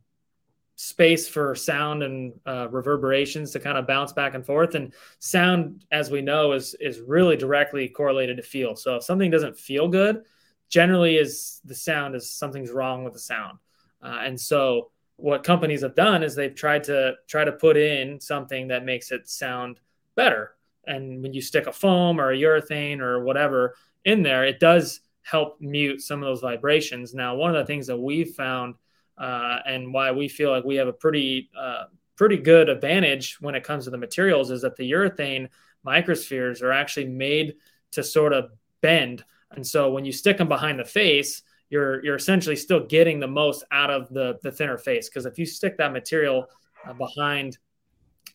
space 0.77 1.29
for 1.29 1.55
sound 1.55 2.03
and 2.03 2.33
uh, 2.47 2.69
reverberations 2.71 3.51
to 3.53 3.61
kind 3.61 3.79
of 3.79 3.87
bounce 3.87 4.12
back 4.12 4.35
and 4.35 4.45
forth. 4.45 4.75
And 4.75 4.95
sound, 5.19 5.85
as 5.91 6.11
we 6.11 6.23
know, 6.23 6.53
is 6.53 6.75
is 6.81 7.01
really 7.01 7.37
directly 7.37 7.89
correlated 7.89 8.37
to 8.39 8.43
feel. 8.43 8.77
So 8.77 8.97
if 8.97 9.05
something 9.05 9.31
doesn't 9.31 9.59
feel 9.59 9.89
good, 9.89 10.23
generally 10.69 11.17
is 11.17 11.61
the 11.65 11.75
sound 11.75 12.15
is 12.15 12.31
something's 12.31 12.71
wrong 12.71 13.05
with 13.05 13.12
the 13.12 13.19
sound. 13.19 13.59
Uh, 14.03 14.19
and 14.23 14.41
so 14.41 14.91
what 15.17 15.45
companies 15.45 15.83
have 15.83 15.95
done 15.95 16.23
is 16.23 16.35
they've 16.35 16.55
tried 16.55 16.85
to 16.85 17.15
try 17.27 17.45
to 17.45 17.53
put 17.53 17.77
in 17.77 18.21
something 18.21 18.69
that 18.69 18.85
makes 18.85 19.11
it 19.12 19.29
sound 19.29 19.81
better 20.15 20.56
and 20.87 21.22
when 21.22 21.33
you 21.33 21.40
stick 21.40 21.66
a 21.66 21.72
foam 21.72 22.20
or 22.20 22.33
a 22.33 22.37
urethane 22.37 23.01
or 23.01 23.25
whatever 23.25 23.75
in 24.05 24.22
there, 24.22 24.44
it 24.44 24.61
does 24.61 25.01
help 25.22 25.61
mute 25.61 26.01
some 26.01 26.22
of 26.22 26.27
those 26.27 26.40
vibrations. 26.40 27.12
Now, 27.12 27.35
one 27.35 27.55
of 27.55 27.57
the 27.57 27.66
things 27.66 27.88
that 27.88 27.99
we've 27.99 28.31
found 28.35 28.77
uh, 29.18 29.59
and 29.66 29.92
why 29.92 30.12
we 30.12 30.29
feel 30.29 30.51
like 30.51 30.64
we 30.64 30.77
have 30.77 30.88
a 30.88 30.92
pretty 30.92 31.51
uh, 31.59 31.85
pretty 32.16 32.37
good 32.37 32.68
advantage 32.68 33.38
when 33.40 33.55
it 33.55 33.64
comes 33.64 33.85
to 33.85 33.90
the 33.90 33.99
materials 33.99 34.51
is 34.51 34.62
that 34.62 34.77
the 34.77 34.90
urethane 34.90 35.49
microspheres 35.87 36.62
are 36.62 36.72
actually 36.72 37.07
made 37.07 37.55
to 37.92 38.03
sort 38.03 38.33
of 38.33 38.51
bend, 38.81 39.25
and 39.51 39.66
so 39.66 39.90
when 39.90 40.05
you 40.05 40.12
stick 40.12 40.38
them 40.38 40.49
behind 40.49 40.79
the 40.79 40.85
face, 40.85 41.42
you're 41.70 42.05
you're 42.05 42.16
essentially 42.16 42.57
still 42.57 42.87
getting 42.87 43.18
the 43.18 43.27
most 43.27 43.64
out 43.72 43.90
of 43.90 44.09
the 44.11 44.38
the 44.42 44.53
thinner 44.53 44.79
face 44.79 45.09
because 45.09 45.27
if 45.27 45.38
you 45.38 45.46
stick 45.46 45.77
that 45.79 45.92
material 45.92 46.46
uh, 46.87 46.92
behind 46.92 47.59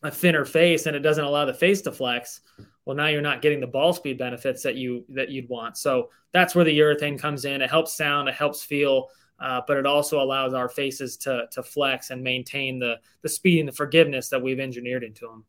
a 0.03 0.11
thinner 0.11 0.45
face 0.45 0.85
and 0.85 0.95
it 0.95 1.01
doesn't 1.01 1.23
allow 1.23 1.45
the 1.45 1.53
face 1.53 1.81
to 1.81 1.91
flex 1.91 2.41
well 2.85 2.95
now 2.95 3.07
you're 3.07 3.21
not 3.21 3.41
getting 3.41 3.59
the 3.59 3.67
ball 3.67 3.93
speed 3.93 4.17
benefits 4.17 4.63
that 4.63 4.75
you 4.75 5.05
that 5.09 5.29
you'd 5.29 5.47
want 5.49 5.77
so 5.77 6.09
that's 6.31 6.55
where 6.55 6.65
the 6.65 6.79
urethane 6.79 7.19
comes 7.19 7.45
in 7.45 7.61
it 7.61 7.69
helps 7.69 7.95
sound 7.95 8.27
it 8.27 8.35
helps 8.35 8.63
feel 8.63 9.07
uh, 9.39 9.59
but 9.67 9.75
it 9.75 9.87
also 9.87 10.21
allows 10.21 10.53
our 10.53 10.69
faces 10.69 11.17
to 11.17 11.45
to 11.51 11.61
flex 11.61 12.09
and 12.09 12.23
maintain 12.23 12.79
the 12.79 12.95
the 13.21 13.29
speed 13.29 13.59
and 13.59 13.67
the 13.67 13.73
forgiveness 13.73 14.29
that 14.29 14.41
we've 14.41 14.59
engineered 14.59 15.03
into 15.03 15.27
them 15.27 15.45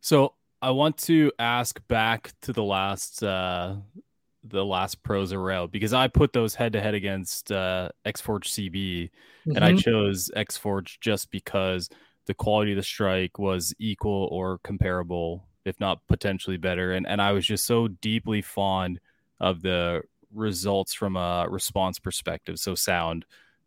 so 0.00 0.34
i 0.62 0.70
want 0.70 0.96
to 0.96 1.30
ask 1.38 1.80
back 1.88 2.32
to 2.40 2.52
the 2.52 2.62
last 2.62 3.22
uh 3.22 3.74
the 4.44 4.64
last 4.64 5.02
pros 5.02 5.32
around 5.32 5.70
because 5.70 5.92
I 5.92 6.08
put 6.08 6.32
those 6.32 6.54
head 6.54 6.72
to 6.72 6.80
head 6.80 6.94
against 6.94 7.52
uh, 7.52 7.90
Xforge 8.06 8.44
CB, 8.44 8.72
mm-hmm. 8.72 9.56
and 9.56 9.64
I 9.64 9.72
mm-hmm. 9.72 9.78
chose 9.78 10.30
Xforge 10.34 10.98
just 11.00 11.30
because 11.30 11.90
the 12.30 12.34
quality 12.34 12.70
of 12.70 12.76
the 12.76 12.82
strike 12.84 13.40
was 13.40 13.74
equal 13.80 14.28
or 14.30 14.58
comparable, 14.58 15.48
if 15.64 15.80
not 15.80 15.98
potentially 16.06 16.56
better. 16.56 16.92
And 16.92 17.04
and 17.08 17.20
I 17.20 17.32
was 17.32 17.44
just 17.44 17.66
so 17.66 17.88
deeply 17.88 18.40
fond 18.40 19.00
of 19.40 19.62
the 19.62 20.02
results 20.32 20.94
from 20.94 21.16
a 21.16 21.48
response 21.48 21.98
perspective. 21.98 22.60
So 22.60 22.76
sound 22.76 23.24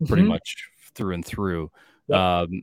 pretty 0.07 0.21
mm-hmm. 0.21 0.29
much 0.29 0.69
through 0.95 1.15
and 1.15 1.25
through. 1.25 1.71
Yep. 2.07 2.17
Um, 2.17 2.61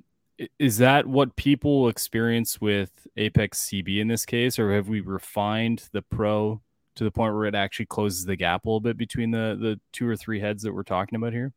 is 0.58 0.78
that 0.78 1.06
what 1.06 1.36
people 1.36 1.90
experience 1.90 2.62
with 2.62 3.06
Apex 3.18 3.66
CB 3.66 4.00
in 4.00 4.08
this 4.08 4.24
case, 4.24 4.58
or 4.58 4.72
have 4.72 4.88
we 4.88 5.00
refined 5.02 5.86
the 5.92 6.00
Pro 6.00 6.62
to 6.94 7.04
the 7.04 7.10
point 7.10 7.34
where 7.34 7.44
it 7.44 7.54
actually 7.54 7.86
closes 7.86 8.24
the 8.24 8.36
gap 8.36 8.64
a 8.64 8.68
little 8.70 8.80
bit 8.80 8.96
between 8.96 9.32
the 9.32 9.54
the 9.60 9.78
two 9.92 10.08
or 10.08 10.16
three 10.16 10.40
heads 10.40 10.62
that 10.62 10.72
we're 10.72 10.82
talking 10.82 11.16
about 11.16 11.34
here? 11.34 11.52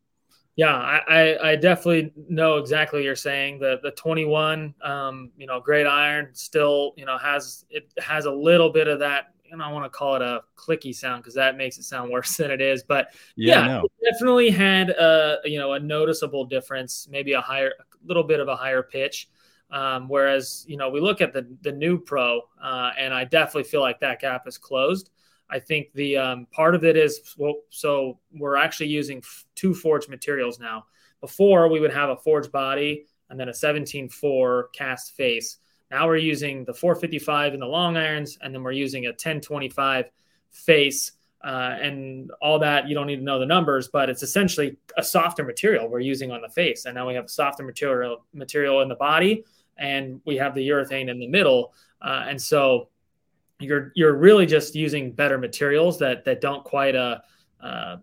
Yeah, 0.56 0.76
I, 0.76 1.02
I, 1.08 1.50
I, 1.52 1.56
definitely 1.56 2.14
know 2.30 2.58
exactly 2.58 3.00
what 3.00 3.06
you're 3.06 3.16
saying. 3.16 3.58
The 3.58 3.80
the 3.82 3.90
21, 3.92 4.76
um, 4.84 5.32
you 5.36 5.48
know, 5.48 5.60
great 5.60 5.88
iron 5.88 6.30
still, 6.34 6.94
you 6.96 7.06
know, 7.06 7.18
has 7.18 7.66
it 7.72 7.92
has 7.98 8.26
a 8.26 8.32
little 8.32 8.72
bit 8.72 8.88
of 8.88 9.00
that. 9.00 9.34
And 9.52 9.64
I 9.64 9.72
want 9.72 9.86
to 9.86 9.90
call 9.90 10.16
it 10.16 10.22
a 10.22 10.42
clicky 10.56 10.96
sound 10.96 11.24
because 11.24 11.36
that 11.36 11.58
makes 11.58 11.78
it 11.78 11.84
sound 11.84 12.12
worse 12.12 12.38
than 12.38 12.52
it 12.52 12.62
is. 12.62 12.84
But 12.84 13.14
yeah, 13.36 13.66
yeah 13.66 14.12
definitely 14.12 14.52
had 14.52 14.92
a 14.92 15.40
you 15.44 15.58
know 15.58 15.74
a 15.74 15.80
noticeable 15.80 16.46
difference, 16.46 17.08
maybe 17.10 17.34
a 17.34 17.42
higher, 17.42 17.70
a 17.70 18.08
little 18.08 18.24
bit 18.24 18.40
of 18.40 18.48
a 18.48 18.56
higher 18.56 18.84
pitch. 18.84 19.30
Um, 19.72 20.08
whereas 20.08 20.66
you 20.68 20.78
know 20.78 20.90
we 20.90 21.02
look 21.02 21.20
at 21.20 21.34
the 21.34 21.48
the 21.64 21.72
new 21.72 21.98
pro, 21.98 22.42
uh, 22.62 22.92
and 22.96 23.12
I 23.12 23.24
definitely 23.24 23.64
feel 23.64 23.82
like 23.82 24.00
that 24.02 24.20
gap 24.20 24.48
is 24.48 24.60
closed. 24.60 25.10
I 25.54 25.60
think 25.60 25.94
the 25.94 26.18
um, 26.18 26.48
part 26.52 26.74
of 26.74 26.84
it 26.84 26.98
is 26.98 27.36
well, 27.38 27.58
so 27.70 28.18
we're 28.34 28.56
actually 28.56 28.88
using 28.88 29.20
f- 29.20 29.46
two 29.54 29.76
forged 29.76 30.10
materials 30.10 30.60
now. 30.60 30.86
Before 31.22 31.70
we 31.70 31.80
would 31.80 31.94
have 31.94 32.10
a 32.10 32.18
forged 32.18 32.52
body 32.52 33.06
and 33.30 33.40
then 33.40 33.50
a 33.50 33.52
17.4 33.52 34.64
cast 34.74 35.16
face. 35.16 35.60
Now 35.92 36.08
we're 36.08 36.18
using 36.18 36.66
the 36.66 36.74
455 36.74 37.54
in 37.54 37.60
the 37.60 37.68
long 37.68 37.98
irons, 37.98 38.40
and 38.42 38.54
then 38.54 38.64
we're 38.64 38.72
using 38.72 39.06
a 39.06 39.10
1025 39.10 40.10
face. 40.52 41.12
Uh, 41.44 41.78
and 41.80 42.32
all 42.42 42.58
that 42.58 42.88
you 42.88 42.96
don't 42.96 43.06
need 43.06 43.18
to 43.18 43.24
know 43.24 43.38
the 43.38 43.46
numbers, 43.46 43.90
but 43.90 44.10
it's 44.10 44.24
essentially 44.24 44.78
a 44.98 45.04
softer 45.04 45.44
material 45.44 45.88
we're 45.88 46.00
using 46.00 46.32
on 46.32 46.42
the 46.42 46.50
face. 46.50 46.86
And 46.86 46.96
now 46.96 47.08
we 47.08 47.14
have 47.14 47.26
a 47.26 47.30
softer 47.30 47.64
material 47.64 48.26
material 48.34 48.82
in 48.82 48.90
the 48.90 48.96
body, 48.96 49.44
and 49.78 50.20
we 50.26 50.38
have 50.38 50.56
the 50.56 50.68
urethane 50.68 51.10
in 51.10 51.20
the 51.20 51.28
middle. 51.28 51.74
Uh, 52.02 52.26
and 52.28 52.42
so 52.42 52.90
you're 53.64 53.92
you're 53.96 54.16
really 54.16 54.46
just 54.46 54.76
using 54.76 55.12
better 55.12 55.38
materials 55.38 56.00
that 56.00 56.26
that 56.26 56.42
don't 56.42 56.64
quite 56.64 56.96
uh, 56.96 57.20
uh, 57.62 57.98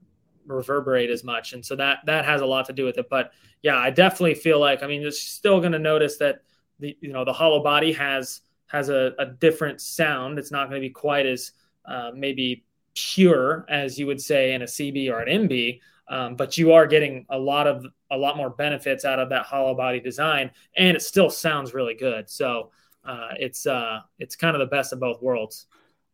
reverberate 0.46 1.10
as 1.10 1.24
much, 1.24 1.52
and 1.52 1.64
so 1.64 1.76
that 1.76 1.98
that 2.06 2.24
has 2.24 2.40
a 2.40 2.46
lot 2.46 2.66
to 2.66 2.72
do 2.72 2.84
with 2.84 2.98
it. 2.98 3.08
But 3.08 3.32
yeah, 3.62 3.76
I 3.76 3.90
definitely 3.90 4.34
feel 4.34 4.58
like 4.58 4.82
I 4.82 4.86
mean, 4.86 5.02
you're 5.02 5.10
still 5.12 5.60
going 5.60 5.72
to 5.72 5.78
notice 5.78 6.16
that 6.18 6.42
the 6.78 6.96
you 7.00 7.12
know 7.12 7.24
the 7.24 7.32
hollow 7.32 7.62
body 7.62 7.92
has 7.92 8.40
has 8.66 8.88
a, 8.88 9.12
a 9.18 9.26
different 9.26 9.80
sound. 9.80 10.38
It's 10.38 10.50
not 10.50 10.68
going 10.68 10.80
to 10.80 10.86
be 10.86 10.92
quite 10.92 11.26
as 11.26 11.52
uh, 11.84 12.12
maybe 12.14 12.64
pure 12.94 13.64
as 13.68 13.98
you 13.98 14.06
would 14.06 14.20
say 14.20 14.52
in 14.54 14.62
a 14.62 14.66
CB 14.66 15.10
or 15.10 15.20
an 15.20 15.48
MB, 15.48 15.80
um, 16.08 16.36
but 16.36 16.58
you 16.58 16.72
are 16.72 16.86
getting 16.86 17.24
a 17.30 17.38
lot 17.38 17.66
of 17.66 17.86
a 18.10 18.16
lot 18.16 18.36
more 18.36 18.50
benefits 18.50 19.04
out 19.04 19.18
of 19.18 19.28
that 19.28 19.46
hollow 19.46 19.74
body 19.74 20.00
design, 20.00 20.50
and 20.76 20.96
it 20.96 21.02
still 21.02 21.30
sounds 21.30 21.74
really 21.74 21.94
good. 21.94 22.28
So 22.28 22.70
uh, 23.04 23.28
it's 23.38 23.66
uh, 23.66 24.00
it's 24.18 24.36
kind 24.36 24.54
of 24.54 24.60
the 24.60 24.66
best 24.66 24.92
of 24.92 25.00
both 25.00 25.22
worlds. 25.22 25.66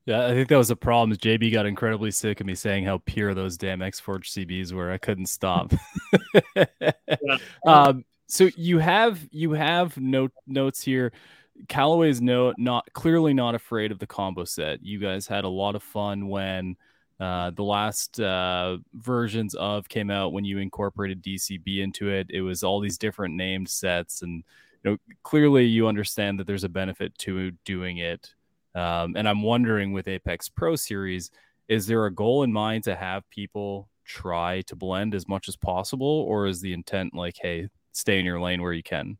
Yeah, 0.07 0.25
I 0.27 0.31
think 0.31 0.49
that 0.49 0.57
was 0.57 0.71
a 0.71 0.77
problem. 0.77 1.17
JB 1.17 1.53
got 1.53 1.67
incredibly 1.67 2.13
sick 2.13 2.41
of 2.41 2.47
me 2.47 2.55
saying 2.55 2.85
how 2.85 3.03
pure 3.07 3.35
those 3.35 3.57
damn 3.57 3.83
X 3.83 3.99
Forge 3.99 4.31
CBs 4.31 4.73
were. 4.73 4.93
I 4.93 4.99
couldn't 4.99 5.27
stop. 5.27 5.73
yeah. 6.55 7.39
um, 7.67 8.05
so 8.29 8.49
you 8.57 8.79
have 8.79 9.27
you 9.33 9.53
have 9.53 9.97
note 9.97 10.33
notes 10.47 10.81
here. 10.83 11.13
Callaway's 11.69 12.21
no 12.21 12.55
not 12.57 12.87
clearly 12.93 13.35
not 13.35 13.57
afraid 13.57 13.91
of 13.91 13.99
the 13.99 14.07
combo 14.07 14.45
set. 14.45 14.81
You 14.83 15.01
guys 15.01 15.27
had 15.27 15.45
a 15.45 15.49
lot 15.49 15.75
of 15.75 15.83
fun 15.83 16.29
when 16.29 16.77
uh, 17.19 17.51
the 17.51 17.65
last 17.65 18.21
uh, 18.21 18.77
versions 18.95 19.55
of 19.55 19.89
came 19.89 20.11
out 20.11 20.33
when 20.33 20.45
you 20.45 20.59
incorporated 20.59 21.23
DCB 21.23 21.83
into 21.83 22.11
it. 22.11 22.29
It 22.31 22.43
was 22.43 22.63
all 22.63 22.81
these 22.81 22.99
different 22.99 23.35
named 23.35 23.69
sets 23.69 24.23
and 24.23 24.45
know, 24.87 24.97
clearly 25.23 25.65
you 25.65 25.87
understand 25.87 26.39
that 26.41 26.47
there's 26.47 26.65
a 26.65 26.69
benefit 26.69 27.17
to 27.19 27.51
doing 27.65 27.99
it. 27.99 28.33
Um, 28.75 29.17
and 29.17 29.29
I'm 29.29 29.43
wondering 29.43 29.93
with 29.93 30.09
Apex 30.09 30.49
Pro 30.49 30.77
Series, 30.77 31.31
is 31.69 31.87
there 31.87 32.07
a 32.07 32.15
goal 32.15 32.43
in 32.43 32.53
mind 32.53 32.85
to 32.85 32.95
have 32.95 33.29
people 33.31 33.89
try 34.05 34.63
to 34.63 34.77
blend 34.77 35.15
as 35.15 35.27
much 35.27 35.49
as 35.49 35.57
possible, 35.57 36.07
or 36.07 36.47
is 36.47 36.61
the 36.61 36.73
intent 36.73 37.15
like, 37.15 37.37
hey, 37.41 37.69
stay 37.93 38.19
in 38.19 38.25
your 38.25 38.41
lane 38.41 38.63
where 38.63 38.73
you 38.73 38.83
can? 38.83 39.19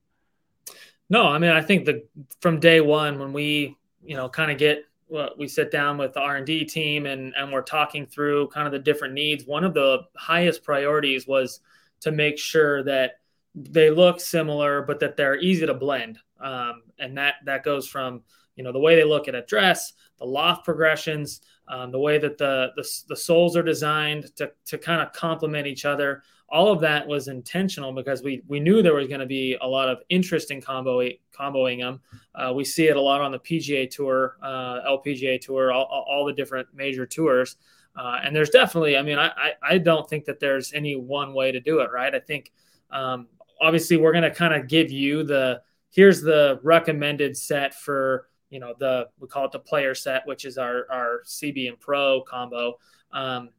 No, 1.09 1.27
I 1.27 1.39
mean, 1.39 1.51
I 1.51 1.63
think 1.63 1.87
that 1.87 2.09
from 2.41 2.61
day 2.61 2.81
one, 2.81 3.19
when 3.19 3.33
we, 3.33 3.77
you 4.05 4.17
know, 4.17 4.29
kind 4.29 4.51
of 4.51 4.59
get 4.59 4.85
well, 5.09 5.31
we 5.39 5.47
sit 5.47 5.71
down 5.71 5.99
with 5.99 6.15
the 6.15 6.21
r&d 6.21 6.65
team 6.65 7.07
and, 7.07 7.33
and 7.37 7.53
we're 7.53 7.63
talking 7.63 8.07
through 8.07 8.49
kind 8.49 8.67
of 8.67 8.73
the 8.73 8.79
different 8.81 9.15
needs 9.15 9.45
one 9.47 9.63
of 9.63 9.73
the 9.73 10.01
highest 10.17 10.65
priorities 10.65 11.29
was 11.29 11.61
to 12.01 12.11
make 12.11 12.39
sure 12.39 12.83
that 12.83 13.21
they 13.57 13.91
look 13.91 14.21
similar, 14.21 14.83
but 14.83 15.01
that 15.01 15.17
they're 15.17 15.39
easy 15.39 15.67
to 15.67 15.75
blend. 15.75 16.19
Um, 16.41 16.83
and 16.99 17.17
that 17.17 17.37
that 17.47 17.65
goes 17.65 17.89
from 17.89 18.23
you 18.55 18.63
know 18.63 18.73
the 18.73 18.79
way 18.79 18.95
they 18.95 19.05
look 19.05 19.27
at 19.29 19.35
address, 19.35 19.95
the 20.19 20.27
loft 20.27 20.65
progressions, 20.65 21.41
um, 21.69 21.91
the 21.91 21.99
way 21.99 22.19
that 22.19 22.37
the, 22.37 22.73
the 22.77 22.87
the 23.09 23.17
soles 23.17 23.57
are 23.57 23.63
designed 23.63 24.35
to 24.37 24.53
to 24.67 24.79
kind 24.79 25.01
of 25.01 25.13
complement 25.13 25.67
each 25.67 25.85
other. 25.85 26.23
All 26.49 26.71
of 26.71 26.81
that 26.81 27.09
was 27.09 27.27
intentional 27.27 27.93
because 27.93 28.23
we 28.23 28.43
we 28.47 28.61
knew 28.61 28.83
there 28.83 28.95
was 28.95 29.09
going 29.09 29.21
to 29.21 29.27
be 29.27 29.57
a 29.61 29.67
lot 29.67 29.89
of 29.89 29.99
interest 30.11 30.51
in 30.51 30.61
combo 30.61 31.09
comboing 31.37 31.81
them. 31.81 32.01
Uh, 32.35 32.53
we 32.53 32.65
see 32.65 32.87
it 32.89 32.97
a 32.97 33.01
lot 33.01 33.21
on 33.23 33.33
the 33.33 33.39
PGA 33.39 33.91
Tour, 33.91 34.37
uh, 34.43 34.81
LPGA 34.87 35.41
Tour, 35.41 35.73
all, 35.73 36.07
all 36.09 36.25
the 36.25 36.33
different 36.33 36.69
major 36.75 37.07
tours. 37.07 37.57
Uh, 37.97 38.21
and 38.23 38.37
there's 38.37 38.51
definitely, 38.51 38.97
I 38.97 39.03
mean, 39.03 39.19
I, 39.19 39.29
I, 39.29 39.53
I 39.63 39.79
don't 39.79 40.09
think 40.09 40.27
that 40.27 40.39
there's 40.39 40.75
any 40.75 40.97
one 40.97 41.33
way 41.33 41.51
to 41.51 41.61
do 41.61 41.81
it, 41.81 41.91
right? 41.91 42.15
I 42.15 42.21
think 42.21 42.53
um, 42.91 43.27
obviously 43.61 43.97
we're 43.97 44.13
going 44.13 44.25
to 44.25 44.35
kind 44.35 44.55
of 44.55 44.69
give 44.69 44.91
you 44.91 45.23
the 45.23 45.61
here's 45.91 46.23
the 46.23 46.61
recommended 46.63 47.37
set 47.37 47.75
for 47.75 48.29
you 48.51 48.61
know 48.61 48.75
the 48.79 49.09
we 49.19 49.27
call 49.29 49.45
it 49.45 49.53
the 49.53 49.59
player 49.59 49.95
set 49.95 50.27
which 50.27 50.45
is 50.45 50.59
our 50.59 50.87
our 50.91 51.23
cb 51.27 51.69
and 51.69 51.81
pro 51.81 52.23
combo. 52.23 52.79
Um, 53.13 53.51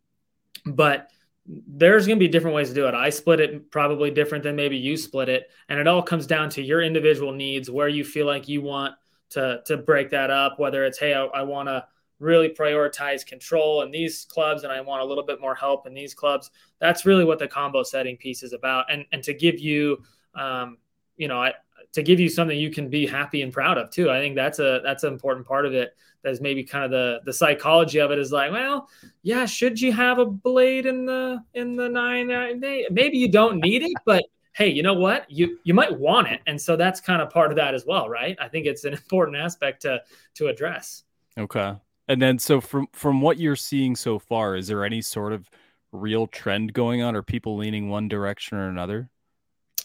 but 0.65 1.10
there's 1.45 2.05
going 2.05 2.19
to 2.19 2.23
be 2.23 2.27
different 2.27 2.55
ways 2.55 2.67
to 2.69 2.75
do 2.75 2.88
it. 2.88 2.93
I 2.93 3.10
split 3.10 3.39
it 3.39 3.71
probably 3.71 4.12
different 4.12 4.43
than 4.43 4.55
maybe 4.55 4.77
you 4.77 4.97
split 4.97 5.29
it 5.29 5.49
and 5.69 5.79
it 5.79 5.88
all 5.88 6.01
comes 6.01 6.27
down 6.27 6.49
to 6.51 6.62
your 6.62 6.81
individual 6.81 7.31
needs 7.31 7.71
where 7.71 7.88
you 7.88 8.03
feel 8.03 8.25
like 8.25 8.47
you 8.47 8.62
want 8.62 8.95
to 9.29 9.62
to 9.65 9.77
break 9.77 10.10
that 10.12 10.29
up 10.29 10.57
whether 10.57 10.86
it's 10.86 10.97
hey 10.97 11.13
i, 11.13 11.23
I 11.25 11.43
want 11.43 11.67
to 11.67 11.86
really 12.19 12.49
prioritize 12.49 13.25
control 13.25 13.84
in 13.84 13.91
these 13.91 14.25
clubs 14.25 14.63
and 14.63 14.71
I 14.71 14.82
want 14.82 15.01
a 15.01 15.06
little 15.06 15.25
bit 15.25 15.39
more 15.39 15.56
help 15.56 15.86
in 15.86 15.93
these 15.93 16.13
clubs. 16.13 16.49
That's 16.80 17.06
really 17.06 17.25
what 17.25 17.39
the 17.39 17.47
combo 17.47 17.84
setting 17.84 18.17
piece 18.17 18.43
is 18.43 18.53
about. 18.53 18.91
And 18.91 19.06
and 19.12 19.23
to 19.23 19.34
give 19.34 19.60
you 19.60 20.03
um, 20.36 20.77
you 21.17 21.27
know, 21.27 21.41
I, 21.41 21.53
to 21.93 22.03
give 22.03 22.19
you 22.19 22.30
something 22.30 22.58
you 22.58 22.71
can 22.71 22.89
be 22.89 23.06
happy 23.06 23.41
and 23.41 23.51
proud 23.51 23.77
of 23.77 23.89
too. 23.89 24.10
I 24.10 24.19
think 24.19 24.36
that's 24.36 24.60
a 24.60 24.82
that's 24.84 25.03
an 25.03 25.13
important 25.13 25.45
part 25.45 25.65
of 25.65 25.73
it. 25.73 25.95
That's 26.23 26.41
maybe 26.41 26.63
kind 26.63 26.86
of 26.86 26.91
the 26.91 27.19
the 27.25 27.34
psychology 27.34 27.99
of 27.99 28.12
it 28.12 28.19
is 28.19 28.32
like, 28.32 28.51
well, 28.51 28.89
yeah, 29.23 29.45
should 29.45 29.80
you 29.80 29.91
have 29.91 30.19
a 30.19 30.25
blade 30.25 30.86
in 30.86 31.06
the 31.06 31.43
in 31.53 31.75
the 31.75 31.89
nine? 31.89 32.27
Maybe 32.60 33.17
you 33.17 33.32
don't 33.32 33.60
need 33.60 33.84
it, 33.84 33.93
but 34.06 34.23
hey, 34.53 34.69
you 34.69 34.84
know 34.84 34.93
what? 34.93 35.30
You 35.30 35.60
you 35.63 35.73
might 35.73 35.97
want 35.97 36.27
it, 36.27 36.41
and 36.45 36.60
so 36.62 36.75
that's 36.75 36.99
kind 36.99 37.21
of 37.21 37.30
part 37.30 37.51
of 37.51 37.58
that 37.58 37.73
as 37.73 37.86
well, 37.86 38.10
right? 38.10 38.38
I 38.39 38.47
think 38.47 38.65
it's 38.65 38.84
an 38.84 38.93
important 39.01 39.38
aspect 39.38 39.82
to 39.84 40.01
to 40.36 40.47
address. 40.47 41.03
Okay. 41.38 41.75
And 42.08 42.22
then, 42.22 42.39
so 42.39 42.62
from 42.62 42.88
from 42.93 43.22
what 43.22 43.38
you're 43.38 43.56
seeing 43.56 43.96
so 43.96 44.20
far, 44.20 44.56
is 44.56 44.67
there 44.67 44.86
any 44.86 45.02
sort 45.02 45.34
of 45.34 45.50
real 45.91 46.28
trend 46.28 46.74
going 46.74 47.02
on, 47.02 47.15
or 47.15 47.22
people 47.22 47.58
leaning 47.58 47.89
one 47.89 48.08
direction 48.08 48.58
or 48.58 48.70
another? 48.70 49.10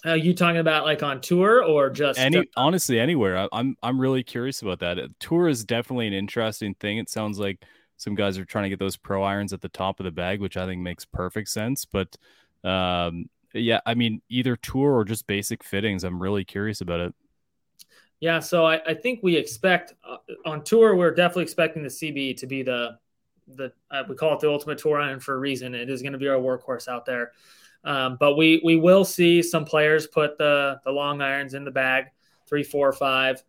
Are 0.04 0.16
you 0.16 0.34
talking 0.34 0.58
about 0.58 0.84
like 0.84 1.02
on 1.02 1.20
tour 1.20 1.64
or 1.64 1.90
just 1.90 2.18
any? 2.18 2.38
Uh, 2.38 2.42
honestly, 2.56 2.98
anywhere. 2.98 3.38
I, 3.38 3.48
I'm 3.52 3.76
I'm 3.82 4.00
really 4.00 4.22
curious 4.22 4.62
about 4.62 4.80
that. 4.80 4.98
Tour 5.20 5.48
is 5.48 5.64
definitely 5.64 6.06
an 6.06 6.12
interesting 6.12 6.74
thing. 6.74 6.98
It 6.98 7.08
sounds 7.08 7.38
like 7.38 7.64
some 7.96 8.14
guys 8.14 8.36
are 8.36 8.44
trying 8.44 8.64
to 8.64 8.68
get 8.68 8.80
those 8.80 8.96
pro 8.96 9.22
irons 9.22 9.52
at 9.52 9.60
the 9.60 9.68
top 9.68 10.00
of 10.00 10.04
the 10.04 10.10
bag, 10.10 10.40
which 10.40 10.56
I 10.56 10.66
think 10.66 10.82
makes 10.82 11.04
perfect 11.04 11.48
sense. 11.48 11.84
But 11.84 12.16
um, 12.64 13.26
yeah, 13.54 13.80
I 13.86 13.94
mean, 13.94 14.22
either 14.28 14.56
tour 14.56 14.92
or 14.92 15.04
just 15.04 15.26
basic 15.26 15.62
fittings. 15.62 16.02
I'm 16.02 16.20
really 16.20 16.44
curious 16.44 16.80
about 16.80 17.00
it. 17.00 17.14
Yeah, 18.22 18.38
so 18.38 18.64
I, 18.64 18.80
I 18.86 18.94
think 18.94 19.18
we 19.24 19.34
expect 19.34 19.94
uh, 20.08 20.18
on 20.46 20.62
tour 20.62 20.94
we're 20.94 21.12
definitely 21.12 21.42
expecting 21.42 21.82
the 21.82 21.88
CB 21.88 22.36
to 22.36 22.46
be 22.46 22.62
the 22.62 22.96
the 23.48 23.72
uh, 23.90 24.04
we 24.08 24.14
call 24.14 24.34
it 24.34 24.38
the 24.38 24.48
ultimate 24.48 24.78
tour 24.78 25.00
iron 25.00 25.18
for 25.18 25.34
a 25.34 25.38
reason. 25.38 25.74
It 25.74 25.90
is 25.90 26.02
going 26.02 26.12
to 26.12 26.20
be 26.20 26.28
our 26.28 26.38
workhorse 26.38 26.86
out 26.86 27.04
there. 27.04 27.32
Um, 27.82 28.16
but 28.20 28.36
we 28.36 28.62
we 28.64 28.76
will 28.76 29.04
see 29.04 29.42
some 29.42 29.64
players 29.64 30.06
put 30.06 30.38
the 30.38 30.80
the 30.84 30.92
long 30.92 31.20
irons 31.20 31.54
in 31.54 31.64
the 31.64 31.72
bag, 31.72 32.04
three, 32.48 32.62
four, 32.62 32.92
five, 32.92 33.42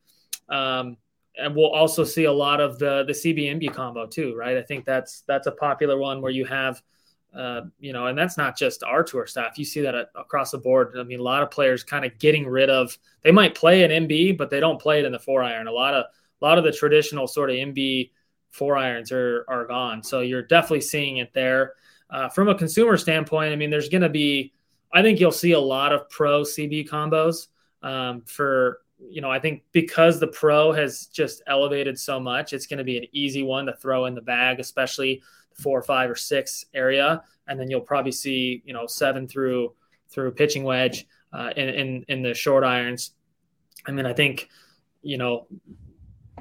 um, 0.50 0.98
and 1.38 1.56
we'll 1.56 1.70
also 1.72 2.04
see 2.04 2.24
a 2.24 2.34
lot 2.34 2.60
of 2.60 2.80
the 2.80 3.04
the 3.06 3.14
CBMB 3.14 3.72
combo 3.76 4.08
too, 4.08 4.36
right? 4.36 4.58
I 4.58 4.64
think 4.64 4.86
that's 4.86 5.22
that's 5.28 5.46
a 5.46 5.52
popular 5.52 6.00
one 6.00 6.20
where 6.20 6.32
you 6.32 6.46
have 6.46 6.82
uh, 7.36 7.62
you 7.80 7.94
know, 7.94 8.08
and 8.08 8.18
that's 8.18 8.38
not 8.38 8.58
just 8.58 8.84
our 8.84 9.04
tour 9.04 9.26
staff. 9.26 9.58
You 9.58 9.66
see 9.66 9.82
that 9.82 9.96
across 10.16 10.52
the 10.52 10.58
board. 10.58 10.96
I 10.98 11.04
mean, 11.04 11.20
a 11.20 11.24
lot 11.24 11.42
of 11.42 11.50
players 11.50 11.84
kind 11.84 12.06
of 12.06 12.18
getting 12.20 12.48
rid 12.48 12.70
of. 12.70 12.98
They 13.24 13.32
might 13.32 13.56
play 13.56 13.84
an 13.84 14.08
MB, 14.08 14.38
but 14.38 14.50
they 14.50 14.60
don't 14.60 14.82
play 14.82 15.00
it 15.00 15.06
in 15.06 15.12
the 15.12 15.20
four 15.20 15.42
iron. 15.44 15.68
A 15.68 15.72
lot 15.72 15.94
of 15.94 16.06
a 16.06 16.46
lot 16.46 16.58
of 16.58 16.64
the 16.64 16.72
traditional 16.72 17.28
sort 17.28 17.50
of 17.50 17.56
MB 17.56 18.12
four 18.52 18.78
irons 18.78 19.12
are 19.12 19.46
are 19.48 19.66
gone. 19.66 20.04
So 20.04 20.22
you're 20.22 20.44
definitely 20.44 20.82
seeing 20.82 21.18
it 21.18 21.34
there. 21.34 21.74
Uh, 22.10 22.30
from 22.30 22.50
a 22.50 22.56
consumer 22.56 22.98
standpoint, 22.98 23.52
I 23.52 23.56
mean, 23.56 23.70
there's 23.70 23.90
going 23.90 24.04
to 24.04 24.10
be. 24.10 24.54
I 24.94 25.02
think 25.02 25.20
you'll 25.20 25.32
see 25.32 25.54
a 25.54 25.60
lot 25.60 25.92
of 25.92 26.08
pro 26.10 26.44
CB 26.44 26.88
combos 26.88 27.48
um, 27.82 28.22
for 28.26 28.84
you 29.10 29.22
know, 29.22 29.30
I 29.30 29.40
think 29.40 29.64
because 29.72 30.20
the 30.20 30.28
pro 30.28 30.72
has 30.72 31.08
just 31.08 31.42
elevated 31.48 32.00
so 32.00 32.20
much, 32.20 32.54
it's 32.54 32.68
going 32.68 32.78
to 32.78 32.84
be 32.84 32.98
an 32.98 33.06
easy 33.12 33.44
one 33.44 33.66
to 33.66 33.74
throw 33.74 34.06
in 34.06 34.16
the 34.16 34.22
bag, 34.22 34.60
especially 34.60 35.22
four, 35.56 35.80
or 35.80 35.84
five, 35.84 36.10
or 36.10 36.16
six 36.16 36.66
area, 36.74 37.24
and 37.48 37.60
then 37.60 37.70
you'll 37.70 37.82
probably 37.82 38.12
see 38.12 38.62
you 38.66 38.74
know 38.74 38.88
seven 38.88 39.28
through 39.28 39.74
through 40.10 40.32
pitching 40.32 40.64
wedge 40.64 41.06
uh, 41.34 41.52
in, 41.56 41.70
in 41.70 42.06
in 42.08 42.22
the 42.22 42.34
short 42.34 42.64
irons. 42.64 43.12
I 43.86 43.92
mean, 43.92 44.06
I 44.06 44.14
think 44.14 44.50
you 45.02 45.18
know 45.18 45.48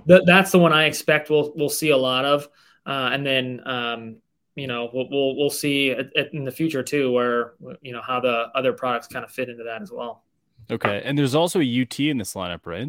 th- 0.06 0.22
that's 0.26 0.50
the 0.50 0.58
one 0.58 0.72
I 0.72 0.84
expect 0.84 1.30
we'll 1.30 1.52
we'll 1.56 1.68
see 1.68 1.90
a 1.90 1.96
lot 1.96 2.24
of, 2.24 2.48
uh, 2.86 3.10
and 3.12 3.24
then 3.26 3.60
um, 3.66 4.16
you 4.54 4.66
know 4.66 4.90
we'll 4.92 5.08
we'll, 5.10 5.36
we'll 5.36 5.50
see 5.50 5.94
in 6.32 6.44
the 6.44 6.52
future 6.52 6.82
too, 6.82 7.12
where 7.12 7.54
you 7.80 7.92
know 7.92 8.02
how 8.02 8.20
the 8.20 8.46
other 8.54 8.72
products 8.72 9.06
kind 9.06 9.24
of 9.24 9.30
fit 9.30 9.48
into 9.48 9.64
that 9.64 9.82
as 9.82 9.90
well. 9.90 10.24
Okay, 10.70 11.02
and 11.04 11.18
there's 11.18 11.34
also 11.34 11.60
a 11.60 11.82
UT 11.82 11.98
in 12.00 12.18
this 12.18 12.34
lineup, 12.34 12.66
right? 12.66 12.88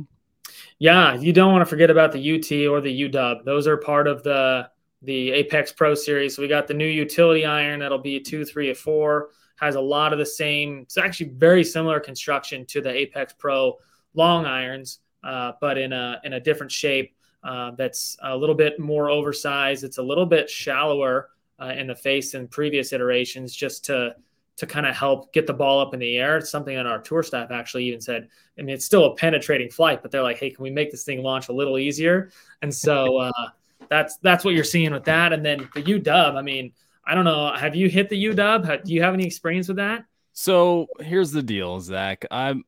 Yeah, 0.79 1.15
you 1.15 1.33
don't 1.33 1.51
want 1.51 1.61
to 1.61 1.65
forget 1.65 1.89
about 1.89 2.11
the 2.11 2.35
UT 2.35 2.69
or 2.69 2.81
the 2.81 3.09
UW. 3.09 3.43
Those 3.43 3.67
are 3.67 3.77
part 3.77 4.07
of 4.07 4.23
the 4.23 4.69
the 5.03 5.31
Apex 5.31 5.71
Pro 5.71 5.93
series. 5.93 6.35
So 6.35 6.41
we 6.41 6.47
got 6.47 6.67
the 6.67 6.73
new 6.73 6.87
utility 6.87 7.45
iron 7.45 7.79
that'll 7.79 7.99
be 7.99 8.15
a 8.15 8.19
two, 8.19 8.45
three, 8.45 8.71
a 8.71 8.75
four. 8.75 9.29
Has 9.57 9.75
a 9.75 9.81
lot 9.81 10.13
of 10.13 10.19
the 10.19 10.25
same. 10.25 10.79
It's 10.79 10.97
actually 10.97 11.29
very 11.29 11.63
similar 11.63 11.99
construction 11.99 12.65
to 12.67 12.81
the 12.81 12.89
Apex 12.89 13.33
Pro 13.37 13.77
long 14.13 14.45
irons, 14.45 14.99
uh, 15.23 15.53
but 15.61 15.77
in 15.77 15.93
a 15.93 16.19
in 16.23 16.33
a 16.33 16.39
different 16.39 16.71
shape. 16.71 17.15
Uh, 17.43 17.71
that's 17.77 18.15
a 18.23 18.35
little 18.35 18.55
bit 18.55 18.79
more 18.79 19.09
oversized. 19.09 19.83
It's 19.83 19.97
a 19.97 20.03
little 20.03 20.25
bit 20.25 20.49
shallower 20.49 21.29
uh, 21.61 21.73
in 21.77 21.87
the 21.87 21.95
face 21.95 22.31
than 22.31 22.47
previous 22.47 22.93
iterations, 22.93 23.53
just 23.53 23.85
to 23.85 24.15
to 24.55 24.67
kind 24.67 24.85
of 24.85 24.95
help 24.95 25.33
get 25.33 25.47
the 25.47 25.53
ball 25.53 25.79
up 25.79 25.93
in 25.93 25.99
the 25.99 26.17
air. 26.17 26.37
It's 26.37 26.49
something 26.49 26.75
that 26.75 26.85
our 26.85 27.01
tour 27.01 27.23
staff 27.23 27.51
actually 27.51 27.85
even 27.85 27.99
said. 27.99 28.29
I 28.57 28.61
mean, 28.61 28.75
it's 28.75 28.85
still 28.85 29.05
a 29.05 29.15
penetrating 29.15 29.69
flight, 29.69 30.01
but 30.01 30.11
they're 30.11 30.23
like, 30.23 30.37
"Hey, 30.37 30.51
can 30.51 30.63
we 30.63 30.71
make 30.71 30.91
this 30.91 31.03
thing 31.03 31.21
launch 31.21 31.49
a 31.49 31.53
little 31.53 31.77
easier?" 31.77 32.31
And 32.61 32.73
so 32.73 33.17
uh, 33.17 33.31
that's 33.93 34.17
that's 34.17 34.43
what 34.43 34.55
you're 34.55 34.63
seeing 34.63 34.91
with 34.91 35.05
that. 35.05 35.33
And 35.33 35.45
then 35.45 35.69
the 35.75 35.83
UW. 35.83 36.35
I 36.35 36.41
mean, 36.41 36.73
I 37.05 37.13
don't 37.13 37.25
know. 37.25 37.53
Have 37.53 37.75
you 37.75 37.89
hit 37.89 38.09
the 38.09 38.25
UW? 38.25 38.83
Do 38.83 38.93
you 38.93 39.03
have 39.03 39.13
any 39.13 39.25
experience 39.25 39.67
with 39.67 39.77
that? 39.77 40.05
So 40.35 40.87
here's 40.99 41.31
the 41.31 41.43
deal, 41.43 41.79
Zach. 41.79 42.25
I'm 42.31 42.63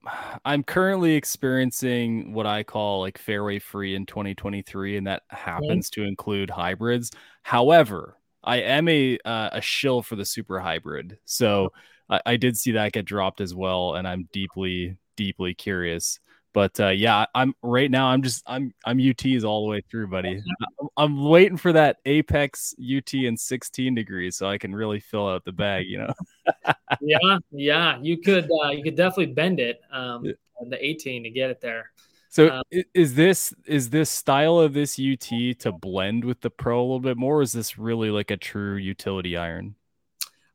I'm 0.45 0.63
currently 0.63 1.15
experiencing 1.15 2.31
what 2.31 2.45
I 2.45 2.61
call 2.61 3.01
like 3.01 3.17
fairway 3.17 3.57
free 3.57 3.95
in 3.95 4.05
2023, 4.05 4.97
and 4.97 5.07
that 5.07 5.23
happens 5.29 5.89
mm-hmm. 5.89 6.01
to 6.01 6.07
include 6.07 6.51
hybrids. 6.51 7.11
However, 7.41 8.17
I 8.43 8.57
am 8.57 8.87
a 8.87 9.17
uh, 9.25 9.49
a 9.53 9.61
shill 9.61 10.03
for 10.03 10.15
the 10.15 10.25
super 10.25 10.59
hybrid, 10.59 11.17
so 11.25 11.73
I, 12.07 12.21
I, 12.27 12.37
did 12.37 12.55
see 12.55 12.73
that 12.73 12.91
get 12.91 13.05
dropped 13.05 13.41
as 13.41 13.55
well, 13.55 13.95
and 13.95 14.07
I'm 14.07 14.29
deeply 14.31 14.97
deeply 15.17 15.55
curious. 15.55 16.19
But 16.55 16.79
uh, 16.79 16.87
yeah, 16.87 17.25
I'm 17.35 17.53
right 17.61 17.91
now. 17.91 18.07
I'm 18.07 18.21
just 18.21 18.41
I'm 18.47 18.73
I'm 18.85 18.97
UTs 18.97 19.43
all 19.43 19.65
the 19.65 19.69
way 19.69 19.81
through, 19.91 20.07
buddy. 20.07 20.41
I'm, 20.79 20.87
I'm 20.95 21.25
waiting 21.25 21.57
for 21.57 21.73
that 21.73 21.97
Apex 22.05 22.73
UT 22.79 23.13
in 23.13 23.35
16 23.35 23.93
degrees 23.93 24.37
so 24.37 24.47
I 24.47 24.57
can 24.57 24.73
really 24.73 25.01
fill 25.01 25.27
out 25.27 25.43
the 25.43 25.51
bag. 25.51 25.85
You 25.85 25.97
know. 25.97 26.13
yeah, 27.01 27.39
yeah, 27.51 27.99
you 28.01 28.21
could 28.21 28.49
uh, 28.63 28.69
you 28.69 28.83
could 28.83 28.95
definitely 28.95 29.33
bend 29.33 29.59
it 29.59 29.81
um, 29.91 30.23
the 30.69 30.83
18 30.83 31.23
to 31.23 31.29
get 31.29 31.49
it 31.49 31.59
there. 31.59 31.91
So 32.29 32.49
um, 32.49 32.63
is 32.93 33.15
this 33.15 33.53
is 33.65 33.89
this 33.89 34.09
style 34.09 34.57
of 34.57 34.73
this 34.73 34.97
UT 34.97 35.59
to 35.59 35.73
blend 35.73 36.23
with 36.23 36.39
the 36.39 36.49
Pro 36.49 36.79
a 36.79 36.83
little 36.83 37.01
bit 37.01 37.17
more? 37.17 37.41
is 37.41 37.51
this 37.51 37.77
really 37.77 38.11
like 38.11 38.31
a 38.31 38.37
true 38.37 38.77
utility 38.77 39.35
iron? 39.35 39.75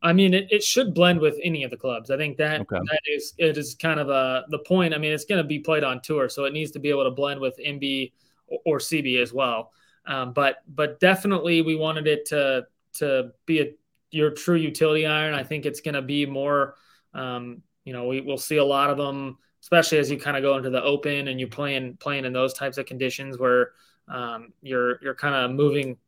I 0.02 0.12
mean, 0.12 0.32
it, 0.32 0.48
it 0.50 0.62
should 0.62 0.94
blend 0.94 1.20
with 1.20 1.38
any 1.42 1.62
of 1.62 1.70
the 1.70 1.76
clubs. 1.76 2.10
I 2.10 2.16
think 2.16 2.38
that 2.38 2.62
okay. 2.62 2.78
that 2.78 3.00
is 3.06 3.34
it 3.36 3.58
is 3.58 3.74
kind 3.74 4.00
of 4.00 4.08
a 4.08 4.44
the 4.48 4.60
point. 4.60 4.94
I 4.94 4.98
mean, 4.98 5.12
it's 5.12 5.26
going 5.26 5.42
to 5.42 5.46
be 5.46 5.58
played 5.58 5.84
on 5.84 6.00
tour, 6.00 6.28
so 6.28 6.44
it 6.44 6.52
needs 6.52 6.70
to 6.72 6.78
be 6.78 6.88
able 6.88 7.04
to 7.04 7.10
blend 7.10 7.40
with 7.40 7.58
MB 7.58 8.12
or, 8.46 8.58
or 8.64 8.78
CB 8.78 9.20
as 9.20 9.32
well. 9.32 9.72
Um, 10.06 10.32
but 10.32 10.62
but 10.68 11.00
definitely, 11.00 11.62
we 11.62 11.76
wanted 11.76 12.06
it 12.06 12.26
to 12.26 12.66
to 12.94 13.32
be 13.44 13.60
a 13.60 13.74
your 14.10 14.30
true 14.30 14.56
utility 14.56 15.06
iron. 15.06 15.34
I 15.34 15.44
think 15.44 15.66
it's 15.66 15.80
going 15.80 15.94
to 15.94 16.02
be 16.02 16.26
more. 16.26 16.76
Um, 17.12 17.62
you 17.84 17.92
know, 17.92 18.06
we 18.06 18.20
will 18.20 18.38
see 18.38 18.56
a 18.56 18.64
lot 18.64 18.90
of 18.90 18.96
them, 18.96 19.38
especially 19.62 19.98
as 19.98 20.10
you 20.10 20.18
kind 20.18 20.36
of 20.36 20.42
go 20.42 20.56
into 20.56 20.70
the 20.70 20.82
open 20.82 21.28
and 21.28 21.38
you're 21.38 21.48
playing 21.48 21.96
playing 21.98 22.24
in 22.24 22.32
those 22.32 22.54
types 22.54 22.78
of 22.78 22.86
conditions 22.86 23.38
where 23.38 23.72
um, 24.08 24.52
you're 24.62 24.98
you're 25.02 25.14
kind 25.14 25.34
of 25.34 25.50
moving 25.50 25.98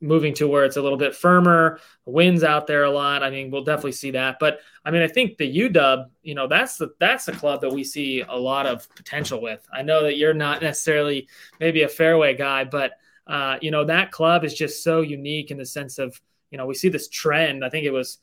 moving 0.00 0.34
to 0.34 0.48
where 0.48 0.64
it's 0.64 0.76
a 0.76 0.82
little 0.82 0.98
bit 0.98 1.14
firmer. 1.14 1.80
winds 2.04 2.42
out 2.42 2.66
there 2.66 2.84
a 2.84 2.90
lot. 2.90 3.22
I 3.22 3.30
mean, 3.30 3.50
we'll 3.50 3.64
definitely 3.64 3.92
see 3.92 4.10
that. 4.12 4.38
But 4.38 4.60
I 4.84 4.90
mean, 4.90 5.02
I 5.02 5.08
think 5.08 5.36
the 5.36 5.58
UW, 5.70 6.06
you 6.22 6.34
know, 6.34 6.46
that's 6.46 6.76
the 6.76 6.90
that's 6.98 7.26
the 7.26 7.32
club 7.32 7.60
that 7.62 7.72
we 7.72 7.84
see 7.84 8.22
a 8.22 8.36
lot 8.36 8.66
of 8.66 8.88
potential 8.94 9.40
with. 9.40 9.66
I 9.72 9.82
know 9.82 10.02
that 10.04 10.16
you're 10.16 10.34
not 10.34 10.62
necessarily 10.62 11.28
maybe 11.58 11.82
a 11.82 11.88
fairway 11.88 12.34
guy, 12.34 12.64
but 12.64 12.92
uh, 13.26 13.58
you 13.60 13.70
know, 13.70 13.84
that 13.84 14.10
club 14.10 14.44
is 14.44 14.54
just 14.54 14.82
so 14.82 15.02
unique 15.02 15.50
in 15.50 15.58
the 15.58 15.66
sense 15.66 15.98
of, 15.98 16.20
you 16.50 16.58
know, 16.58 16.66
we 16.66 16.74
see 16.74 16.88
this 16.88 17.08
trend. 17.08 17.64
I 17.64 17.68
think 17.68 17.86
it 17.86 17.92
was 17.92 18.18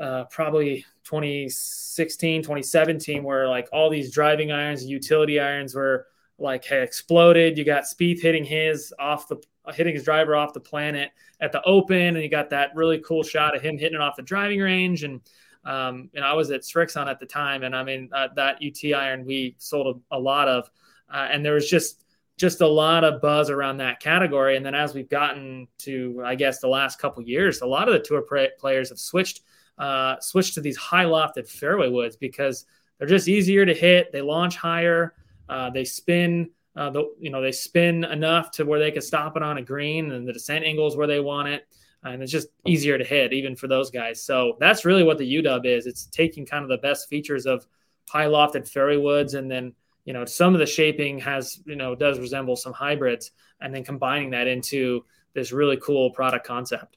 uh, 0.00 0.24
probably 0.24 0.84
2016, 1.04 2.42
2017, 2.42 3.22
where 3.22 3.48
like 3.48 3.68
all 3.72 3.88
these 3.88 4.10
driving 4.10 4.50
irons, 4.50 4.84
utility 4.84 5.38
irons 5.38 5.74
were 5.74 6.06
like 6.38 6.70
exploded. 6.70 7.56
You 7.56 7.64
got 7.64 7.84
Spieth 7.84 8.20
hitting 8.20 8.44
his 8.44 8.92
off 8.98 9.28
the 9.28 9.40
hitting 9.74 9.94
his 9.94 10.04
driver 10.04 10.34
off 10.34 10.52
the 10.52 10.60
planet 10.60 11.10
at 11.40 11.52
the 11.52 11.62
Open, 11.62 11.96
and 11.96 12.16
he 12.16 12.28
got 12.28 12.50
that 12.50 12.74
really 12.74 12.98
cool 12.98 13.22
shot 13.22 13.54
of 13.54 13.62
him 13.62 13.78
hitting 13.78 13.94
it 13.94 14.00
off 14.00 14.16
the 14.16 14.22
driving 14.22 14.60
range. 14.60 15.04
And 15.04 15.20
um, 15.64 16.10
and 16.14 16.24
I 16.24 16.32
was 16.32 16.50
at 16.50 16.62
Srixon 16.62 17.06
at 17.06 17.20
the 17.20 17.26
time, 17.26 17.62
and 17.62 17.76
I 17.76 17.84
mean 17.84 18.10
uh, 18.12 18.28
that 18.34 18.58
UT 18.64 18.92
iron 18.94 19.24
we 19.24 19.54
sold 19.58 20.02
a, 20.10 20.16
a 20.16 20.18
lot 20.18 20.48
of, 20.48 20.68
uh, 21.12 21.28
and 21.30 21.44
there 21.44 21.54
was 21.54 21.68
just 21.68 22.04
just 22.36 22.60
a 22.60 22.66
lot 22.66 23.04
of 23.04 23.20
buzz 23.20 23.50
around 23.50 23.76
that 23.76 24.00
category. 24.00 24.56
And 24.56 24.66
then 24.66 24.74
as 24.74 24.94
we've 24.94 25.08
gotten 25.08 25.68
to, 25.78 26.22
I 26.24 26.34
guess, 26.34 26.58
the 26.58 26.66
last 26.66 26.98
couple 26.98 27.22
years, 27.22 27.60
a 27.60 27.66
lot 27.66 27.86
of 27.86 27.94
the 27.94 28.00
tour 28.00 28.24
players 28.58 28.88
have 28.88 28.98
switched 28.98 29.42
uh, 29.78 30.16
switched 30.20 30.54
to 30.54 30.60
these 30.60 30.76
high 30.76 31.04
lofted 31.04 31.48
fairway 31.48 31.88
woods 31.88 32.16
because 32.16 32.66
they're 32.98 33.08
just 33.08 33.28
easier 33.28 33.64
to 33.64 33.74
hit. 33.74 34.12
They 34.12 34.22
launch 34.22 34.56
higher. 34.56 35.14
Uh, 35.48 35.70
they 35.70 35.84
spin 35.84 36.50
uh, 36.74 36.90
the, 36.90 37.14
you 37.20 37.30
know, 37.30 37.42
they 37.42 37.52
spin 37.52 38.04
enough 38.04 38.50
to 38.52 38.64
where 38.64 38.78
they 38.78 38.90
can 38.90 39.02
stop 39.02 39.36
it 39.36 39.42
on 39.42 39.58
a 39.58 39.62
green 39.62 40.10
and 40.12 40.26
the 40.26 40.32
descent 40.32 40.64
angles 40.64 40.96
where 40.96 41.06
they 41.06 41.20
want 41.20 41.48
it. 41.48 41.66
And 42.02 42.22
it's 42.22 42.32
just 42.32 42.48
easier 42.66 42.98
to 42.98 43.04
hit 43.04 43.32
even 43.32 43.54
for 43.54 43.68
those 43.68 43.90
guys. 43.90 44.22
So 44.24 44.56
that's 44.58 44.84
really 44.84 45.04
what 45.04 45.18
the 45.18 45.36
UW 45.36 45.66
is. 45.66 45.86
It's 45.86 46.06
taking 46.06 46.46
kind 46.46 46.64
of 46.64 46.68
the 46.68 46.78
best 46.78 47.08
features 47.08 47.46
of 47.46 47.66
high 48.08 48.26
lofted 48.26 48.68
fairway 48.68 48.96
woods 48.96 49.34
and 49.34 49.50
then, 49.50 49.74
you 50.04 50.12
know, 50.12 50.24
some 50.24 50.54
of 50.54 50.58
the 50.58 50.66
shaping 50.66 51.18
has, 51.20 51.60
you 51.64 51.76
know, 51.76 51.94
does 51.94 52.18
resemble 52.18 52.56
some 52.56 52.72
hybrids 52.72 53.30
and 53.60 53.72
then 53.72 53.84
combining 53.84 54.30
that 54.30 54.48
into 54.48 55.04
this 55.34 55.52
really 55.52 55.76
cool 55.76 56.10
product 56.10 56.46
concept. 56.46 56.96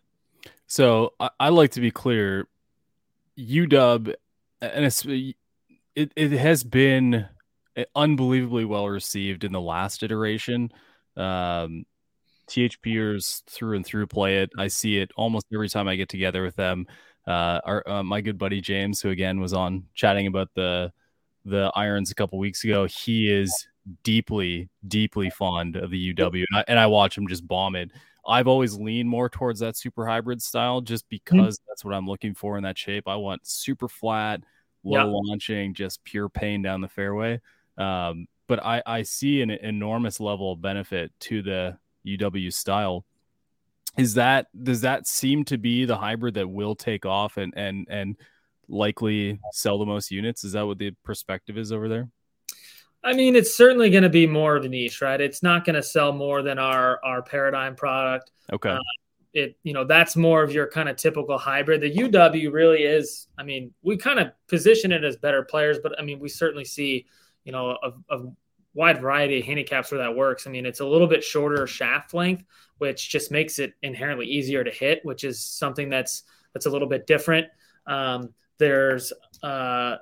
So 0.68 1.14
I, 1.20 1.30
I 1.40 1.50
like 1.50 1.72
to 1.72 1.82
be 1.82 1.92
clear, 1.92 2.48
UW, 3.38 4.16
and 4.62 4.86
it's, 4.86 5.06
it, 5.06 6.12
it 6.16 6.32
has 6.32 6.64
been 6.64 7.28
unbelievably 7.96 8.66
well 8.66 8.88
received 8.88 9.44
in 9.44 9.52
the 9.52 9.62
last 9.62 10.04
iteration. 10.04 10.72
Um, 11.18 11.86
THPers 12.48 13.44
through 13.50 13.76
and 13.76 13.86
through 13.86 14.08
play 14.08 14.44
it. 14.44 14.52
I 14.58 14.68
see 14.68 14.98
it 14.98 15.12
almost 15.16 15.48
every 15.54 15.70
time 15.70 15.88
I 15.88 15.96
get 15.96 16.10
together 16.10 16.44
with 16.44 16.56
them. 16.56 16.86
Uh, 17.28 17.60
our 17.66 17.90
uh, 17.90 18.04
my 18.04 18.22
good 18.22 18.38
buddy 18.38 18.62
James, 18.62 19.02
who 19.02 19.10
again 19.10 19.40
was 19.40 19.54
on 19.54 19.86
chatting 19.96 20.28
about 20.28 20.50
the 20.54 20.92
the 21.44 21.72
irons 21.76 22.12
a 22.12 22.16
couple 22.16 22.38
weeks 22.38 22.64
ago, 22.64 22.86
he 22.86 23.32
is 23.32 23.68
deeply, 24.04 24.70
deeply 24.88 25.30
fond 25.30 25.76
of 25.76 25.92
the 25.92 26.14
UW, 26.14 26.44
and 26.50 26.60
I, 26.60 26.66
and 26.68 26.80
I 26.80 26.88
watch 26.88 27.18
him 27.18 27.28
just 27.28 27.48
bomb 27.48 27.76
it. 27.76 27.92
I've 28.28 28.48
always 28.48 28.74
leaned 28.76 29.10
more 29.10 29.30
towards 29.30 29.60
that 29.60 29.78
super 29.78 30.08
hybrid 30.08 30.42
style, 30.42 30.82
just 30.82 31.06
mm-hmm. 31.06 31.16
because 31.16 31.58
mm-hmm. 31.58 31.66
that's 31.68 31.86
what 31.86 31.94
I'm 31.94 32.08
looking 32.08 32.34
for 32.34 32.58
in 32.58 32.64
that 32.64 32.78
shape. 32.78 33.08
I 33.08 33.16
want 33.16 33.46
super 33.48 33.88
flat, 33.88 34.42
low 34.84 35.08
launching, 35.08 35.74
just 35.74 36.04
pure 36.04 36.30
pain 36.30 36.62
down 36.62 36.82
the 36.82 36.88
fairway. 36.88 37.42
Um, 37.78 38.28
but 38.48 38.64
I, 38.64 38.82
I 38.86 39.04
see 39.04 39.42
an 39.42 39.50
enormous 39.50 40.20
level 40.20 40.52
of 40.52 40.62
benefit 40.62 41.12
to 41.22 41.42
the 41.42 41.78
UW 42.06 42.54
style. 42.54 43.06
Is 43.98 44.16
that 44.16 44.48
does 44.64 44.82
that 44.82 45.08
seem 45.08 45.46
to 45.46 45.58
be 45.58 45.86
the 45.86 45.98
hybrid 45.98 46.34
that 46.36 46.50
will 46.50 46.76
take 46.76 47.06
off 47.06 47.38
and 47.38 47.54
and 47.56 47.88
and 47.90 48.18
likely 48.68 49.40
sell 49.52 49.78
the 49.78 49.86
most 49.86 50.12
units? 50.12 50.44
Is 50.44 50.52
that 50.52 50.66
what 50.66 50.78
the 50.78 50.92
perspective 51.04 51.58
is 51.58 51.72
over 51.72 51.88
there? 51.88 52.10
I 53.04 53.14
mean, 53.14 53.36
it's 53.36 53.56
certainly 53.56 53.90
going 53.90 54.04
to 54.04 54.10
be 54.10 54.26
more 54.26 54.56
of 54.56 54.66
a 54.66 54.70
niche, 54.70 55.02
right? 55.02 55.22
It's 55.22 55.44
not 55.44 55.64
going 55.64 55.76
to 55.76 55.84
sell 55.84 56.12
more 56.12 56.42
than 56.42 56.60
our 56.60 57.04
our 57.06 57.22
paradigm 57.22 57.76
product. 57.76 58.32
Okay. 58.52 58.72
Uh, 58.72 58.80
it 59.34 59.58
you 59.64 59.74
know 59.74 59.84
that's 59.84 60.16
more 60.16 60.44
of 60.44 60.52
your 60.52 60.68
kind 60.68 60.90
of 60.90 60.96
typical 60.96 61.38
hybrid. 61.38 61.82
The 61.82 61.94
UW 61.94 62.52
really 62.52 62.84
is. 62.84 63.28
I 63.38 63.44
mean, 63.44 63.74
we 63.84 63.96
kind 63.98 64.20
of 64.20 64.32
position 64.48 64.92
it 64.92 65.04
as 65.04 65.18
better 65.18 65.44
players, 65.44 65.78
but 65.82 65.98
I 66.00 66.04
mean, 66.04 66.20
we 66.20 66.30
certainly 66.30 66.66
see 66.66 67.06
you 67.46 67.52
know, 67.52 67.78
a, 67.82 68.16
a 68.16 68.26
wide 68.74 69.00
variety 69.02 69.40
of 69.40 69.46
handicaps 69.46 69.92
where 69.92 70.02
that 70.02 70.16
works. 70.16 70.46
I 70.46 70.52
mean, 70.52 70.66
it's 70.66 70.82
a 70.82 70.86
little 70.86 71.08
bit 71.08 71.24
shorter 71.24 71.66
shaft 71.66 72.14
length, 72.14 72.44
which 72.78 73.10
just 73.10 73.32
makes 73.32 73.58
it 73.58 73.74
inherently 73.82 74.28
easier 74.28 74.64
to 74.64 74.72
hit, 74.72 75.00
which 75.04 75.24
is 75.24 75.44
something 75.44 75.90
that's 75.90 76.24
that's 76.54 76.66
a 76.66 76.70
little 76.70 76.88
bit 76.88 77.08
different. 77.08 77.48
Um, 77.88 78.34
there's 78.58 79.14
uh, 79.42 79.96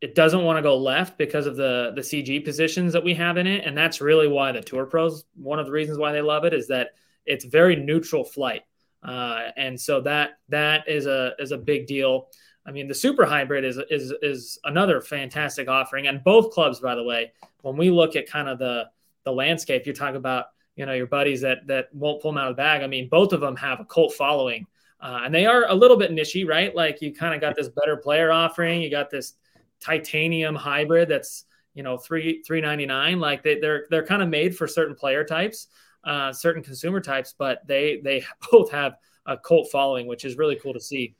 it 0.00 0.14
doesn't 0.14 0.44
want 0.44 0.56
to 0.56 0.62
go 0.62 0.78
left 0.78 1.18
because 1.18 1.46
of 1.46 1.56
the 1.56 1.92
the 1.94 2.00
CG 2.00 2.44
positions 2.44 2.92
that 2.92 3.04
we 3.04 3.14
have 3.14 3.36
in 3.36 3.46
it, 3.46 3.66
and 3.66 3.76
that's 3.76 4.00
really 4.00 4.28
why 4.28 4.52
the 4.52 4.62
Tour 4.62 4.86
Pros. 4.86 5.24
One 5.34 5.58
of 5.58 5.66
the 5.66 5.72
reasons 5.72 5.98
why 5.98 6.12
they 6.12 6.22
love 6.22 6.44
it 6.44 6.54
is 6.54 6.68
that 6.68 6.90
it's 7.26 7.44
very 7.44 7.76
neutral 7.76 8.24
flight, 8.24 8.62
uh, 9.02 9.48
and 9.56 9.78
so 9.78 10.00
that 10.02 10.38
that 10.48 10.88
is 10.88 11.06
a 11.06 11.32
is 11.38 11.52
a 11.52 11.58
big 11.58 11.86
deal. 11.86 12.28
I 12.66 12.72
mean, 12.72 12.88
the 12.88 12.94
super 12.94 13.24
hybrid 13.24 13.64
is 13.64 13.78
is 13.90 14.12
is 14.22 14.58
another 14.64 15.00
fantastic 15.00 15.68
offering, 15.68 16.06
and 16.06 16.22
both 16.22 16.52
clubs, 16.52 16.80
by 16.80 16.94
the 16.94 17.02
way, 17.02 17.32
when 17.62 17.76
we 17.76 17.90
look 17.90 18.16
at 18.16 18.28
kind 18.28 18.48
of 18.48 18.58
the 18.58 18.88
the 19.24 19.32
landscape, 19.32 19.86
you 19.86 19.92
talk 19.92 20.14
about 20.14 20.46
you 20.76 20.86
know 20.86 20.92
your 20.92 21.06
buddies 21.06 21.40
that 21.40 21.66
that 21.66 21.88
won't 21.94 22.20
pull 22.20 22.32
them 22.32 22.38
out 22.38 22.50
of 22.50 22.56
the 22.56 22.60
bag. 22.60 22.82
I 22.82 22.86
mean, 22.86 23.08
both 23.08 23.32
of 23.32 23.40
them 23.40 23.56
have 23.56 23.80
a 23.80 23.84
cult 23.84 24.12
following, 24.12 24.66
uh, 25.00 25.22
and 25.24 25.34
they 25.34 25.46
are 25.46 25.66
a 25.68 25.74
little 25.74 25.96
bit 25.96 26.10
nichey, 26.10 26.46
right? 26.46 26.74
Like 26.74 27.00
you 27.00 27.14
kind 27.14 27.34
of 27.34 27.40
got 27.40 27.56
this 27.56 27.68
better 27.68 27.96
player 27.96 28.30
offering, 28.30 28.82
you 28.82 28.90
got 28.90 29.10
this 29.10 29.34
titanium 29.80 30.54
hybrid 30.54 31.08
that's 31.08 31.44
you 31.74 31.82
know 31.82 31.96
three 31.96 32.42
three 32.42 32.60
ninety 32.60 32.86
nine. 32.86 33.18
Like 33.20 33.42
they, 33.42 33.58
they're 33.58 33.86
they're 33.90 34.06
kind 34.06 34.22
of 34.22 34.28
made 34.28 34.56
for 34.56 34.66
certain 34.66 34.94
player 34.94 35.24
types, 35.24 35.68
uh, 36.04 36.32
certain 36.32 36.62
consumer 36.62 37.00
types, 37.00 37.34
but 37.36 37.66
they 37.66 38.00
they 38.04 38.24
both 38.50 38.70
have 38.70 38.96
a 39.26 39.36
cult 39.36 39.70
following, 39.70 40.06
which 40.06 40.24
is 40.24 40.36
really 40.36 40.56
cool 40.56 40.74
to 40.74 40.80
see. 40.80 41.14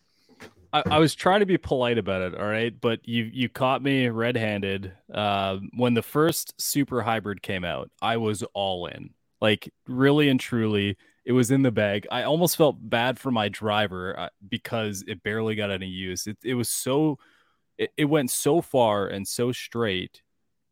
I, 0.73 0.83
I, 0.87 0.99
was 0.99 1.15
trying 1.15 1.41
to 1.41 1.47
be 1.47 1.59
polite 1.59 1.99
about 1.99 2.23
it, 2.23 2.35
all 2.39 2.47
right, 2.47 2.79
but 2.81 3.07
you 3.07 3.25
you 3.33 3.49
caught 3.49 3.83
me 3.83 4.09
red-handed. 4.09 4.93
Uh, 5.13 5.59
when 5.77 5.95
the 5.95 6.03
first 6.03 6.61
super 6.61 7.03
hybrid 7.03 7.43
came 7.43 7.65
out, 7.65 7.91
I 8.01 8.17
was 8.17 8.43
all 8.55 8.87
in, 8.87 9.11
like 9.41 9.73
really 9.87 10.29
and 10.29 10.39
truly. 10.39 10.97
It 11.25 11.33
was 11.33 11.51
in 11.51 11.63
the 11.63 11.71
bag. 11.71 12.07
I 12.11 12.23
almost 12.23 12.57
felt 12.57 12.77
bad 12.81 13.19
for 13.19 13.31
my 13.31 13.49
driver 13.49 14.19
uh, 14.19 14.29
because 14.49 15.05
it 15.07 15.23
barely 15.23 15.55
got 15.55 15.71
any 15.71 15.87
use. 15.87 16.27
It 16.27 16.39
it 16.43 16.55
was 16.55 16.69
so, 16.69 17.19
it, 17.79 17.91
it 17.97 18.07
went 18.07 18.31
so 18.31 18.61
far 18.61 19.07
and 19.07 19.27
so 19.29 19.53
straight 19.53 20.23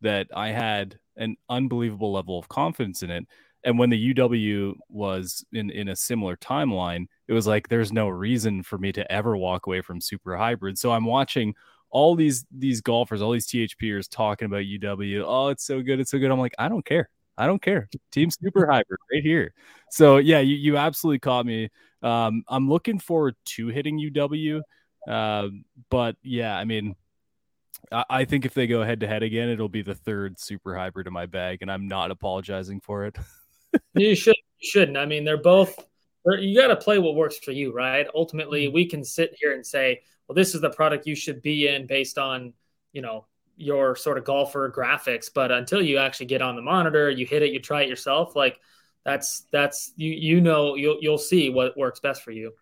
that 0.00 0.28
I 0.34 0.48
had 0.48 0.98
an 1.16 1.36
unbelievable 1.48 2.12
level 2.12 2.38
of 2.38 2.48
confidence 2.48 3.02
in 3.02 3.10
it. 3.10 3.26
And 3.64 3.78
when 3.78 3.90
the 3.90 4.14
UW 4.14 4.74
was 4.88 5.44
in 5.52 5.70
in 5.70 5.88
a 5.88 5.96
similar 5.96 6.36
timeline, 6.36 7.06
it 7.26 7.32
was 7.32 7.46
like 7.46 7.68
there's 7.68 7.92
no 7.92 8.08
reason 8.08 8.62
for 8.62 8.78
me 8.78 8.92
to 8.92 9.10
ever 9.12 9.36
walk 9.36 9.66
away 9.66 9.80
from 9.80 10.00
super 10.00 10.36
hybrid. 10.36 10.78
So 10.78 10.92
I'm 10.92 11.04
watching 11.04 11.54
all 11.90 12.14
these 12.14 12.46
these 12.50 12.80
golfers, 12.80 13.22
all 13.22 13.32
these 13.32 13.46
THPers 13.48 14.08
talking 14.08 14.46
about 14.46 14.62
UW. 14.62 15.24
Oh, 15.26 15.48
it's 15.48 15.64
so 15.64 15.82
good, 15.82 16.00
it's 16.00 16.10
so 16.10 16.18
good. 16.18 16.30
I'm 16.30 16.38
like, 16.38 16.54
I 16.58 16.68
don't 16.68 16.84
care. 16.84 17.08
I 17.36 17.46
don't 17.46 17.62
care. 17.62 17.88
Team 18.10 18.30
super 18.30 18.66
hybrid 18.66 18.98
right 19.12 19.22
here. 19.22 19.54
So 19.90 20.18
yeah, 20.18 20.40
you, 20.40 20.56
you 20.56 20.76
absolutely 20.76 21.20
caught 21.20 21.46
me. 21.46 21.70
Um, 22.02 22.42
I'm 22.48 22.68
looking 22.68 22.98
forward 22.98 23.36
to 23.56 23.68
hitting 23.68 23.98
UW. 23.98 24.60
Uh, 25.08 25.48
but 25.90 26.16
yeah, 26.22 26.56
I 26.56 26.64
mean, 26.64 26.96
I, 27.92 28.04
I 28.10 28.24
think 28.24 28.44
if 28.44 28.54
they 28.54 28.66
go 28.66 28.82
head 28.82 29.00
to 29.00 29.06
head 29.06 29.22
again, 29.22 29.48
it'll 29.48 29.68
be 29.68 29.82
the 29.82 29.94
third 29.94 30.38
super 30.38 30.76
hybrid 30.76 31.06
in 31.06 31.12
my 31.12 31.26
bag, 31.26 31.58
and 31.62 31.70
I'm 31.70 31.88
not 31.88 32.10
apologizing 32.10 32.80
for 32.80 33.06
it. 33.06 33.16
you 33.94 34.14
should 34.14 34.36
you 34.58 34.68
shouldn't. 34.70 34.96
I 34.96 35.06
mean, 35.06 35.24
they're 35.24 35.36
both 35.36 35.76
you 36.26 36.60
got 36.60 36.68
to 36.68 36.76
play 36.76 36.98
what 36.98 37.14
works 37.14 37.38
for 37.38 37.52
you, 37.52 37.72
right? 37.72 38.06
Ultimately, 38.14 38.66
mm-hmm. 38.66 38.74
we 38.74 38.86
can 38.86 39.04
sit 39.04 39.34
here 39.40 39.52
and 39.52 39.64
say, 39.64 40.02
well, 40.26 40.34
this 40.34 40.54
is 40.54 40.60
the 40.60 40.70
product 40.70 41.06
you 41.06 41.14
should 41.14 41.40
be 41.40 41.68
in 41.68 41.86
based 41.86 42.18
on, 42.18 42.52
you 42.92 43.00
know, 43.00 43.26
your 43.56 43.96
sort 43.96 44.18
of 44.18 44.24
golfer 44.24 44.70
graphics. 44.70 45.30
But 45.32 45.50
until 45.50 45.80
you 45.80 45.98
actually 45.98 46.26
get 46.26 46.42
on 46.42 46.54
the 46.54 46.62
monitor, 46.62 47.10
you 47.10 47.26
hit 47.26 47.42
it, 47.42 47.52
you 47.52 47.60
try 47.60 47.82
it 47.82 47.88
yourself, 47.88 48.36
like 48.36 48.60
that's 49.04 49.46
that's 49.50 49.92
you 49.96 50.12
you 50.12 50.40
know 50.40 50.74
you'll 50.74 50.98
you'll 51.00 51.18
see 51.18 51.50
what 51.50 51.76
works 51.76 52.00
best 52.00 52.22
for 52.22 52.30
you. 52.30 52.52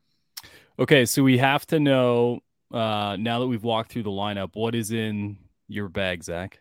Okay, 0.78 1.04
so 1.04 1.22
we 1.22 1.38
have 1.38 1.66
to 1.68 1.80
know 1.80 2.40
uh 2.72 3.16
now 3.18 3.40
that 3.40 3.46
we've 3.46 3.64
walked 3.64 3.92
through 3.92 4.04
the 4.04 4.10
lineup, 4.10 4.50
what 4.54 4.74
is 4.74 4.92
in 4.92 5.38
your 5.66 5.88
bag, 5.88 6.22
Zach? 6.22 6.60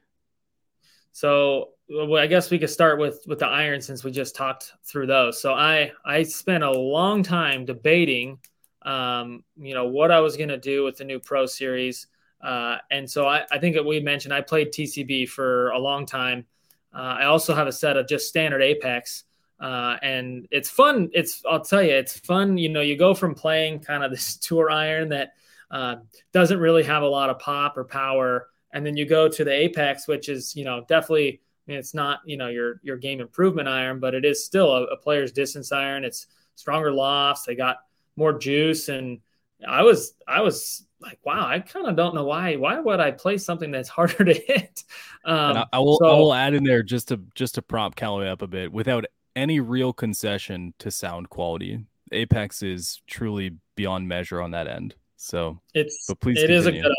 So 1.11 1.69
well, 1.89 2.17
I 2.21 2.27
guess 2.27 2.49
we 2.49 2.59
could 2.59 2.69
start 2.69 2.99
with 2.99 3.21
with 3.27 3.39
the 3.39 3.47
iron 3.47 3.81
since 3.81 4.03
we 4.03 4.11
just 4.11 4.35
talked 4.35 4.73
through 4.83 5.07
those. 5.07 5.41
So 5.41 5.53
I 5.53 5.91
I 6.03 6.23
spent 6.23 6.63
a 6.63 6.71
long 6.71 7.21
time 7.21 7.65
debating, 7.65 8.39
um, 8.81 9.43
you 9.57 9.73
know, 9.73 9.87
what 9.87 10.11
I 10.11 10.19
was 10.19 10.35
going 10.35 10.49
to 10.49 10.57
do 10.57 10.83
with 10.83 10.97
the 10.97 11.03
new 11.03 11.19
Pro 11.19 11.45
Series, 11.45 12.07
uh, 12.41 12.77
and 12.89 13.09
so 13.09 13.27
I, 13.27 13.45
I 13.51 13.59
think 13.59 13.75
that 13.75 13.85
we 13.85 13.99
mentioned 13.99 14.33
I 14.33 14.41
played 14.41 14.69
TCB 14.69 15.29
for 15.29 15.69
a 15.71 15.79
long 15.79 16.05
time. 16.05 16.45
Uh, 16.93 17.17
I 17.19 17.25
also 17.25 17.53
have 17.53 17.67
a 17.67 17.71
set 17.71 17.97
of 17.97 18.07
just 18.07 18.27
standard 18.27 18.63
Apex, 18.63 19.25
uh, 19.59 19.97
and 20.01 20.47
it's 20.49 20.69
fun. 20.69 21.09
It's 21.13 21.43
I'll 21.47 21.63
tell 21.63 21.83
you, 21.83 21.93
it's 21.93 22.17
fun. 22.19 22.57
You 22.57 22.69
know, 22.69 22.81
you 22.81 22.97
go 22.97 23.13
from 23.13 23.35
playing 23.35 23.81
kind 23.81 24.03
of 24.03 24.09
this 24.11 24.37
tour 24.37 24.71
iron 24.71 25.09
that 25.09 25.33
uh, 25.69 25.97
doesn't 26.33 26.59
really 26.59 26.83
have 26.83 27.03
a 27.03 27.07
lot 27.07 27.29
of 27.29 27.37
pop 27.37 27.77
or 27.77 27.83
power, 27.83 28.47
and 28.71 28.83
then 28.83 28.97
you 28.97 29.05
go 29.05 29.27
to 29.27 29.43
the 29.43 29.51
Apex, 29.51 30.07
which 30.07 30.29
is 30.29 30.55
you 30.55 30.65
know 30.65 30.83
definitely 30.87 31.41
mean, 31.71 31.77
it's 31.77 31.93
not 31.93 32.19
you 32.25 32.37
know 32.37 32.47
your 32.47 32.79
your 32.83 32.97
game 32.97 33.19
improvement 33.19 33.67
iron, 33.67 33.99
but 33.99 34.13
it 34.13 34.25
is 34.25 34.43
still 34.43 34.71
a, 34.71 34.83
a 34.85 34.97
player's 34.97 35.31
distance 35.31 35.71
iron. 35.71 36.03
It's 36.03 36.27
stronger 36.55 36.91
lofts. 36.91 37.45
They 37.45 37.55
got 37.55 37.77
more 38.15 38.37
juice, 38.37 38.89
and 38.89 39.19
I 39.67 39.83
was 39.83 40.13
I 40.27 40.41
was 40.41 40.85
like, 40.99 41.19
wow, 41.23 41.45
I 41.47 41.59
kind 41.59 41.87
of 41.87 41.95
don't 41.95 42.15
know 42.15 42.25
why. 42.25 42.55
Why 42.55 42.79
would 42.79 42.99
I 42.99 43.11
play 43.11 43.37
something 43.37 43.71
that's 43.71 43.89
harder 43.97 44.23
to 44.23 44.33
hit? 44.33 44.83
Um, 45.23 45.57
I, 45.57 45.65
I, 45.73 45.79
will 45.79 45.97
so, 45.97 46.05
I 46.05 46.13
will 46.13 46.33
add 46.33 46.53
in 46.53 46.63
there 46.63 46.83
just 46.83 47.09
to 47.09 47.19
just 47.35 47.55
to 47.55 47.61
prop 47.61 47.95
Callaway 47.95 48.29
up 48.29 48.41
a 48.41 48.47
bit 48.47 48.71
without 48.71 49.05
any 49.35 49.59
real 49.59 49.93
concession 49.93 50.73
to 50.79 50.91
sound 50.91 51.29
quality. 51.29 51.83
Apex 52.11 52.61
is 52.61 53.01
truly 53.07 53.55
beyond 53.75 54.07
measure 54.07 54.41
on 54.41 54.51
that 54.51 54.67
end. 54.67 54.95
So 55.17 55.59
it's 55.73 56.05
but 56.07 56.19
please 56.19 56.37
it 56.37 56.47
continue. 56.47 56.57
is 56.59 56.65
a 56.67 56.71
good 56.71 56.85
iron. 56.85 56.93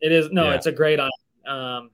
It 0.00 0.12
is 0.12 0.30
no, 0.30 0.44
yeah. 0.44 0.54
it's 0.54 0.66
a 0.66 0.72
great 0.72 1.00
iron. 1.00 1.10
Um, 1.46 1.90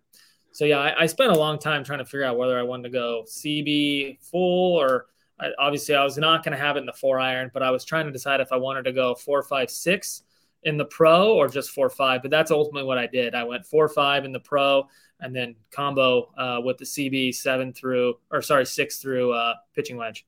so 0.52 0.64
yeah, 0.64 0.78
I, 0.78 1.02
I, 1.02 1.06
spent 1.06 1.32
a 1.32 1.38
long 1.38 1.58
time 1.58 1.84
trying 1.84 2.00
to 2.00 2.04
figure 2.04 2.24
out 2.24 2.36
whether 2.36 2.58
I 2.58 2.62
wanted 2.62 2.84
to 2.84 2.90
go 2.90 3.24
CB 3.26 4.18
full 4.20 4.76
or 4.76 5.06
I, 5.38 5.48
obviously 5.58 5.94
I 5.94 6.04
was 6.04 6.18
not 6.18 6.44
going 6.44 6.56
to 6.56 6.62
have 6.62 6.76
it 6.76 6.80
in 6.80 6.86
the 6.86 6.92
four 6.92 7.20
iron, 7.20 7.50
but 7.52 7.62
I 7.62 7.70
was 7.70 7.84
trying 7.84 8.06
to 8.06 8.12
decide 8.12 8.40
if 8.40 8.52
I 8.52 8.56
wanted 8.56 8.84
to 8.84 8.92
go 8.92 9.14
four, 9.14 9.42
five, 9.42 9.70
six 9.70 10.22
in 10.64 10.76
the 10.76 10.84
pro 10.84 11.34
or 11.34 11.48
just 11.48 11.70
four, 11.70 11.88
five. 11.88 12.22
But 12.22 12.30
that's 12.30 12.50
ultimately 12.50 12.86
what 12.86 12.98
I 12.98 13.06
did. 13.06 13.34
I 13.34 13.44
went 13.44 13.64
four, 13.64 13.88
five 13.88 14.24
in 14.24 14.32
the 14.32 14.40
pro 14.40 14.88
and 15.20 15.34
then 15.34 15.54
combo 15.70 16.30
uh, 16.36 16.60
with 16.62 16.78
the 16.78 16.84
CB 16.84 17.34
seven 17.34 17.72
through 17.72 18.14
or 18.30 18.42
sorry 18.42 18.66
six 18.66 18.98
through 18.98 19.32
uh, 19.32 19.54
pitching 19.74 19.96
wedge. 19.96 20.26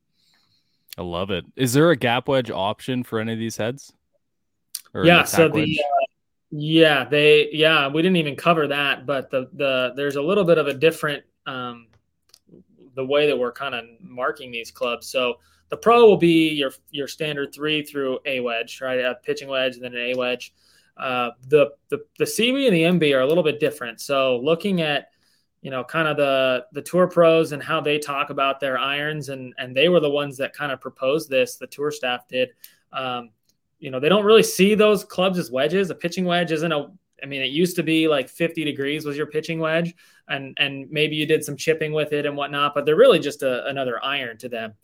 I 0.99 1.03
love 1.03 1.31
it. 1.31 1.45
Is 1.57 1.73
there 1.73 1.91
a 1.91 1.97
gap 1.97 2.29
wedge 2.29 2.51
option 2.51 3.03
for 3.03 3.19
any 3.19 3.33
of 3.33 3.39
these 3.39 3.57
heads? 3.57 3.93
yeah. 4.95 5.25
So 5.25 5.49
the 5.49 5.81
uh, 5.81 6.02
yeah, 6.55 7.05
they 7.05 7.49
yeah, 7.51 7.89
we 7.89 8.03
didn't 8.03 8.19
even 8.19 8.37
cover 8.37 8.69
that, 8.69 9.07
but 9.07 9.31
the 9.31 9.49
the 9.55 9.95
there's 9.97 10.17
a 10.17 10.23
little 10.23 10.45
bit 10.45 10.59
of 10.59 10.67
a 10.67 10.75
different 10.75 11.25
um 11.47 11.89
the 12.95 13.05
way 13.05 13.27
that 13.27 13.39
we're 13.39 13.53
kind 13.53 13.75
of 13.75 13.85
marking 14.01 14.51
these 14.51 14.71
clubs. 14.71 15.07
So 15.07 15.37
the 15.71 15.79
pro 15.79 16.07
will 16.07 16.19
be 16.19 16.51
your 16.51 16.73
your 16.91 17.09
standard 17.09 17.55
three 17.55 17.83
through 17.83 18.19
a 18.27 18.41
wedge, 18.41 18.83
right? 18.83 19.01
A 19.01 19.15
pitching 19.25 19.49
wedge 19.49 19.77
and 19.77 19.85
then 19.85 19.95
an 19.95 20.13
a 20.13 20.15
wedge. 20.15 20.53
Uh, 20.95 21.31
the 21.49 21.71
the 21.89 22.01
the 22.19 22.27
CB 22.27 22.67
and 22.67 23.01
the 23.01 23.07
MB 23.07 23.17
are 23.17 23.23
a 23.23 23.27
little 23.27 23.43
bit 23.43 23.59
different. 23.59 23.99
So 23.99 24.39
looking 24.45 24.83
at 24.83 25.09
you 25.63 25.71
know 25.71 25.83
kind 25.83 26.07
of 26.07 26.19
the 26.19 26.67
the 26.73 26.83
tour 26.83 27.07
pros 27.09 27.53
and 27.53 27.63
how 27.63 27.81
they 27.81 27.99
talk 27.99 28.29
about 28.29 28.61
their 28.61 28.79
irons 28.79 29.31
and 29.31 29.55
and 29.57 29.75
they 29.75 29.89
were 29.89 30.01
the 30.01 30.11
ones 30.11 30.37
that 30.37 30.53
kind 30.53 30.71
of 30.71 30.83
proposed 30.83 31.31
this. 31.31 31.57
The 31.57 31.67
tour 31.67 31.91
staff 31.91 32.29
did. 32.29 32.51
Um, 32.93 33.31
you 33.83 33.91
know, 33.91 33.99
they 33.99 34.09
don't 34.09 34.25
really 34.25 34.45
see 34.45 34.77
those 34.77 35.03
clubs 35.03 35.39
as 35.39 35.51
wedges. 35.51 35.91
A 35.91 35.95
pitching 35.95 36.25
wedge 36.25 36.53
isn't 36.53 36.71
a 36.71 36.93
I 37.21 37.27
mean, 37.27 37.43
it 37.43 37.51
used 37.51 37.77
to 37.77 37.83
be 37.83 38.09
like 38.09 38.29
50 38.29 38.65
degrees 38.65 39.05
was 39.05 39.17
your 39.17 39.27
pitching 39.27 39.59
wedge, 39.59 39.95
and 40.29 40.57
and 40.61 40.89
maybe 40.91 41.17
you 41.17 41.27
did 41.27 41.45
some 41.45 41.57
chipping 41.57 41.93
with 41.93 42.13
it 42.13 42.25
and 42.25 42.37
whatnot, 42.37 42.75
but 42.75 42.87
they're 42.87 42.97
really 42.97 43.19
just 43.19 43.43
a, 43.43 43.67
another 43.67 44.03
iron 44.05 44.39
to 44.39 44.49
them. 44.49 44.75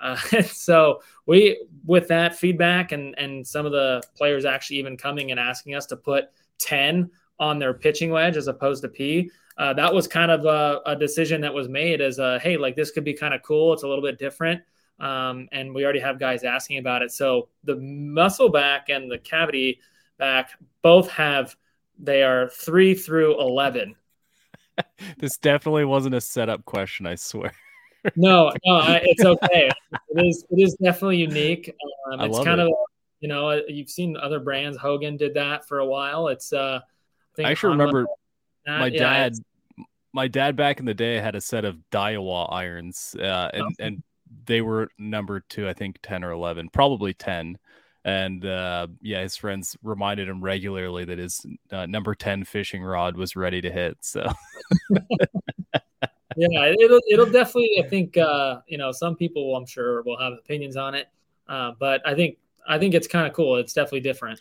Uh, 0.00 0.16
so 0.42 1.02
we, 1.26 1.66
with 1.84 2.08
that 2.08 2.34
feedback 2.34 2.92
and 2.92 3.14
and 3.18 3.46
some 3.46 3.66
of 3.66 3.72
the 3.72 4.02
players 4.16 4.46
actually 4.46 4.78
even 4.78 4.96
coming 4.96 5.30
and 5.30 5.38
asking 5.38 5.74
us 5.74 5.84
to 5.86 5.96
put 5.96 6.24
10 6.58 7.10
on 7.38 7.58
their 7.58 7.74
pitching 7.74 8.10
wedge 8.10 8.38
as 8.38 8.48
opposed 8.48 8.82
to 8.82 8.88
P, 8.88 9.30
uh, 9.58 9.74
that 9.74 9.92
was 9.92 10.08
kind 10.08 10.30
of 10.30 10.46
a, 10.46 10.80
a, 10.86 10.96
decision 10.96 11.42
that 11.42 11.52
was 11.52 11.68
made 11.68 12.00
as 12.00 12.18
a 12.18 12.38
hey, 12.38 12.56
like 12.56 12.74
this 12.74 12.90
could 12.90 13.04
be 13.04 13.12
kind 13.12 13.34
of 13.34 13.42
cool. 13.42 13.74
It's 13.74 13.82
a 13.82 13.88
little 13.88 14.04
bit 14.04 14.18
different. 14.18 14.62
Um, 14.98 15.48
and 15.52 15.74
we 15.74 15.84
already 15.84 16.00
have 16.00 16.18
guys 16.18 16.42
asking 16.42 16.78
about 16.78 17.02
it. 17.02 17.12
So 17.12 17.48
the 17.64 17.76
muscle 17.76 18.48
back 18.48 18.88
and 18.88 19.10
the 19.10 19.18
cavity 19.18 19.80
back 20.18 20.50
both 20.82 21.10
have 21.10 21.56
they 21.98 22.22
are 22.22 22.48
three 22.48 22.94
through 22.94 23.40
eleven. 23.40 23.94
this 25.18 25.38
definitely 25.38 25.84
wasn't 25.84 26.14
a 26.14 26.20
setup 26.20 26.64
question, 26.64 27.06
I 27.06 27.14
swear. 27.14 27.52
no, 28.16 28.52
no, 28.64 28.74
I, 28.76 29.00
it's 29.02 29.24
okay. 29.24 29.70
it 29.90 30.26
is 30.26 30.44
it 30.50 30.62
is 30.62 30.76
definitely 30.82 31.18
unique. 31.18 31.74
Um, 32.12 32.20
it's 32.20 32.38
kind 32.38 32.60
it. 32.60 32.66
of 32.66 32.72
you 33.20 33.28
know 33.28 33.50
uh, 33.50 33.60
you've 33.68 33.90
seen 33.90 34.16
other 34.16 34.40
brands. 34.40 34.78
Hogan 34.78 35.16
did 35.16 35.34
that 35.34 35.66
for 35.66 35.78
a 35.78 35.86
while. 35.86 36.28
It's 36.28 36.52
uh, 36.52 36.80
I, 37.38 37.42
I 37.42 37.50
actually 37.50 37.72
remember 37.72 38.06
that. 38.64 38.78
my 38.78 38.86
yeah, 38.86 38.98
dad. 38.98 39.32
My 40.12 40.28
dad 40.28 40.56
back 40.56 40.80
in 40.80 40.86
the 40.86 40.94
day 40.94 41.16
had 41.16 41.34
a 41.34 41.42
set 41.42 41.66
of 41.66 41.76
Daiwa 41.92 42.50
irons, 42.50 43.14
uh, 43.18 43.50
and 43.52 43.76
and 43.78 44.02
they 44.46 44.60
were 44.60 44.90
number 44.98 45.40
two, 45.40 45.68
I 45.68 45.72
think 45.72 45.98
10 46.02 46.24
or 46.24 46.30
11, 46.30 46.70
probably 46.70 47.14
10. 47.14 47.58
And 48.04 48.44
uh, 48.44 48.86
yeah, 49.02 49.22
his 49.22 49.36
friends 49.36 49.76
reminded 49.82 50.28
him 50.28 50.42
regularly 50.42 51.04
that 51.04 51.18
his 51.18 51.44
uh, 51.72 51.86
number 51.86 52.14
10 52.14 52.44
fishing 52.44 52.82
rod 52.82 53.16
was 53.16 53.34
ready 53.34 53.60
to 53.60 53.70
hit. 53.70 53.98
So, 54.00 54.24
yeah, 56.36 56.72
it'll, 56.78 57.00
it'll 57.10 57.26
definitely, 57.26 57.82
I 57.84 57.88
think, 57.88 58.16
uh, 58.16 58.60
you 58.68 58.78
know, 58.78 58.92
some 58.92 59.16
people 59.16 59.56
I'm 59.56 59.66
sure 59.66 60.02
will 60.02 60.18
have 60.18 60.34
opinions 60.34 60.76
on 60.76 60.94
it. 60.94 61.08
Uh, 61.48 61.72
but 61.78 62.00
I 62.06 62.14
think, 62.14 62.38
I 62.68 62.78
think 62.78 62.94
it's 62.94 63.08
kind 63.08 63.26
of 63.26 63.32
cool. 63.32 63.56
It's 63.56 63.72
definitely 63.72 64.00
different. 64.00 64.40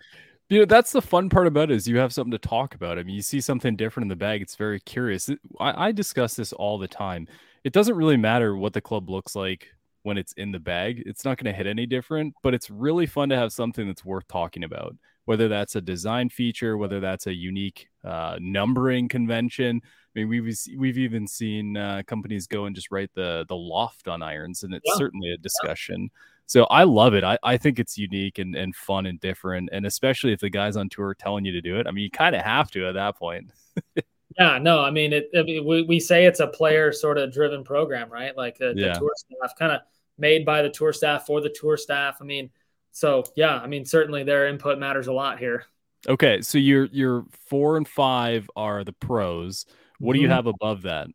You 0.49 0.59
know, 0.59 0.65
that's 0.65 0.91
the 0.91 1.01
fun 1.01 1.29
part 1.29 1.47
about 1.47 1.71
it 1.71 1.75
is 1.75 1.87
you 1.87 1.97
have 1.97 2.13
something 2.13 2.31
to 2.31 2.37
talk 2.37 2.75
about. 2.75 2.99
I 2.99 3.03
mean, 3.03 3.15
you 3.15 3.23
see 3.23 3.41
something 3.41 3.75
different 3.75 4.05
in 4.05 4.09
the 4.09 4.15
bag. 4.15 4.43
It's 4.43 4.55
very 4.55 4.79
curious. 4.79 5.27
I, 5.59 5.87
I 5.87 5.91
discuss 5.91 6.35
this 6.35 6.53
all 6.53 6.77
the 6.77 6.87
time. 6.87 7.27
It 7.63 7.73
doesn't 7.73 7.95
really 7.95 8.17
matter 8.17 8.55
what 8.55 8.73
the 8.73 8.81
club 8.81 9.09
looks 9.09 9.35
like 9.35 9.69
when 10.05 10.17
it's 10.17 10.33
in 10.33 10.51
the 10.51 10.59
bag. 10.59 11.03
It's 11.05 11.25
not 11.25 11.37
going 11.37 11.51
to 11.51 11.57
hit 11.57 11.67
any 11.67 11.85
different, 11.85 12.33
but 12.43 12.53
it's 12.53 12.69
really 12.69 13.05
fun 13.05 13.29
to 13.29 13.35
have 13.35 13.51
something 13.51 13.87
that's 13.87 14.05
worth 14.05 14.27
talking 14.27 14.63
about. 14.63 14.95
Whether 15.25 15.47
that's 15.47 15.75
a 15.75 15.81
design 15.81 16.29
feature, 16.29 16.77
whether 16.77 16.99
that's 16.99 17.25
a 17.25 17.33
unique 17.33 17.89
uh, 18.03 18.37
numbering 18.39 19.07
convention. 19.07 19.81
I 19.83 20.19
mean, 20.19 20.29
we've 20.29 20.57
we've 20.77 20.99
even 20.99 21.27
seen 21.27 21.75
uh, 21.75 22.03
companies 22.05 22.45
go 22.45 22.65
and 22.65 22.75
just 22.75 22.91
write 22.91 23.09
the 23.15 23.45
the 23.49 23.55
loft 23.55 24.07
on 24.07 24.21
irons, 24.21 24.61
and 24.61 24.73
it's 24.73 24.85
yeah. 24.85 24.97
certainly 24.97 25.31
a 25.31 25.37
discussion. 25.37 26.03
Yeah 26.03 26.21
so 26.47 26.65
I 26.65 26.83
love 26.83 27.13
it. 27.13 27.23
I, 27.23 27.37
I 27.43 27.57
think 27.57 27.79
it's 27.79 27.97
unique 27.97 28.37
and, 28.37 28.55
and 28.55 28.75
fun 28.75 29.05
and 29.05 29.19
different. 29.19 29.69
And 29.71 29.85
especially 29.85 30.31
if 30.31 30.39
the 30.39 30.49
guys 30.49 30.77
on 30.77 30.89
tour 30.89 31.07
are 31.07 31.15
telling 31.15 31.45
you 31.45 31.51
to 31.53 31.61
do 31.61 31.79
it. 31.79 31.87
I 31.87 31.91
mean, 31.91 32.03
you 32.03 32.11
kind 32.11 32.35
of 32.35 32.41
have 32.43 32.69
to 32.71 32.87
at 32.87 32.93
that 32.93 33.17
point. 33.17 33.51
yeah, 34.39 34.59
no, 34.59 34.81
I 34.81 34.91
mean, 34.91 35.11
it, 35.11 35.29
it, 35.33 35.65
we, 35.65 35.81
we 35.81 35.99
say 35.99 36.25
it's 36.25 36.39
a 36.39 36.47
player 36.47 36.91
sort 36.91 37.17
of 37.17 37.33
driven 37.33 37.63
program, 37.63 38.11
right? 38.11 38.37
Like 38.37 38.59
the, 38.59 38.73
yeah. 38.75 38.93
the 38.93 38.99
tour 38.99 39.11
staff 39.15 39.57
kind 39.57 39.71
of 39.71 39.81
made 40.17 40.45
by 40.45 40.61
the 40.61 40.69
tour 40.69 40.93
staff 40.93 41.25
for 41.25 41.41
the 41.41 41.49
tour 41.49 41.77
staff. 41.77 42.17
I 42.21 42.23
mean, 42.23 42.49
so 42.91 43.23
yeah, 43.35 43.57
I 43.57 43.67
mean, 43.67 43.85
certainly 43.85 44.23
their 44.23 44.47
input 44.47 44.79
matters 44.79 45.07
a 45.07 45.13
lot 45.13 45.39
here. 45.39 45.65
Okay. 46.07 46.41
So 46.41 46.57
your, 46.57 46.85
your 46.85 47.25
four 47.49 47.77
and 47.77 47.87
five 47.87 48.49
are 48.55 48.83
the 48.83 48.93
pros. 48.93 49.65
What 49.99 50.13
do 50.13 50.19
you 50.19 50.27
mm-hmm. 50.27 50.35
have 50.35 50.47
above 50.47 50.83
that? 50.83 51.07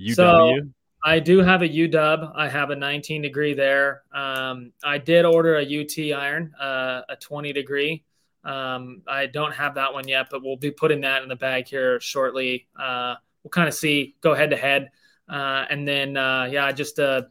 UW? 0.00 0.14
So, 0.14 0.60
I 1.06 1.18
do 1.18 1.40
have 1.40 1.60
a 1.60 1.68
UW. 1.68 2.32
I 2.34 2.48
have 2.48 2.70
a 2.70 2.76
19 2.76 3.20
degree 3.20 3.52
there. 3.52 4.02
Um, 4.10 4.72
I 4.82 4.96
did 4.96 5.26
order 5.26 5.56
a 5.56 5.62
UT 5.62 6.18
iron, 6.18 6.54
uh, 6.58 7.02
a 7.10 7.16
20 7.16 7.52
degree. 7.52 8.04
Um, 8.42 9.02
I 9.06 9.26
don't 9.26 9.52
have 9.52 9.74
that 9.74 9.92
one 9.92 10.08
yet, 10.08 10.28
but 10.30 10.42
we'll 10.42 10.56
be 10.56 10.70
putting 10.70 11.02
that 11.02 11.22
in 11.22 11.28
the 11.28 11.36
bag 11.36 11.68
here 11.68 12.00
shortly. 12.00 12.68
Uh, 12.78 13.16
we'll 13.42 13.50
kind 13.50 13.68
of 13.68 13.74
see, 13.74 14.16
go 14.22 14.32
head 14.32 14.50
to 14.50 14.56
head. 14.56 14.90
Uh, 15.28 15.66
and 15.68 15.86
then, 15.86 16.16
uh, 16.16 16.48
yeah, 16.50 16.72
just 16.72 16.98
a 16.98 17.28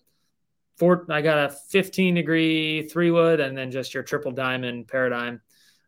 four, 0.76 1.06
I 1.10 1.22
got 1.22 1.52
a 1.52 1.56
15 1.70 2.16
degree 2.16 2.88
three 2.88 3.12
wood 3.12 3.40
and 3.40 3.58
then 3.58 3.72
just 3.72 3.94
your 3.94 4.04
triple 4.04 4.32
diamond 4.32 4.88
paradigm 4.88 5.42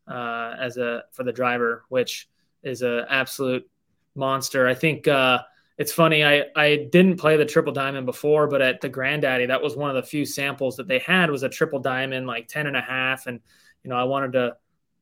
uh, 0.08 0.56
as 0.60 0.78
a 0.78 1.04
for 1.12 1.24
the 1.24 1.34
driver, 1.34 1.86
which 1.90 2.30
is 2.64 2.82
an 2.82 3.06
absolute 3.10 3.70
monster. 4.16 4.68
I 4.68 4.76
think 4.76 5.08
uh, 5.08 5.40
it's 5.78 5.92
funny 5.92 6.24
i 6.24 6.44
i 6.56 6.88
didn't 6.92 7.18
play 7.18 7.38
the 7.38 7.46
triple 7.46 7.74
diamond 7.74 8.06
before 8.06 8.48
but 8.48 8.62
at 8.62 8.82
the 8.82 8.90
granddaddy 8.90 9.46
that 9.46 9.62
was 9.62 9.76
one 9.76 9.90
of 9.90 9.96
the 9.96 10.04
few 10.04 10.26
samples 10.26 10.78
that 10.78 10.88
they 10.88 11.00
had 11.00 11.30
was 11.30 11.44
a 11.44 11.50
triple 11.50 11.80
diamond 11.80 12.28
like 12.28 12.48
10 12.48 12.68
and 12.68 12.78
a 12.78 12.82
half. 12.82 13.28
And 13.28 13.40
you 13.84 13.90
know 13.90 13.96
i 13.96 14.04
wanted 14.04 14.34
to 14.34 14.56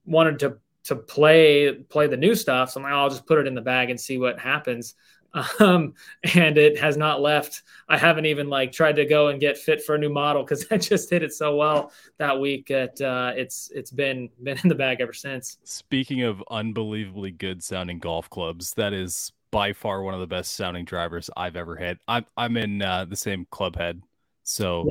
wanted 0.06 0.40
to 0.40 0.58
to 0.86 0.96
play 0.98 1.72
play 1.74 2.08
the 2.08 2.18
new 2.18 2.36
stuff. 2.36 2.72
So 2.72 2.80
i'm 2.80 2.84
like 2.84 2.94
oh, 2.94 2.98
i'll 2.98 3.10
just 3.10 3.26
put 3.26 3.40
it 3.40 3.48
in 3.48 3.56
the 3.56 3.62
bag 3.62 3.90
and 3.90 4.00
see 4.00 4.18
what 4.18 4.40
happens 4.40 4.96
um, 5.60 5.94
and 6.36 6.58
it 6.58 6.78
has 6.80 6.96
not 6.96 7.22
left 7.22 7.64
i 7.90 7.98
haven't 7.98 8.26
even 8.26 8.50
like 8.50 8.72
tried 8.72 8.96
to 8.96 9.06
go 9.06 9.30
and 9.30 9.40
get 9.40 9.58
fit 9.58 9.84
for 9.84 9.96
a 9.96 9.98
new 9.98 10.10
model 10.10 10.44
because 10.44 10.66
i 10.72 10.78
just 10.78 11.10
did 11.10 11.24
it 11.24 11.34
so 11.34 11.56
well 11.56 11.92
that 12.18 12.40
week 12.40 12.68
that 12.68 13.00
uh, 13.02 13.32
it's 13.36 13.72
it's 13.74 13.92
been 13.92 14.30
been 14.44 14.58
in 14.64 14.70
the 14.70 14.76
bag 14.76 15.02
ever 15.02 15.14
since 15.14 15.58
speaking 15.64 16.22
of 16.22 16.44
unbelievably 16.52 17.32
good 17.32 17.64
sounding 17.64 18.00
golf 18.00 18.30
clubs 18.30 18.74
that 18.74 18.94
is 18.94 19.32
by 19.54 19.72
far 19.72 20.02
one 20.02 20.16
of 20.16 20.20
the 20.20 20.28
best 20.28 20.56
sounding 20.56 20.84
drivers 20.84 21.30
I've 21.38 21.56
ever 21.56 21.76
had. 21.76 22.00
I'm 22.08 22.26
I'm 22.36 22.58
in 22.58 22.82
uh, 22.82 23.06
the 23.06 23.16
same 23.16 23.46
club 23.52 23.78
head, 23.78 24.02
so 24.42 24.90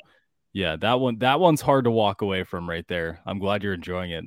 yeah. 0.54 0.70
yeah, 0.70 0.76
that 0.76 1.00
one 1.00 1.18
that 1.18 1.40
one's 1.40 1.60
hard 1.60 1.84
to 1.84 1.90
walk 1.90 2.22
away 2.22 2.44
from 2.44 2.70
right 2.70 2.86
there. 2.86 3.20
I'm 3.26 3.40
glad 3.40 3.64
you're 3.64 3.74
enjoying 3.74 4.12
it. 4.12 4.24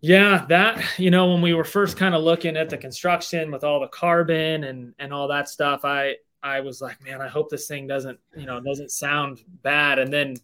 Yeah, 0.00 0.46
that 0.48 0.82
you 0.98 1.10
know 1.10 1.32
when 1.32 1.42
we 1.42 1.54
were 1.54 1.64
first 1.64 1.96
kind 1.96 2.14
of 2.14 2.22
looking 2.22 2.56
at 2.56 2.70
the 2.70 2.78
construction 2.78 3.50
with 3.50 3.64
all 3.64 3.80
the 3.80 3.88
carbon 3.88 4.64
and 4.64 4.94
and 4.98 5.12
all 5.12 5.28
that 5.28 5.48
stuff, 5.48 5.84
I 5.84 6.16
I 6.42 6.60
was 6.60 6.80
like, 6.80 7.02
man, 7.04 7.20
I 7.20 7.28
hope 7.28 7.50
this 7.50 7.66
thing 7.66 7.86
doesn't 7.86 8.18
you 8.36 8.46
know 8.46 8.60
doesn't 8.60 8.90
sound 8.90 9.42
bad. 9.62 9.98
And 9.98 10.12
then 10.12 10.36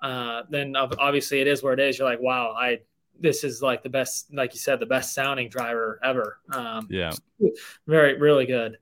uh, 0.00 0.42
then 0.48 0.76
obviously 0.76 1.40
it 1.40 1.48
is 1.48 1.62
where 1.62 1.72
it 1.72 1.80
is. 1.80 1.98
You're 1.98 2.08
like, 2.08 2.20
wow, 2.20 2.54
I 2.56 2.80
this 3.18 3.44
is 3.44 3.60
like 3.62 3.82
the 3.82 3.90
best, 3.90 4.32
like 4.32 4.54
you 4.54 4.58
said, 4.58 4.80
the 4.80 4.86
best 4.86 5.14
sounding 5.14 5.48
driver 5.48 6.00
ever. 6.02 6.38
Um, 6.52 6.86
yeah, 6.90 7.12
very 7.86 8.18
really 8.18 8.46
good. 8.46 8.78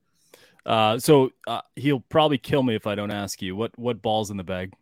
Uh, 0.64 0.98
so 0.98 1.30
uh, 1.46 1.62
he'll 1.76 2.00
probably 2.00 2.38
kill 2.38 2.62
me 2.62 2.74
if 2.74 2.86
I 2.86 2.94
don't 2.94 3.10
ask 3.10 3.40
you 3.40 3.56
what 3.56 3.76
what 3.78 4.02
balls 4.02 4.30
in 4.30 4.36
the 4.36 4.44
bag. 4.44 4.74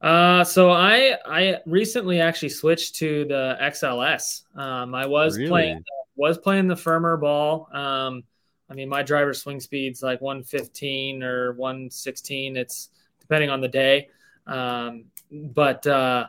Uh, 0.00 0.44
so 0.44 0.70
I 0.70 1.16
I 1.26 1.58
recently 1.66 2.20
actually 2.20 2.48
switched 2.50 2.96
to 2.96 3.24
the 3.26 3.56
XLS. 3.60 4.42
Um, 4.56 4.94
I 4.94 5.06
was 5.06 5.36
really? 5.36 5.48
playing 5.48 5.84
was 6.16 6.38
playing 6.38 6.68
the 6.68 6.76
firmer 6.76 7.16
ball. 7.16 7.68
Um, 7.72 8.24
I 8.68 8.74
mean 8.74 8.88
my 8.88 9.02
driver 9.02 9.34
swing 9.34 9.60
speed's 9.60 10.02
like 10.02 10.20
115 10.20 11.22
or 11.22 11.52
116. 11.52 12.56
It's 12.56 12.90
depending 13.20 13.50
on 13.50 13.60
the 13.60 13.68
day. 13.68 14.08
Um, 14.46 15.04
but 15.30 15.86
uh, 15.86 16.26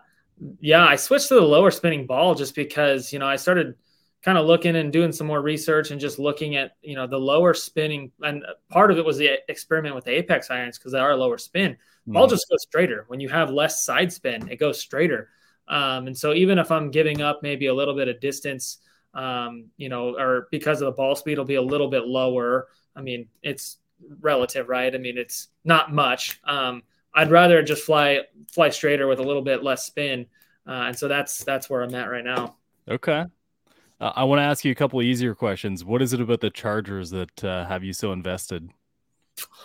yeah, 0.60 0.86
I 0.86 0.96
switched 0.96 1.30
to 1.30 1.36
the 1.36 1.42
lower 1.42 1.72
spinning 1.72 2.06
ball 2.06 2.36
just 2.36 2.56
because, 2.56 3.14
you 3.14 3.20
know, 3.20 3.28
I 3.28 3.36
started 3.36 3.76
kind 4.22 4.38
of 4.38 4.46
looking 4.46 4.76
and 4.76 4.94
doing 4.94 5.12
some 5.12 5.28
more 5.28 5.42
research 5.42 5.92
and 5.92 6.00
just 6.00 6.20
looking 6.20 6.56
at, 6.56 6.76
you 6.82 6.96
know, 6.96 7.08
the 7.08 7.18
lower 7.18 7.54
spinning. 7.54 8.12
And 8.22 8.46
part 8.70 8.92
of 8.92 8.98
it 8.98 9.06
was 9.06 9.18
the 9.18 9.40
experiment 9.50 9.96
with 9.96 10.06
the 10.06 10.12
Apex 10.12 10.50
irons 10.52 10.78
because 10.78 10.92
they 10.92 11.00
are 11.00 11.16
lower 11.16 11.38
spin. 11.38 11.78
Mm. 12.08 12.14
Ball 12.14 12.28
just 12.28 12.46
goes 12.50 12.64
straighter. 12.64 13.06
When 13.08 13.20
you 13.20 13.30
have 13.30 13.50
less 13.52 13.84
side 13.84 14.12
spin, 14.12 14.50
it 14.50 14.58
goes 14.58 14.80
straighter. 14.80 15.30
Um, 15.68 16.08
and 16.08 16.18
so 16.18 16.34
even 16.34 16.60
if 16.60 16.72
I'm 16.72 16.92
giving 16.92 17.22
up 17.22 17.42
maybe 17.44 17.68
a 17.68 17.74
little 17.74 17.96
bit 17.96 18.08
of 18.08 18.20
distance, 18.20 18.80
um, 19.14 19.66
you 19.78 19.90
know, 19.90 20.18
or 20.18 20.48
because 20.52 20.82
of 20.82 20.88
the 20.88 20.92
ball 20.92 21.16
speed, 21.16 21.38
will 21.38 21.46
be 21.46 21.56
a 21.56 21.62
little 21.62 21.90
bit 21.90 22.06
lower. 22.06 22.68
I 22.96 23.02
mean, 23.02 23.28
it's 23.42 23.78
relative, 24.20 24.70
right? 24.70 24.94
I 24.94 24.98
mean, 24.98 25.18
it's 25.18 25.50
not 25.64 25.94
much. 25.94 26.40
Um, 26.44 26.84
I'd 27.14 27.32
rather 27.32 27.62
just 27.62 27.84
fly 27.84 28.22
fly 28.52 28.70
straighter 28.70 29.08
with 29.08 29.20
a 29.20 29.24
little 29.24 29.42
bit 29.42 29.64
less 29.64 29.86
spin, 29.86 30.28
uh, 30.68 30.88
and 30.88 30.98
so 30.98 31.08
that's 31.08 31.44
that's 31.44 31.70
where 31.70 31.82
I'm 31.82 31.94
at 31.94 32.10
right 32.10 32.24
now. 32.24 32.56
Okay, 32.90 33.26
uh, 34.00 34.12
I 34.16 34.24
want 34.24 34.40
to 34.40 34.44
ask 34.44 34.64
you 34.64 34.72
a 34.72 34.76
couple 34.76 35.02
easier 35.02 35.36
questions. 35.36 35.84
What 35.84 36.02
is 36.02 36.14
it 36.14 36.22
about 36.22 36.40
the 36.40 36.50
Chargers 36.50 37.10
that 37.12 37.44
uh, 37.44 37.66
have 37.66 37.84
you 37.84 37.92
so 37.92 38.14
invested? 38.14 38.70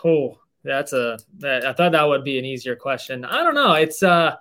Oh, 0.04 0.38
that's 0.66 0.92
a 0.92 1.18
I 1.44 1.72
thought 1.72 1.92
that 1.92 2.08
would 2.08 2.24
be 2.24 2.38
an 2.38 2.44
easier 2.44 2.76
question. 2.76 3.24
I 3.24 3.42
don't 3.42 3.54
know. 3.54 3.72
It's 3.74 4.02
uh, 4.02 4.36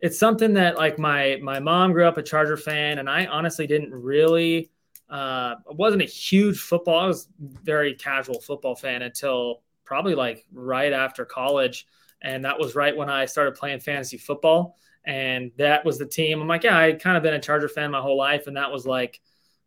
it's 0.00 0.18
something 0.18 0.54
that 0.54 0.76
like 0.76 0.98
my 0.98 1.38
my 1.42 1.60
mom 1.60 1.92
grew 1.92 2.06
up 2.06 2.18
a 2.18 2.22
Charger 2.22 2.56
fan, 2.56 2.98
and 2.98 3.08
I 3.08 3.26
honestly 3.26 3.66
didn't 3.66 3.92
really. 3.92 4.70
Uh, 5.10 5.54
wasn't 5.66 6.02
a 6.02 6.04
huge 6.04 6.60
football. 6.60 6.98
I 6.98 7.06
was 7.06 7.28
very 7.40 7.94
casual 7.94 8.40
football 8.40 8.74
fan 8.76 9.00
until 9.00 9.62
probably 9.86 10.14
like 10.14 10.44
right 10.52 10.92
after 10.92 11.24
college 11.24 11.86
and 12.20 12.44
that 12.44 12.58
was 12.58 12.74
right 12.74 12.96
when 12.96 13.08
I 13.08 13.26
started 13.26 13.54
playing 13.54 13.80
fantasy 13.80 14.16
football. 14.16 14.76
And 15.04 15.52
that 15.56 15.84
was 15.84 15.98
the 15.98 16.06
team. 16.06 16.40
I'm 16.40 16.48
like, 16.48 16.64
yeah, 16.64 16.78
I 16.78 16.92
kind 16.92 17.16
of 17.16 17.22
been 17.22 17.34
a 17.34 17.40
Charger 17.40 17.68
fan 17.68 17.90
my 17.90 18.00
whole 18.00 18.18
life, 18.18 18.46
and 18.46 18.56
that 18.56 18.70
was 18.70 18.86
like, 18.86 19.20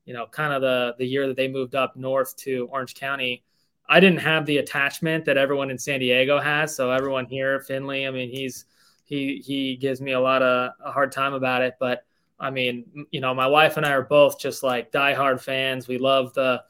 you 0.05 0.13
know, 0.13 0.27
kind 0.27 0.53
of 0.53 0.61
the 0.61 0.93
the 0.99 1.05
year 1.05 1.27
that 1.27 1.37
they 1.37 1.47
moved 1.47 1.73
up 1.73 1.95
north 1.95 2.35
to 2.37 2.67
Orange 2.71 2.93
County. 2.93 3.43
I 3.91 3.99
didn't 3.99 4.19
have 4.19 4.45
the 4.45 4.59
attachment 4.59 5.25
that 5.25 5.35
everyone 5.35 5.69
in 5.69 5.77
San 5.77 5.99
Diego 5.99 6.39
has. 6.39 6.73
So 6.73 6.91
everyone 6.91 7.25
here, 7.25 7.59
Finley, 7.59 8.07
I 8.07 8.11
mean, 8.11 8.29
he's 8.29 8.63
he 9.03 9.43
he 9.45 9.75
gives 9.75 9.99
me 9.99 10.13
a 10.13 10.19
lot 10.19 10.41
of 10.41 10.71
a 10.83 10.93
hard 10.93 11.11
time 11.11 11.33
about 11.33 11.61
it. 11.61 11.73
But 11.77 12.05
I 12.39 12.51
mean, 12.51 13.05
you 13.11 13.19
know, 13.19 13.33
my 13.33 13.47
wife 13.47 13.75
and 13.75 13.85
I 13.85 13.91
are 13.91 14.03
both 14.03 14.39
just 14.39 14.63
like 14.63 14.93
diehard 14.93 15.41
fans. 15.41 15.89
We 15.89 15.97
love 15.97 16.33
the 16.33 16.63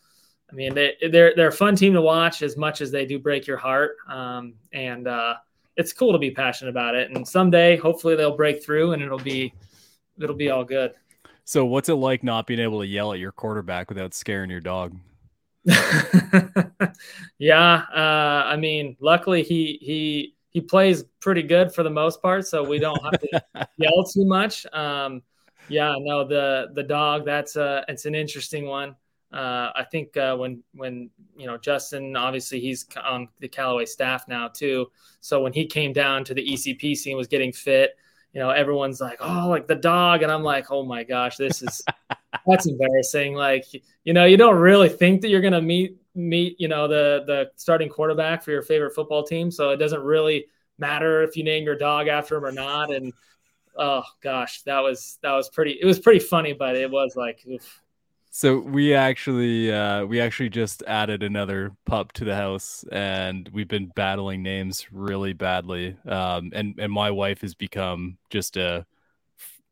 I 0.51 0.55
mean, 0.55 0.73
they, 0.73 0.95
they're 1.11 1.33
they're 1.35 1.49
a 1.49 1.53
fun 1.53 1.75
team 1.75 1.93
to 1.93 2.01
watch 2.01 2.41
as 2.41 2.57
much 2.57 2.81
as 2.81 2.89
they 2.89 3.05
do 3.05 3.19
break 3.19 3.45
your 3.45 3.57
heart. 3.57 3.97
Um, 4.09 4.55
and 4.73 5.07
uh, 5.07 5.35
it's 5.77 5.93
cool 5.93 6.13
to 6.13 6.19
be 6.19 6.31
passionate 6.31 6.71
about 6.71 6.95
it. 6.95 7.11
And 7.11 7.27
someday, 7.27 7.77
hopefully, 7.77 8.15
they'll 8.15 8.35
break 8.35 8.63
through 8.63 8.93
and 8.93 9.03
it'll 9.03 9.19
be 9.19 9.53
it'll 10.19 10.35
be 10.35 10.49
all 10.49 10.63
good. 10.63 10.95
So, 11.45 11.65
what's 11.65 11.87
it 11.87 11.93
like 11.93 12.23
not 12.23 12.47
being 12.47 12.59
able 12.59 12.79
to 12.79 12.87
yell 12.87 13.13
at 13.13 13.19
your 13.19 13.31
quarterback 13.31 13.89
without 13.89 14.15
scaring 14.15 14.49
your 14.49 14.59
dog? 14.59 14.95
yeah, 17.37 17.83
uh, 17.93 18.43
I 18.45 18.55
mean, 18.57 18.97
luckily 18.99 19.43
he 19.43 19.77
he 19.81 20.35
he 20.49 20.61
plays 20.61 21.03
pretty 21.19 21.43
good 21.43 21.73
for 21.73 21.83
the 21.83 21.89
most 21.89 22.21
part, 22.21 22.47
so 22.47 22.63
we 22.63 22.79
don't 22.79 23.01
have 23.03 23.19
to 23.19 23.41
yell 23.77 24.03
too 24.03 24.25
much. 24.25 24.65
Um, 24.73 25.21
yeah, 25.69 25.95
no, 25.99 26.27
the 26.27 26.69
the 26.73 26.83
dog 26.83 27.25
that's 27.25 27.55
uh 27.55 27.83
it's 27.87 28.05
an 28.05 28.15
interesting 28.15 28.65
one. 28.65 28.95
Uh, 29.31 29.71
I 29.75 29.85
think 29.89 30.17
uh, 30.17 30.35
when 30.35 30.61
when 30.73 31.09
you 31.37 31.47
know 31.47 31.57
Justin, 31.57 32.15
obviously 32.15 32.59
he's 32.59 32.85
on 33.01 33.29
the 33.39 33.47
Callaway 33.47 33.85
staff 33.85 34.27
now 34.27 34.49
too. 34.49 34.91
So 35.21 35.41
when 35.41 35.53
he 35.53 35.65
came 35.65 35.93
down 35.93 36.25
to 36.25 36.33
the 36.33 36.45
ECP 36.45 36.95
scene, 36.97 37.15
was 37.15 37.27
getting 37.27 37.53
fit. 37.53 37.91
You 38.33 38.39
know, 38.39 38.49
everyone's 38.49 39.01
like, 39.01 39.17
"Oh, 39.21 39.47
like 39.49 39.67
the 39.67 39.75
dog," 39.75 40.23
and 40.23 40.31
I'm 40.31 40.43
like, 40.43 40.71
"Oh 40.71 40.83
my 40.83 41.03
gosh, 41.03 41.37
this 41.37 41.61
is 41.61 41.83
that's 42.47 42.65
embarrassing." 42.67 43.33
Like, 43.35 43.65
you 44.03 44.13
know, 44.13 44.25
you 44.25 44.37
don't 44.37 44.55
really 44.55 44.89
think 44.89 45.21
that 45.21 45.29
you're 45.29 45.41
gonna 45.41 45.61
meet 45.61 45.97
meet 46.15 46.59
you 46.59 46.67
know 46.67 46.87
the 46.87 47.23
the 47.25 47.51
starting 47.55 47.89
quarterback 47.89 48.43
for 48.43 48.51
your 48.51 48.61
favorite 48.61 48.95
football 48.95 49.23
team, 49.23 49.51
so 49.51 49.71
it 49.71 49.77
doesn't 49.77 50.01
really 50.01 50.45
matter 50.79 51.23
if 51.23 51.35
you 51.35 51.43
name 51.43 51.63
your 51.65 51.77
dog 51.77 52.07
after 52.07 52.37
him 52.37 52.45
or 52.45 52.51
not. 52.51 52.93
And 52.93 53.13
oh 53.77 54.03
gosh, 54.21 54.61
that 54.63 54.79
was 54.79 55.19
that 55.23 55.33
was 55.33 55.49
pretty. 55.49 55.77
It 55.81 55.85
was 55.85 55.99
pretty 55.99 56.19
funny, 56.19 56.53
but 56.53 56.75
it 56.75 56.89
was 56.89 57.15
like. 57.15 57.43
Oof. 57.47 57.80
So 58.33 58.59
we 58.59 58.93
actually 58.93 59.71
uh, 59.73 60.05
we 60.05 60.21
actually 60.21 60.49
just 60.49 60.83
added 60.87 61.21
another 61.21 61.71
pup 61.85 62.13
to 62.13 62.23
the 62.23 62.35
house, 62.35 62.85
and 62.91 63.49
we've 63.51 63.67
been 63.67 63.87
battling 63.93 64.41
names 64.41 64.87
really 64.91 65.33
badly. 65.33 65.97
Um, 66.05 66.51
and 66.55 66.75
and 66.79 66.91
my 66.93 67.11
wife 67.11 67.41
has 67.41 67.53
become 67.55 68.17
just 68.29 68.55
a 68.55 68.85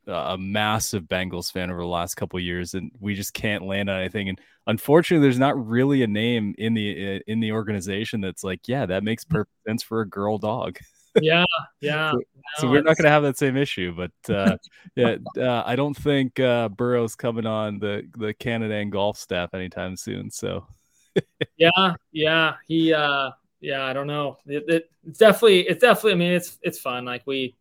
a 0.07 0.37
massive 0.37 1.03
Bengals 1.03 1.51
fan 1.51 1.69
over 1.71 1.81
the 1.81 1.87
last 1.87 2.15
couple 2.15 2.39
years, 2.39 2.73
and 2.73 2.91
we 2.99 3.15
just 3.15 3.33
can't 3.33 3.63
land 3.65 3.89
on 3.89 3.99
anything. 3.99 4.29
And 4.29 4.39
unfortunately, 4.67 5.23
there's 5.23 5.39
not 5.39 5.63
really 5.67 6.03
a 6.03 6.07
name 6.07 6.55
in 6.57 6.73
the 6.73 7.21
in 7.27 7.39
the 7.39 7.51
organization 7.53 8.21
that's 8.21 8.43
like, 8.43 8.67
yeah, 8.67 8.85
that 8.87 9.03
makes 9.03 9.23
perfect 9.25 9.55
sense 9.67 9.83
for 9.83 10.01
a 10.01 10.09
girl 10.09 10.37
dog. 10.37 10.79
yeah, 11.21 11.45
yeah. 11.81 12.11
so, 12.11 12.19
so, 12.57 12.69
we're 12.69 12.81
not 12.81 12.97
going 12.97 13.05
to 13.05 13.09
have 13.09 13.23
that 13.23 13.37
same 13.37 13.57
issue, 13.57 13.95
but 13.95 14.33
uh, 14.33 14.57
yeah, 14.95 15.15
uh, 15.37 15.63
I 15.65 15.75
don't 15.75 15.95
think 15.95 16.39
uh, 16.39 16.69
Burrow's 16.69 17.15
coming 17.15 17.45
on 17.45 17.79
the 17.79 18.07
the 18.17 18.33
Callaway 18.33 18.85
golf 18.85 19.17
staff 19.17 19.53
anytime 19.53 19.95
soon. 19.95 20.31
So 20.31 20.67
yeah, 21.57 21.95
yeah, 22.11 22.55
he, 22.67 22.93
uh, 22.93 23.31
yeah, 23.59 23.83
I 23.83 23.93
don't 23.93 24.07
know. 24.07 24.37
It, 24.45 24.63
it, 24.67 24.91
it's 25.07 25.19
definitely, 25.19 25.61
it's 25.61 25.81
definitely. 25.81 26.13
I 26.13 26.15
mean, 26.15 26.33
it's 26.33 26.57
it's 26.61 26.79
fun. 26.79 27.05
Like 27.05 27.25
we 27.25 27.55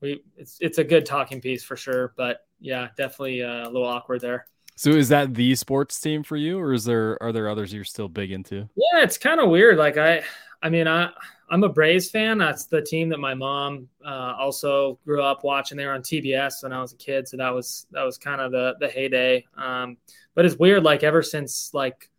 we 0.00 0.22
it's 0.36 0.58
it's 0.60 0.78
a 0.78 0.84
good 0.84 1.06
talking 1.06 1.40
piece 1.40 1.64
for 1.64 1.76
sure. 1.76 2.12
But 2.16 2.46
yeah, 2.60 2.88
definitely 2.96 3.42
uh, 3.42 3.64
a 3.64 3.70
little 3.70 3.86
awkward 3.86 4.20
there. 4.20 4.46
So 4.76 4.90
is 4.90 5.08
that 5.10 5.34
the 5.34 5.54
sports 5.54 6.00
team 6.00 6.22
for 6.22 6.36
you, 6.36 6.58
or 6.58 6.72
is 6.72 6.84
there 6.84 7.22
are 7.22 7.32
there 7.32 7.48
others 7.48 7.72
you're 7.72 7.84
still 7.84 8.08
big 8.08 8.32
into? 8.32 8.68
Yeah, 8.74 9.02
it's 9.02 9.18
kind 9.18 9.40
of 9.40 9.48
weird. 9.48 9.78
Like 9.78 9.96
I, 9.96 10.22
I 10.62 10.68
mean, 10.68 10.88
I 10.88 11.10
I'm 11.48 11.62
a 11.62 11.68
Braves 11.68 12.10
fan. 12.10 12.38
That's 12.38 12.66
the 12.66 12.82
team 12.82 13.08
that 13.10 13.20
my 13.20 13.34
mom 13.34 13.88
uh, 14.04 14.34
also 14.38 14.98
grew 15.04 15.22
up 15.22 15.44
watching. 15.44 15.76
They 15.76 15.86
were 15.86 15.92
on 15.92 16.02
TBS 16.02 16.62
when 16.62 16.72
I 16.72 16.80
was 16.80 16.92
a 16.92 16.96
kid, 16.96 17.28
so 17.28 17.36
that 17.36 17.50
was 17.50 17.86
that 17.92 18.02
was 18.02 18.18
kind 18.18 18.40
of 18.40 18.50
the 18.50 18.74
the 18.80 18.88
heyday. 18.88 19.46
Um, 19.56 19.96
but 20.34 20.44
it's 20.44 20.56
weird. 20.56 20.82
Like 20.82 21.04
ever 21.04 21.22
since 21.22 21.72
like 21.72 22.10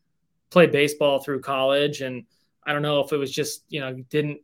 played 0.50 0.72
baseball 0.72 1.20
through 1.20 1.42
college, 1.42 2.02
and 2.02 2.24
I 2.66 2.72
don't 2.72 2.82
know 2.82 3.02
if 3.02 3.12
it 3.12 3.18
was 3.18 3.32
just 3.32 3.64
you 3.68 3.82
know 3.82 3.94
didn't 4.10 4.40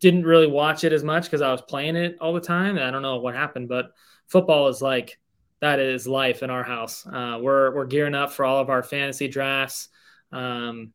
didn't 0.00 0.24
really 0.24 0.48
watch 0.48 0.82
it 0.82 0.92
as 0.92 1.04
much 1.04 1.24
because 1.24 1.42
I 1.42 1.52
was 1.52 1.62
playing 1.62 1.94
it 1.94 2.16
all 2.20 2.32
the 2.32 2.40
time. 2.40 2.76
I 2.76 2.90
don't 2.90 3.02
know 3.02 3.18
what 3.18 3.34
happened, 3.34 3.68
but 3.68 3.92
football 4.26 4.68
is 4.68 4.82
like 4.82 5.18
that 5.64 5.80
is 5.80 6.06
life 6.06 6.42
in 6.42 6.50
our 6.50 6.62
house. 6.62 7.06
Uh, 7.06 7.38
we're 7.40 7.74
we're 7.74 7.86
gearing 7.86 8.14
up 8.14 8.30
for 8.30 8.44
all 8.44 8.58
of 8.58 8.68
our 8.68 8.82
fantasy 8.82 9.28
drafts. 9.28 9.88
Um, 10.30 10.92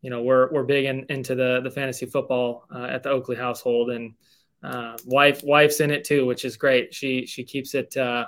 you 0.00 0.10
know, 0.10 0.22
we're 0.22 0.48
we're 0.52 0.62
big 0.62 0.84
in, 0.84 1.06
into 1.08 1.34
the 1.34 1.60
the 1.60 1.70
fantasy 1.72 2.06
football 2.06 2.64
uh, 2.72 2.84
at 2.84 3.02
the 3.02 3.10
Oakley 3.10 3.34
household, 3.34 3.90
and 3.90 4.14
uh, 4.62 4.96
wife 5.06 5.42
wife's 5.42 5.80
in 5.80 5.90
it 5.90 6.04
too, 6.04 6.24
which 6.24 6.44
is 6.44 6.56
great. 6.56 6.94
She 6.94 7.26
she 7.26 7.42
keeps 7.42 7.74
it. 7.74 7.96
Uh, 7.96 8.26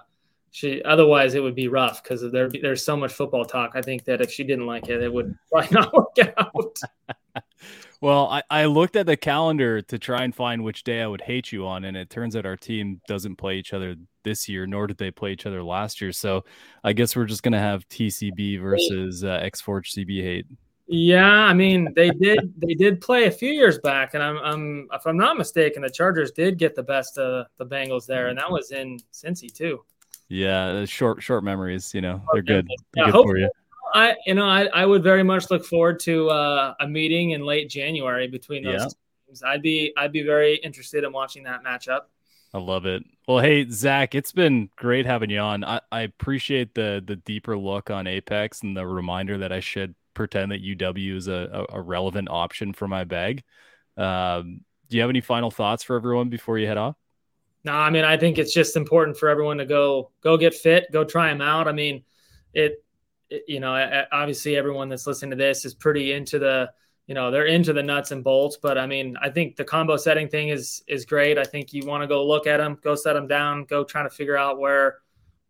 she 0.51 0.83
otherwise 0.83 1.35
it 1.35 1.43
would 1.45 1.55
be 1.55 1.69
rough 1.69 2.03
because 2.03 2.29
there 2.33 2.49
there's 2.49 2.85
so 2.85 2.97
much 2.97 3.13
football 3.13 3.45
talk. 3.45 3.73
I 3.77 3.81
think 3.81 4.05
that 4.07 4.21
if 4.21 4.33
she 4.33 4.43
didn't 4.43 4.67
like 4.67 4.89
it, 4.89 5.01
it 5.01 5.13
would 5.13 5.37
probably 5.53 5.71
not 5.71 5.95
work 5.95 6.17
out. 6.37 6.77
Well, 8.05 8.29
I, 8.29 8.43
I 8.51 8.65
looked 8.67 8.97
at 8.97 9.07
the 9.07 9.17
calendar 9.17 9.81
to 9.81 9.99
try 9.99 10.25
and 10.25 10.35
find 10.35 10.63
which 10.63 10.85
day 10.85 11.01
I 11.01 11.07
would 11.07 11.23
hate 11.23 11.51
you 11.51 11.67
on, 11.67 11.87
and 11.87 11.97
it 11.97 12.11
turns 12.11 12.37
out 12.37 12.45
our 12.45 12.55
team 12.55 13.01
doesn't 13.09 13.37
play 13.37 13.57
each 13.57 13.73
other 13.73 13.97
this 14.25 14.47
year, 14.47 14.67
nor 14.67 14.87
did 14.87 14.99
they 14.99 15.11
play 15.11 15.33
each 15.33 15.47
other 15.47 15.63
last 15.63 16.03
year. 16.03 16.13
So 16.13 16.45
I 16.85 16.93
guess 16.93 17.17
we're 17.17 17.25
just 17.25 17.43
gonna 17.43 17.59
have 17.59 17.89
TCB 17.89 18.61
versus 18.61 19.25
uh, 19.25 19.39
X 19.41 19.63
Forge 19.63 19.95
CB 19.95 20.23
hate. 20.23 20.45
Yeah, 20.87 21.25
I 21.25 21.55
mean 21.55 21.95
they 21.97 22.11
did 22.11 22.53
they 22.59 22.75
did 22.75 23.01
play 23.01 23.25
a 23.25 23.31
few 23.31 23.51
years 23.51 23.79
back, 23.79 24.13
and 24.13 24.23
I'm, 24.23 24.37
I'm 24.37 24.89
if 24.93 25.07
I'm 25.07 25.17
not 25.17 25.39
mistaken, 25.39 25.81
the 25.81 25.89
Chargers 25.89 26.31
did 26.31 26.59
get 26.59 26.75
the 26.75 26.83
best 26.83 27.17
of 27.17 27.47
the 27.57 27.65
Bengals 27.65 28.05
there, 28.05 28.27
and 28.27 28.37
that 28.37 28.51
was 28.51 28.71
in 28.71 28.99
Cincy 29.15 29.51
too. 29.51 29.83
Yeah, 30.29 30.85
short 30.85 31.23
short 31.23 31.43
memories, 31.43 31.95
you 31.95 32.03
know, 32.03 32.23
they're 32.35 32.43
good. 32.43 32.69
Yeah, 32.95 33.11
good 33.11 33.23
for 33.23 33.39
you. 33.39 33.49
I, 33.93 34.17
you 34.27 34.35
know, 34.35 34.47
I, 34.47 34.65
I 34.67 34.87
would 34.87 35.03
very 35.03 35.23
much 35.23 35.51
look 35.51 35.65
forward 35.65 36.01
to 36.01 36.31
uh, 36.31 36.75
a 36.81 36.89
meeting 36.89 37.31
in 37.31 37.45
late 37.45 37.69
January 37.69 38.29
between 38.29 38.65
those 38.65 38.81
yeah. 38.81 38.89
teams. 39.27 39.43
I'd 39.43 39.63
be, 39.63 39.93
I'd 39.97 40.13
be 40.13 40.23
very 40.23 40.57
interested 40.57 41.05
in 41.05 41.13
watching 41.13 41.45
that 41.45 41.63
matchup. 41.65 42.03
I 42.55 42.59
love 42.59 42.87
it. 42.87 43.03
Well, 43.27 43.41
hey 43.41 43.69
Zach, 43.69 44.15
it's 44.15 44.31
been 44.31 44.71
great 44.77 45.07
having 45.07 45.29
you 45.29 45.41
on. 45.41 45.65
I, 45.65 45.81
I 45.91 46.03
appreciate 46.03 46.73
the 46.73 47.03
the 47.05 47.17
deeper 47.17 47.59
look 47.59 47.91
on 47.91 48.07
Apex 48.07 48.63
and 48.63 48.77
the 48.77 48.87
reminder 48.87 49.39
that 49.39 49.51
I 49.51 49.59
should 49.59 49.97
pretend 50.15 50.53
that 50.53 50.63
UW 50.63 51.17
is 51.17 51.27
a, 51.27 51.67
a, 51.71 51.81
relevant 51.81 52.29
option 52.31 52.73
for 52.73 52.87
my 52.87 53.03
bag. 53.03 53.43
Um, 53.97 54.61
do 54.89 54.97
you 54.97 55.01
have 55.03 55.11
any 55.11 55.21
final 55.21 55.51
thoughts 55.51 55.83
for 55.83 55.97
everyone 55.97 56.29
before 56.29 56.57
you 56.57 56.69
head 56.69 56.77
off? 56.77 56.95
No, 57.65 57.73
I 57.73 57.91
mean 57.91 58.05
I 58.05 58.17
think 58.17 58.39
it's 58.39 58.55
just 58.55 58.77
important 58.77 59.17
for 59.17 59.29
everyone 59.29 59.59
to 59.59 59.67
go 59.67 60.13
go 60.21 60.37
get 60.37 60.55
fit, 60.55 60.93
go 60.93 61.03
try 61.03 61.31
them 61.31 61.41
out. 61.41 61.67
I 61.67 61.73
mean, 61.73 62.05
it 62.53 62.84
you 63.31 63.61
know, 63.61 64.05
obviously 64.13 64.57
everyone 64.57 64.89
that's 64.89 65.07
listening 65.07 65.31
to 65.31 65.37
this 65.37 65.65
is 65.65 65.75
pretty 65.75 66.13
into 66.13 66.39
the, 66.39 66.71
you 67.07 67.15
know, 67.15 67.31
they're 67.31 67.47
into 67.47 67.73
the 67.73 67.83
nuts 67.83 68.11
and 68.11 68.25
bolts. 68.25 68.57
But 68.57 68.79
I 68.79 68.87
mean, 68.87 69.17
I 69.21 69.31
think 69.31 69.57
the 69.57 69.65
combo 69.65 69.97
setting 69.97 70.29
thing 70.29 70.49
is 70.49 70.83
is 70.87 71.05
great. 71.05 71.39
I 71.39 71.45
think 71.45 71.73
you 71.73 71.87
want 71.87 72.03
to 72.03 72.07
go 72.07 72.27
look 72.27 72.47
at 72.47 72.59
them, 72.59 72.79
go 72.83 72.95
set 72.95 73.15
them 73.15 73.27
down, 73.27 73.65
go 73.65 73.85
trying 73.85 74.09
to 74.09 74.15
figure 74.15 74.37
out 74.37 74.59
where 74.59 74.99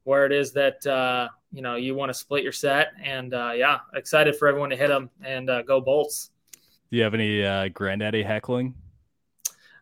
where 0.05 0.27
it 0.27 0.33
is 0.33 0.53
that 0.53 0.87
uh, 0.87 1.29
you 1.53 1.63
know 1.63 1.77
you 1.77 1.95
want 1.95 2.11
to 2.11 2.15
split 2.15 2.43
your 2.43 2.53
set. 2.53 2.93
And 3.03 3.35
uh, 3.35 3.53
yeah, 3.55 3.79
excited 3.95 4.37
for 4.37 4.49
everyone 4.49 4.71
to 4.71 4.77
hit 4.77 4.89
them 4.89 5.11
and 5.23 5.49
uh, 5.51 5.63
go 5.63 5.81
bolts. 5.81 6.31
Do 6.91 6.97
you 6.97 7.03
have 7.03 7.15
any 7.15 7.45
uh, 7.45 7.69
granddaddy 7.69 8.23
heckling? 8.23 8.75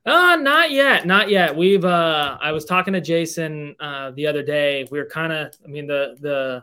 Uh, 0.05 0.37
not 0.37 0.73
yet, 0.73 1.07
not 1.07 1.31
yet. 1.31 1.57
We've 1.57 1.85
uh, 1.85 2.37
I 2.41 2.53
was 2.53 2.65
talking 2.65 2.93
to 2.95 3.01
Jason 3.01 3.77
uh, 3.79 4.11
the 4.11 4.27
other 4.27 4.43
day. 4.43 4.87
We 4.91 4.99
were 4.99 5.07
kind 5.07 5.33
of, 5.33 5.55
I 5.65 5.69
mean, 5.69 5.87
the 5.87 6.17
the 6.21 6.63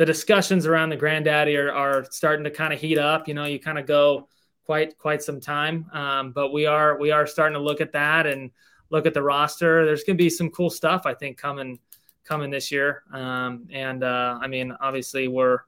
the 0.00 0.06
discussions 0.06 0.64
around 0.64 0.88
the 0.88 0.96
granddaddy 0.96 1.54
are, 1.58 1.70
are 1.70 2.06
starting 2.10 2.42
to 2.42 2.50
kind 2.50 2.72
of 2.72 2.80
heat 2.80 2.96
up. 2.96 3.28
You 3.28 3.34
know, 3.34 3.44
you 3.44 3.60
kind 3.60 3.78
of 3.78 3.84
go 3.84 4.28
quite 4.64 4.96
quite 4.96 5.22
some 5.22 5.40
time, 5.40 5.90
um, 5.92 6.32
but 6.32 6.54
we 6.54 6.64
are 6.64 6.98
we 6.98 7.10
are 7.10 7.26
starting 7.26 7.52
to 7.52 7.60
look 7.60 7.82
at 7.82 7.92
that 7.92 8.26
and 8.26 8.50
look 8.88 9.04
at 9.04 9.12
the 9.12 9.22
roster. 9.22 9.84
There's 9.84 10.02
going 10.02 10.16
to 10.16 10.24
be 10.24 10.30
some 10.30 10.48
cool 10.48 10.70
stuff 10.70 11.02
I 11.04 11.12
think 11.12 11.36
coming 11.36 11.78
coming 12.24 12.48
this 12.48 12.72
year. 12.72 13.02
Um, 13.12 13.68
and 13.70 14.02
uh, 14.02 14.38
I 14.40 14.46
mean, 14.46 14.74
obviously 14.80 15.28
we're 15.28 15.58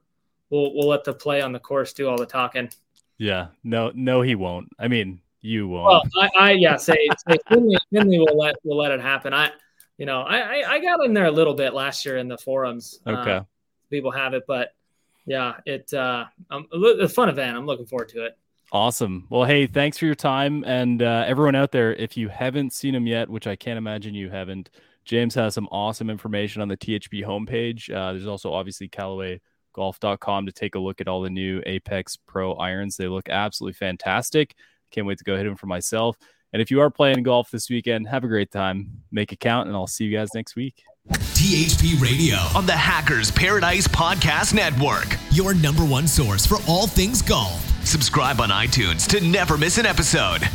we'll 0.49 0.73
we'll 0.73 0.87
let 0.87 1.03
the 1.03 1.13
play 1.13 1.43
on 1.43 1.51
the 1.51 1.59
course 1.59 1.93
do 1.93 2.09
all 2.09 2.17
the 2.17 2.25
talking. 2.25 2.71
Yeah, 3.19 3.49
no, 3.63 3.91
no, 3.93 4.23
he 4.23 4.33
won't. 4.33 4.67
I 4.79 4.87
mean, 4.87 5.21
you 5.41 5.67
won't. 5.67 5.85
Well, 5.85 6.03
I, 6.19 6.29
I 6.39 6.51
yeah, 6.53 6.77
say, 6.77 6.97
say 7.27 7.37
Finley, 7.49 7.77
Finley 7.91 8.17
will 8.17 8.35
let 8.35 8.55
will 8.63 8.77
let 8.77 8.89
it 8.89 8.99
happen. 8.99 9.31
I, 9.31 9.51
you 9.99 10.07
know, 10.07 10.21
I, 10.21 10.39
I, 10.39 10.71
I 10.71 10.79
got 10.79 11.05
in 11.05 11.13
there 11.13 11.25
a 11.25 11.31
little 11.31 11.53
bit 11.53 11.75
last 11.75 12.03
year 12.03 12.17
in 12.17 12.27
the 12.27 12.39
forums. 12.39 12.99
Okay. 13.05 13.31
Uh, 13.33 13.43
people 13.93 14.11
have 14.11 14.33
it. 14.33 14.43
But 14.47 14.73
yeah, 15.25 15.55
it 15.65 15.93
uh, 15.93 16.25
a 16.49 17.07
fun 17.07 17.29
event. 17.29 17.57
I'm 17.57 17.65
looking 17.65 17.85
forward 17.85 18.09
to 18.09 18.25
it. 18.25 18.37
Awesome. 18.71 19.27
Well, 19.29 19.43
hey, 19.43 19.67
thanks 19.67 19.97
for 19.99 20.05
your 20.05 20.15
time, 20.15 20.63
and 20.65 21.01
uh, 21.01 21.25
everyone 21.27 21.55
out 21.55 21.71
there. 21.71 21.93
If 21.93 22.17
you 22.17 22.27
haven't 22.29 22.73
seen 22.73 22.95
him 22.95 23.05
yet, 23.05 23.29
which 23.29 23.45
I 23.45 23.55
can't 23.55 23.77
imagine 23.77 24.15
you 24.15 24.31
haven't, 24.31 24.71
James 25.05 25.35
has 25.35 25.53
some 25.53 25.67
awesome 25.71 26.09
information 26.09 26.61
on 26.61 26.69
the 26.69 26.77
THP 26.77 27.23
homepage. 27.23 27.93
Uh, 27.93 28.13
there's 28.13 28.25
also 28.25 28.51
obviously 28.51 28.89
CallawayGolf.com 28.89 30.45
to 30.47 30.51
take 30.51 30.73
a 30.75 30.79
look 30.79 31.01
at 31.01 31.07
all 31.07 31.21
the 31.21 31.29
new 31.29 31.61
Apex 31.67 32.17
Pro 32.25 32.53
irons. 32.53 32.97
They 32.97 33.07
look 33.07 33.29
absolutely 33.29 33.75
fantastic. 33.75 34.55
Can't 34.91 35.05
wait 35.05 35.19
to 35.19 35.23
go 35.23 35.37
hit 35.37 35.43
them 35.43 35.55
for 35.55 35.67
myself. 35.67 36.17
And 36.51 36.61
if 36.61 36.71
you 36.71 36.81
are 36.81 36.89
playing 36.89 37.23
golf 37.23 37.51
this 37.51 37.69
weekend, 37.69 38.07
have 38.07 38.23
a 38.23 38.27
great 38.27 38.51
time. 38.51 39.03
Make 39.11 39.31
it 39.31 39.39
count, 39.39 39.67
and 39.67 39.75
I'll 39.75 39.87
see 39.87 40.05
you 40.05 40.17
guys 40.17 40.29
next 40.33 40.55
week. 40.55 40.83
THP 41.11 42.01
Radio 42.01 42.37
on 42.55 42.65
the 42.65 42.71
Hackers 42.71 43.29
Paradise 43.29 43.87
Podcast 43.87 44.53
Network. 44.53 45.17
Your 45.31 45.53
number 45.53 45.83
one 45.83 46.07
source 46.07 46.45
for 46.45 46.57
all 46.67 46.87
things 46.87 47.21
golf. 47.21 47.61
Subscribe 47.85 48.39
on 48.39 48.49
iTunes 48.49 49.05
to 49.07 49.19
never 49.21 49.57
miss 49.57 49.77
an 49.77 49.85
episode. 49.85 50.47